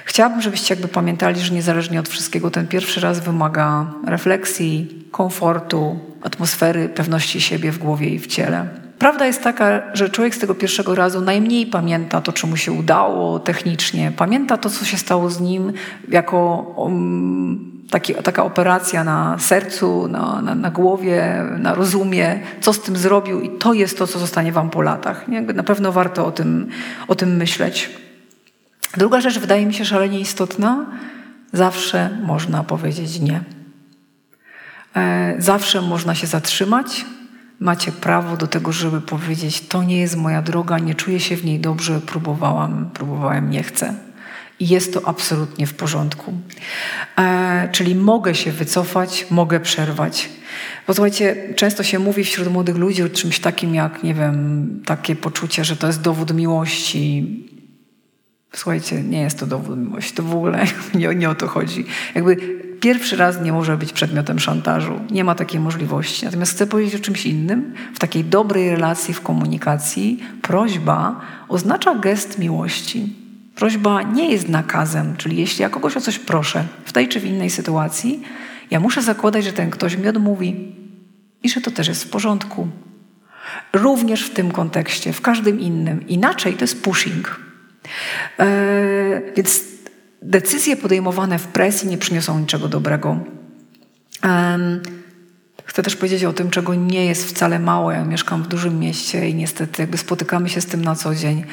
Chciałabym, 0.05 0.43
żebyście 0.43 0.75
jakby 0.75 0.89
pamiętali, 0.89 1.41
że 1.41 1.55
niezależnie 1.55 2.01
od 2.01 2.09
wszystkiego, 2.09 2.51
ten 2.51 2.67
pierwszy 2.67 3.01
raz 3.01 3.21
wymaga 3.21 3.87
refleksji, 4.07 5.05
komfortu, 5.11 6.01
atmosfery, 6.23 6.89
pewności 6.89 7.41
siebie 7.41 7.73
w 7.73 7.79
głowie 7.79 8.09
i 8.09 8.19
w 8.19 8.27
ciele. 8.27 8.82
Prawda 9.03 9.27
jest 9.27 9.43
taka, 9.43 9.83
że 9.95 10.11
człowiek 10.11 10.35
z 10.35 10.39
tego 10.39 10.55
pierwszego 10.55 10.95
razu 10.95 11.21
najmniej 11.21 11.67
pamięta 11.67 12.21
to, 12.21 12.33
co 12.33 12.47
mu 12.47 12.57
się 12.57 12.73
udało 12.73 13.39
technicznie. 13.39 14.13
Pamięta 14.17 14.57
to, 14.57 14.71
co 14.71 14.85
się 14.85 14.97
stało 14.97 15.31
z 15.31 15.41
nim 15.41 15.73
jako 16.09 16.57
um, 16.77 17.83
taki, 17.91 18.15
taka 18.15 18.45
operacja 18.45 19.05
na 19.05 19.39
sercu, 19.39 20.09
na, 20.09 20.43
na, 20.43 20.55
na, 20.55 20.71
głowie, 20.71 21.45
na 21.59 21.75
rozumie, 21.75 22.41
co 22.61 22.73
z 22.73 22.81
tym 22.81 22.97
zrobił 22.97 23.41
i 23.41 23.59
to 23.59 23.73
jest 23.73 23.99
to, 23.99 24.07
co 24.07 24.19
zostanie 24.19 24.53
wam 24.53 24.71
po 24.71 24.83
latach. 24.83 25.29
Nie? 25.29 25.41
na 25.41 25.63
pewno 25.63 25.93
warto 25.93 26.27
o 26.27 26.31
tym, 26.31 26.69
o 27.09 27.15
tym 27.15 27.37
myśleć. 27.37 27.91
Druga 28.97 29.21
rzecz 29.21 29.39
wydaje 29.39 29.67
mi 29.67 29.75
się 29.75 29.85
szalenie 29.85 30.21
istotna. 30.21 30.87
Zawsze 31.53 32.11
można 32.25 32.65
powiedzieć 32.65 33.21
nie. 33.21 33.41
E, 34.97 35.35
zawsze 35.39 35.81
można 35.81 36.15
się 36.15 36.27
zatrzymać, 36.27 37.05
macie 37.63 37.93
prawo 37.93 38.37
do 38.37 38.47
tego, 38.47 38.73
żeby 38.73 39.01
powiedzieć: 39.01 39.61
To 39.61 39.83
nie 39.83 40.01
jest 40.01 40.17
moja 40.17 40.43
droga, 40.43 40.79
nie 40.79 40.95
czuję 40.95 41.21
się 41.21 41.37
w 41.37 41.45
niej 41.45 41.61
dobrze, 41.61 42.01
próbowałam, 42.01 42.91
próbowałem, 42.95 43.51
nie 43.51 43.63
chcę. 43.63 43.95
I 44.61 44.69
jest 44.69 44.95
to 44.95 45.09
absolutnie 45.09 45.67
w 45.67 45.75
porządku. 45.75 46.33
E, 47.19 47.69
czyli 47.73 47.95
mogę 47.95 48.35
się 48.35 48.53
wycofać, 48.53 49.27
mogę 49.31 49.61
przerwać. 49.61 50.29
Bo 50.87 50.95
słuchajcie, 50.95 51.37
często 51.57 51.83
się 51.83 51.99
mówi 51.99 52.25
wśród 52.25 52.49
młodych 52.49 52.77
ludzi 52.77 53.03
o 53.03 53.09
czymś 53.09 53.41
takim 53.41 53.75
jak, 53.75 54.03
nie 54.03 54.15
wiem, 54.15 54.69
takie 54.87 55.17
poczucie, 55.17 55.65
że 55.65 55.77
to 55.77 55.87
jest 55.87 56.01
dowód 56.01 56.35
miłości. 56.35 57.27
Słuchajcie, 58.55 59.03
nie 59.03 59.21
jest 59.21 59.39
to 59.39 59.47
dowód 59.47 59.79
miłości, 59.79 60.13
to 60.15 60.23
w 60.23 60.35
ogóle 60.35 60.65
nie, 60.95 61.15
nie 61.15 61.31
o 61.31 61.35
to 61.35 61.49
chodzi. 61.49 61.85
Jakby 62.15 62.37
pierwszy 62.83 63.17
raz 63.17 63.41
nie 63.41 63.53
może 63.53 63.77
być 63.77 63.93
przedmiotem 63.93 64.39
szantażu. 64.39 65.01
Nie 65.11 65.25
ma 65.25 65.35
takiej 65.35 65.61
możliwości. 65.61 66.25
Natomiast 66.25 66.53
chcę 66.53 66.67
powiedzieć 66.67 66.95
o 66.95 67.05
czymś 67.05 67.27
innym. 67.27 67.75
W 67.95 67.99
takiej 67.99 68.25
dobrej 68.25 68.71
relacji, 68.71 69.15
w 69.15 69.21
komunikacji 69.21 70.23
prośba 70.43 71.21
oznacza 71.49 71.95
gest 71.95 72.39
miłości. 72.39 73.13
Prośba 73.55 74.03
nie 74.03 74.31
jest 74.31 74.49
nakazem, 74.49 75.17
czyli 75.17 75.37
jeśli 75.37 75.63
ja 75.63 75.71
kogoś 75.71 75.97
o 75.97 76.01
coś 76.01 76.19
proszę, 76.19 76.65
w 76.85 76.93
tej 76.93 77.09
czy 77.09 77.21
w 77.21 77.25
innej 77.25 77.51
sytuacji, 77.51 78.23
ja 78.71 78.81
muszę 78.81 79.03
zakładać, 79.03 79.45
że 79.45 79.53
ten 79.53 79.71
ktoś 79.71 79.97
mi 79.97 80.09
odmówi 80.09 80.75
i 81.43 81.49
że 81.49 81.61
to 81.61 81.71
też 81.71 81.89
jest 81.89 82.05
w 82.05 82.11
porządku. 82.11 82.69
Również 83.73 84.27
w 84.27 84.31
tym 84.31 84.51
kontekście, 84.51 85.13
w 85.13 85.21
każdym 85.21 85.61
innym. 85.61 86.09
Inaczej 86.09 86.55
to 86.55 86.61
jest 86.61 86.83
pushing. 86.83 87.41
Eee, 88.39 89.23
więc 89.37 89.72
decyzje 90.23 90.77
podejmowane 90.77 91.39
w 91.39 91.47
presji 91.47 91.89
nie 91.89 91.99
przyniosą 91.99 92.39
niczego 92.39 92.69
dobrego. 92.69 93.19
Chcę 95.65 95.83
też 95.83 95.97
powiedzieć 95.97 96.25
o 96.25 96.33
tym, 96.33 96.51
czego 96.51 96.75
nie 96.75 97.07
jest 97.07 97.29
wcale 97.29 97.59
mało. 97.59 97.93
Ja 97.93 98.05
mieszkam 98.05 98.43
w 98.43 98.49
dużym 98.49 98.79
mieście 98.79 99.29
i 99.29 99.35
niestety 99.35 99.83
jakby 99.83 99.99
spotykamy 99.99 100.49
się 100.49 100.61
z 100.61 100.67
tym 100.67 100.85
na 100.85 100.95
co 100.95 101.15
dzień. 101.15 101.45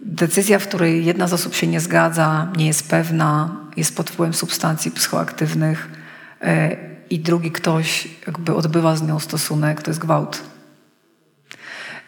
Decyzja, 0.00 0.58
w 0.58 0.68
której 0.68 1.04
jedna 1.04 1.28
z 1.28 1.32
osób 1.32 1.54
się 1.54 1.66
nie 1.66 1.80
zgadza, 1.80 2.52
nie 2.56 2.66
jest 2.66 2.88
pewna, 2.90 3.56
jest 3.76 3.96
pod 3.96 4.10
wpływem 4.10 4.34
substancji 4.34 4.90
psychoaktywnych 4.90 5.90
e, 6.40 6.76
i 7.10 7.20
drugi 7.20 7.50
ktoś 7.50 8.08
jakby 8.26 8.54
odbywa 8.54 8.96
z 8.96 9.02
nią 9.02 9.20
stosunek, 9.20 9.82
to 9.82 9.90
jest 9.90 10.00
gwałt. 10.00 10.42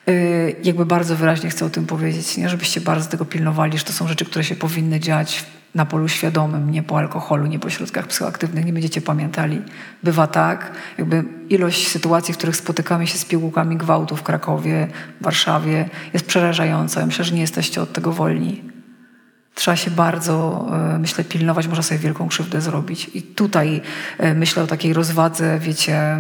E, 0.08 0.12
jakby 0.50 0.86
bardzo 0.86 1.16
wyraźnie 1.16 1.50
chcę 1.50 1.64
o 1.64 1.70
tym 1.70 1.86
powiedzieć, 1.86 2.36
nie? 2.36 2.48
żebyście 2.48 2.80
bardzo 2.80 3.10
tego 3.10 3.24
pilnowali, 3.24 3.78
że 3.78 3.84
to 3.84 3.92
są 3.92 4.08
rzeczy, 4.08 4.24
które 4.24 4.44
się 4.44 4.56
powinny 4.56 5.00
dziać 5.00 5.44
na 5.74 5.86
polu 5.86 6.08
świadomym, 6.08 6.70
nie 6.70 6.82
po 6.82 6.98
alkoholu, 6.98 7.46
nie 7.46 7.58
po 7.58 7.70
środkach 7.70 8.06
psychoaktywnych, 8.06 8.64
nie 8.64 8.72
będziecie 8.72 9.00
pamiętali. 9.00 9.62
Bywa 10.02 10.26
tak, 10.26 10.72
jakby 10.98 11.24
ilość 11.48 11.88
sytuacji, 11.88 12.34
w 12.34 12.36
których 12.36 12.56
spotykamy 12.56 13.06
się 13.06 13.18
z 13.18 13.24
pigułkami 13.24 13.76
gwałtu 13.76 14.16
w 14.16 14.22
Krakowie, 14.22 14.88
Warszawie 15.20 15.88
jest 16.12 16.26
przerażająca. 16.26 17.06
Myślę, 17.06 17.24
że 17.24 17.34
nie 17.34 17.40
jesteście 17.40 17.82
od 17.82 17.92
tego 17.92 18.12
wolni 18.12 18.77
trzeba 19.58 19.76
się 19.76 19.90
bardzo, 19.90 20.66
e, 20.94 20.98
myślę, 20.98 21.24
pilnować, 21.24 21.66
można 21.66 21.82
sobie 21.82 21.98
wielką 21.98 22.28
krzywdę 22.28 22.60
zrobić. 22.60 23.10
I 23.14 23.22
tutaj 23.22 23.80
e, 24.18 24.34
myślę 24.34 24.62
o 24.62 24.66
takiej 24.66 24.92
rozwadze, 24.92 25.58
wiecie, 25.58 26.18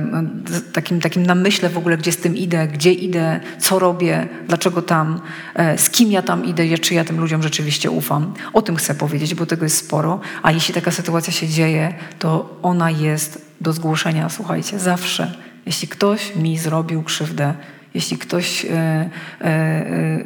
takim, 0.72 1.00
takim 1.00 1.26
namyśle 1.26 1.68
w 1.68 1.78
ogóle, 1.78 1.98
gdzie 1.98 2.12
z 2.12 2.16
tym 2.16 2.36
idę, 2.36 2.68
gdzie 2.68 2.92
idę, 2.92 3.40
co 3.58 3.78
robię, 3.78 4.28
dlaczego 4.48 4.82
tam, 4.82 5.20
e, 5.54 5.78
z 5.78 5.90
kim 5.90 6.12
ja 6.12 6.22
tam 6.22 6.44
idę, 6.44 6.78
czy 6.78 6.94
ja 6.94 7.04
tym 7.04 7.20
ludziom 7.20 7.42
rzeczywiście 7.42 7.90
ufam. 7.90 8.34
O 8.52 8.62
tym 8.62 8.76
chcę 8.76 8.94
powiedzieć, 8.94 9.34
bo 9.34 9.46
tego 9.46 9.64
jest 9.64 9.76
sporo. 9.76 10.20
A 10.42 10.52
jeśli 10.52 10.74
taka 10.74 10.90
sytuacja 10.90 11.32
się 11.32 11.48
dzieje, 11.48 11.94
to 12.18 12.58
ona 12.62 12.90
jest 12.90 13.46
do 13.60 13.72
zgłoszenia, 13.72 14.28
słuchajcie, 14.28 14.78
zawsze. 14.78 15.32
Jeśli 15.66 15.88
ktoś 15.88 16.36
mi 16.36 16.58
zrobił 16.58 17.02
krzywdę, 17.02 17.54
jeśli 17.94 18.18
ktoś 18.18 18.64
e, 18.64 18.68
e, 18.70 19.44
e, 19.44 20.24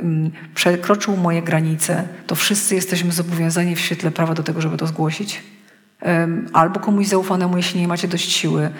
przekroczył 0.55 1.17
moje 1.17 1.43
granice, 1.43 2.09
to 2.27 2.35
wszyscy 2.35 2.75
jesteśmy 2.75 3.13
zobowiązani 3.13 3.77
w 3.77 3.81
świetle 3.81 4.11
prawa 4.11 4.35
do 4.35 4.43
tego, 4.43 4.61
żeby 4.61 4.77
to 4.77 4.87
zgłosić. 4.87 5.43
Albo 6.53 6.81
komuś 6.81 7.07
zaufanemu, 7.07 7.57
jeśli 7.57 7.81
nie 7.81 7.89
macie 7.89 8.09
dość 8.09 8.33
siły, 8.33 8.71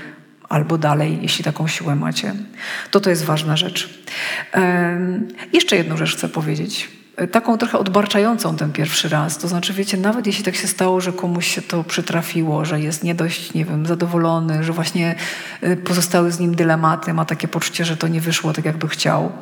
albo 0.49 0.79
dalej, 0.79 1.19
jeśli 1.23 1.45
taką 1.45 1.69
siłę 1.69 1.97
macie. 1.97 2.35
To 2.91 3.01
to 3.01 3.11
jest 3.11 3.25
ważna 3.25 3.57
rzecz. 3.57 4.05
Jeszcze 5.53 5.77
jedną 5.77 5.97
rzecz 5.97 6.17
chcę 6.17 6.29
powiedzieć. 6.29 6.89
E, 7.17 7.27
taką 7.27 7.59
trochę 7.59 7.79
odbarczającą 7.79 8.57
ten 8.57 8.73
pierwszy 8.73 9.09
raz. 9.09 9.39
To 9.39 9.49
znaczy, 9.49 9.73
wiecie, 9.73 9.97
nawet 9.97 10.27
jeśli 10.27 10.45
tak 10.45 10.55
się 10.55 10.69
stało, 10.69 11.01
że 11.01 11.13
komuś 11.13 11.47
się 11.47 11.63
to 11.63 11.85
przytrafiło, 11.85 12.65
że 12.65 12.81
jest 12.81 13.05
nie 13.05 13.15
dość, 13.15 13.55
nie 13.55 13.65
wiem, 13.65 13.87
zadowolony, 13.87 14.65
że 14.65 14.73
właśnie 14.73 15.15
e, 15.61 15.77
pozostały 15.77 16.33
z 16.33 16.41
nim 16.41 16.55
dylematy, 16.55 17.15
ma 17.15 17.25
takie 17.25 17.49
poczucie, 17.49 17.85
że 17.85 17.97
to 17.97 18.09
nie 18.09 18.21
wyszło 18.21 18.53
tak, 18.53 18.65
jakby 18.65 18.89
chciał. 18.89 19.33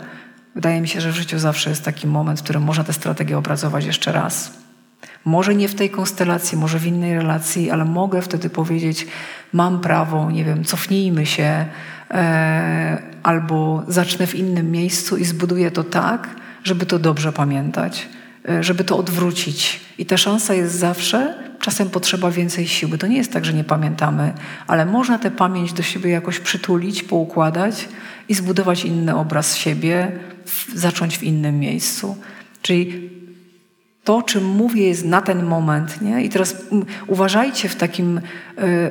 Wydaje 0.55 0.81
mi 0.81 0.89
się, 0.89 1.01
że 1.01 1.13
w 1.13 1.17
życiu 1.17 1.39
zawsze 1.39 1.71
jest 1.71 1.85
taki 1.85 2.07
moment, 2.07 2.41
w 2.41 2.43
którym 2.43 2.63
można 2.63 2.85
tę 2.85 2.93
strategię 2.93 3.39
opracować 3.39 3.85
jeszcze 3.85 4.13
raz. 4.13 4.53
Może 5.25 5.55
nie 5.55 5.69
w 5.69 5.75
tej 5.75 5.91
konstelacji, 5.91 6.59
może 6.59 6.79
w 6.79 6.87
innej 6.87 7.15
relacji, 7.15 7.71
ale 7.71 7.85
mogę 7.85 8.23
wtedy 8.23 8.51
powiedzieć: 8.51 9.07
Mam 9.53 9.81
prawo, 9.81 10.31
nie 10.31 10.45
wiem, 10.45 10.65
cofnijmy 10.65 11.27
się, 11.27 11.67
e, 12.11 13.03
albo 13.23 13.83
zacznę 13.89 14.27
w 14.27 14.35
innym 14.35 14.71
miejscu 14.71 15.17
i 15.17 15.25
zbuduję 15.25 15.71
to 15.71 15.85
tak, 15.85 16.29
żeby 16.65 16.87
to 16.87 16.99
dobrze 16.99 17.33
pamiętać, 17.33 18.09
e, 18.49 18.65
żeby 18.65 18.85
to 18.85 18.99
odwrócić. 18.99 19.81
I 19.99 20.07
ta 20.07 20.17
szansa 20.17 20.55
jest 20.55 20.75
zawsze, 20.75 21.35
czasem 21.61 21.91
potrzeba 21.91 22.31
więcej 22.31 22.69
siły. 22.69 22.99
To 22.99 23.07
nie 23.07 23.17
jest 23.17 23.33
tak, 23.33 23.45
że 23.45 23.53
nie 23.53 23.65
pamiętamy, 23.65 24.33
ale 24.67 24.87
można 24.87 25.19
tę 25.19 25.31
pamięć 25.31 25.73
do 25.73 25.83
siebie 25.83 26.11
jakoś 26.11 26.41
przytulić, 26.41 27.03
poukładać 27.03 27.89
i 28.29 28.35
zbudować 28.35 28.85
inny 28.85 29.17
obraz 29.17 29.57
siebie, 29.57 30.13
zacząć 30.75 31.19
w 31.19 31.23
innym 31.23 31.59
miejscu. 31.59 32.17
Czyli 32.63 33.11
to, 34.05 34.23
czym 34.23 34.45
mówię, 34.45 34.89
jest 34.89 35.05
na 35.05 35.21
ten 35.23 35.43
moment. 35.43 36.03
Nie? 36.03 36.25
I 36.25 36.29
teraz 36.29 36.57
uważajcie 37.07 37.69
w 37.69 37.77
takim 37.77 38.19
y, 38.19 38.23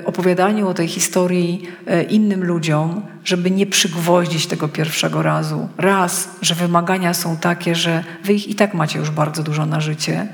opowiadaniu 0.06 0.68
o 0.68 0.74
tej 0.74 0.88
historii 0.88 1.68
y, 2.02 2.04
innym 2.04 2.44
ludziom, 2.44 3.02
żeby 3.26 3.52
nie 3.52 3.66
przygwoździć 3.66 4.48
tego 4.48 4.68
pierwszego 4.68 5.22
razu. 5.22 5.70
Raz, 5.78 6.30
że 6.42 6.56
wymagania 6.56 7.14
są 7.14 7.38
takie, 7.38 7.76
że 7.76 8.04
wy 8.24 8.34
ich 8.34 8.48
i 8.48 8.56
tak 8.56 8.74
macie 8.74 9.00
już 9.00 9.12
bardzo 9.12 9.44
dużo 9.44 9.66
na 9.66 9.80
życie. 9.80 10.28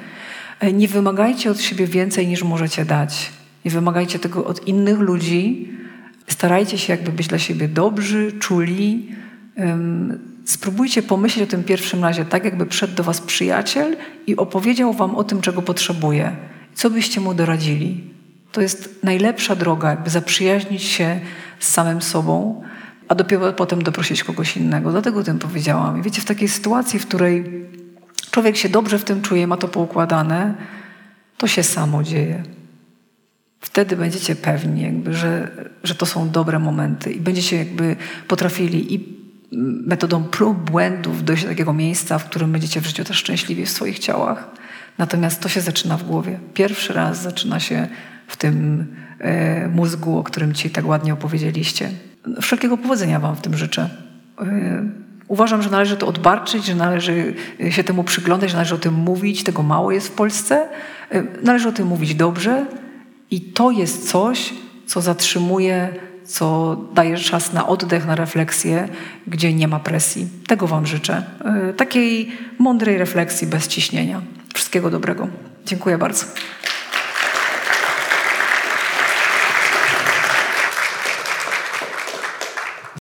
Y, 0.63 0.73
nie 0.73 0.87
wymagajcie 0.87 1.51
od 1.51 1.61
siebie 1.61 1.87
więcej 1.87 2.27
niż 2.27 2.43
możecie 2.43 2.85
dać. 2.85 3.31
Nie 3.65 3.71
wymagajcie 3.71 4.19
tego 4.19 4.45
od 4.45 4.67
innych 4.67 4.99
ludzi. 4.99 5.71
Starajcie 6.27 6.77
się 6.77 6.93
jakby 6.93 7.11
być 7.11 7.27
dla 7.27 7.39
siebie 7.39 7.67
dobrzy, 7.67 8.31
czuli. 8.39 9.15
Spróbujcie 10.45 11.03
pomyśleć 11.03 11.47
o 11.47 11.51
tym 11.51 11.63
pierwszym 11.63 12.03
razie, 12.03 12.25
tak 12.25 12.45
jakby 12.45 12.65
przyszedł 12.65 12.95
do 12.95 13.03
was 13.03 13.21
przyjaciel 13.21 13.97
i 14.27 14.35
opowiedział 14.35 14.93
wam 14.93 15.15
o 15.15 15.23
tym, 15.23 15.41
czego 15.41 15.61
potrzebuje. 15.61 16.35
Co 16.73 16.89
byście 16.89 17.21
mu 17.21 17.33
doradzili? 17.33 18.03
To 18.51 18.61
jest 18.61 19.03
najlepsza 19.03 19.55
droga, 19.55 19.89
jakby 19.89 20.09
zaprzyjaźnić 20.09 20.83
się 20.83 21.19
z 21.59 21.69
samym 21.69 22.01
sobą, 22.01 22.63
a 23.07 23.15
dopiero 23.15 23.53
potem 23.53 23.83
doprosić 23.83 24.23
kogoś 24.23 24.57
innego. 24.57 24.91
Dlatego 24.91 25.19
o 25.19 25.23
tym 25.23 25.39
powiedziałam. 25.39 25.99
I 25.99 26.01
wiecie, 26.01 26.21
w 26.21 26.25
takiej 26.25 26.47
sytuacji, 26.47 26.99
w 26.99 27.07
której 27.07 27.65
człowiek 28.31 28.57
się 28.57 28.69
dobrze 28.69 28.99
w 28.99 29.03
tym 29.03 29.21
czuje, 29.21 29.47
ma 29.47 29.57
to 29.57 29.67
poukładane, 29.67 30.55
to 31.37 31.47
się 31.47 31.63
samo 31.63 32.03
dzieje. 32.03 32.43
Wtedy 33.59 33.95
będziecie 33.95 34.35
pewni, 34.35 34.81
jakby, 34.81 35.13
że, 35.13 35.51
że 35.83 35.95
to 35.95 36.05
są 36.05 36.29
dobre 36.29 36.59
momenty 36.59 37.11
i 37.11 37.19
będziecie 37.19 37.57
jakby 37.57 37.95
potrafili 38.27 38.93
i 38.93 39.24
metodą 39.85 40.23
prób, 40.23 40.71
błędów 40.71 41.23
dojść 41.23 41.43
do 41.43 41.49
takiego 41.49 41.73
miejsca, 41.73 42.19
w 42.19 42.25
którym 42.25 42.51
będziecie 42.51 42.81
w 42.81 42.85
życiu 42.85 43.03
też 43.03 43.17
szczęśliwi 43.17 43.65
w 43.65 43.69
swoich 43.69 43.99
ciałach. 43.99 44.49
Natomiast 44.97 45.41
to 45.41 45.49
się 45.49 45.61
zaczyna 45.61 45.97
w 45.97 46.03
głowie. 46.03 46.39
Pierwszy 46.53 46.93
raz 46.93 47.21
zaczyna 47.21 47.59
się 47.59 47.87
w 48.27 48.37
tym 48.37 48.85
e, 49.19 49.67
mózgu, 49.67 50.17
o 50.17 50.23
którym 50.23 50.53
ci 50.53 50.69
tak 50.69 50.87
ładnie 50.87 51.13
opowiedzieliście. 51.13 51.89
Wszelkiego 52.41 52.77
powodzenia 52.77 53.19
wam 53.19 53.35
w 53.35 53.41
tym 53.41 53.57
życzę. 53.57 53.89
E, 54.41 54.45
uważam, 55.27 55.61
że 55.61 55.69
należy 55.69 55.97
to 55.97 56.07
odbarczyć, 56.07 56.65
że 56.65 56.75
należy 56.75 57.33
się 57.69 57.83
temu 57.83 58.03
przyglądać, 58.03 58.49
że 58.49 58.55
należy 58.55 58.75
o 58.75 58.77
tym 58.77 58.93
mówić. 58.93 59.43
Tego 59.43 59.63
mało 59.63 59.91
jest 59.91 60.07
w 60.07 60.11
Polsce. 60.11 60.69
E, 61.11 61.23
należy 61.43 61.69
o 61.69 61.71
tym 61.71 61.87
mówić 61.87 62.15
dobrze 62.15 62.65
i 63.31 63.41
to 63.41 63.71
jest 63.71 64.09
coś, 64.09 64.53
co 64.85 65.01
zatrzymuje 65.01 65.89
co 66.25 66.75
daje 66.93 67.17
czas 67.17 67.53
na 67.53 67.67
oddech, 67.67 68.05
na 68.05 68.15
refleksję, 68.15 68.87
gdzie 69.27 69.53
nie 69.53 69.67
ma 69.67 69.79
presji. 69.79 70.27
Tego 70.47 70.67
Wam 70.67 70.87
życzę. 70.87 71.23
E, 71.45 71.73
takiej 71.73 72.31
mądrej 72.59 72.97
refleksji 72.97 73.47
bez 73.47 73.67
ciśnienia. 73.67 74.21
Wszystkiego 74.53 74.89
dobrego. 74.89 75.27
Dziękuję 75.65 75.97
bardzo. 75.97 76.25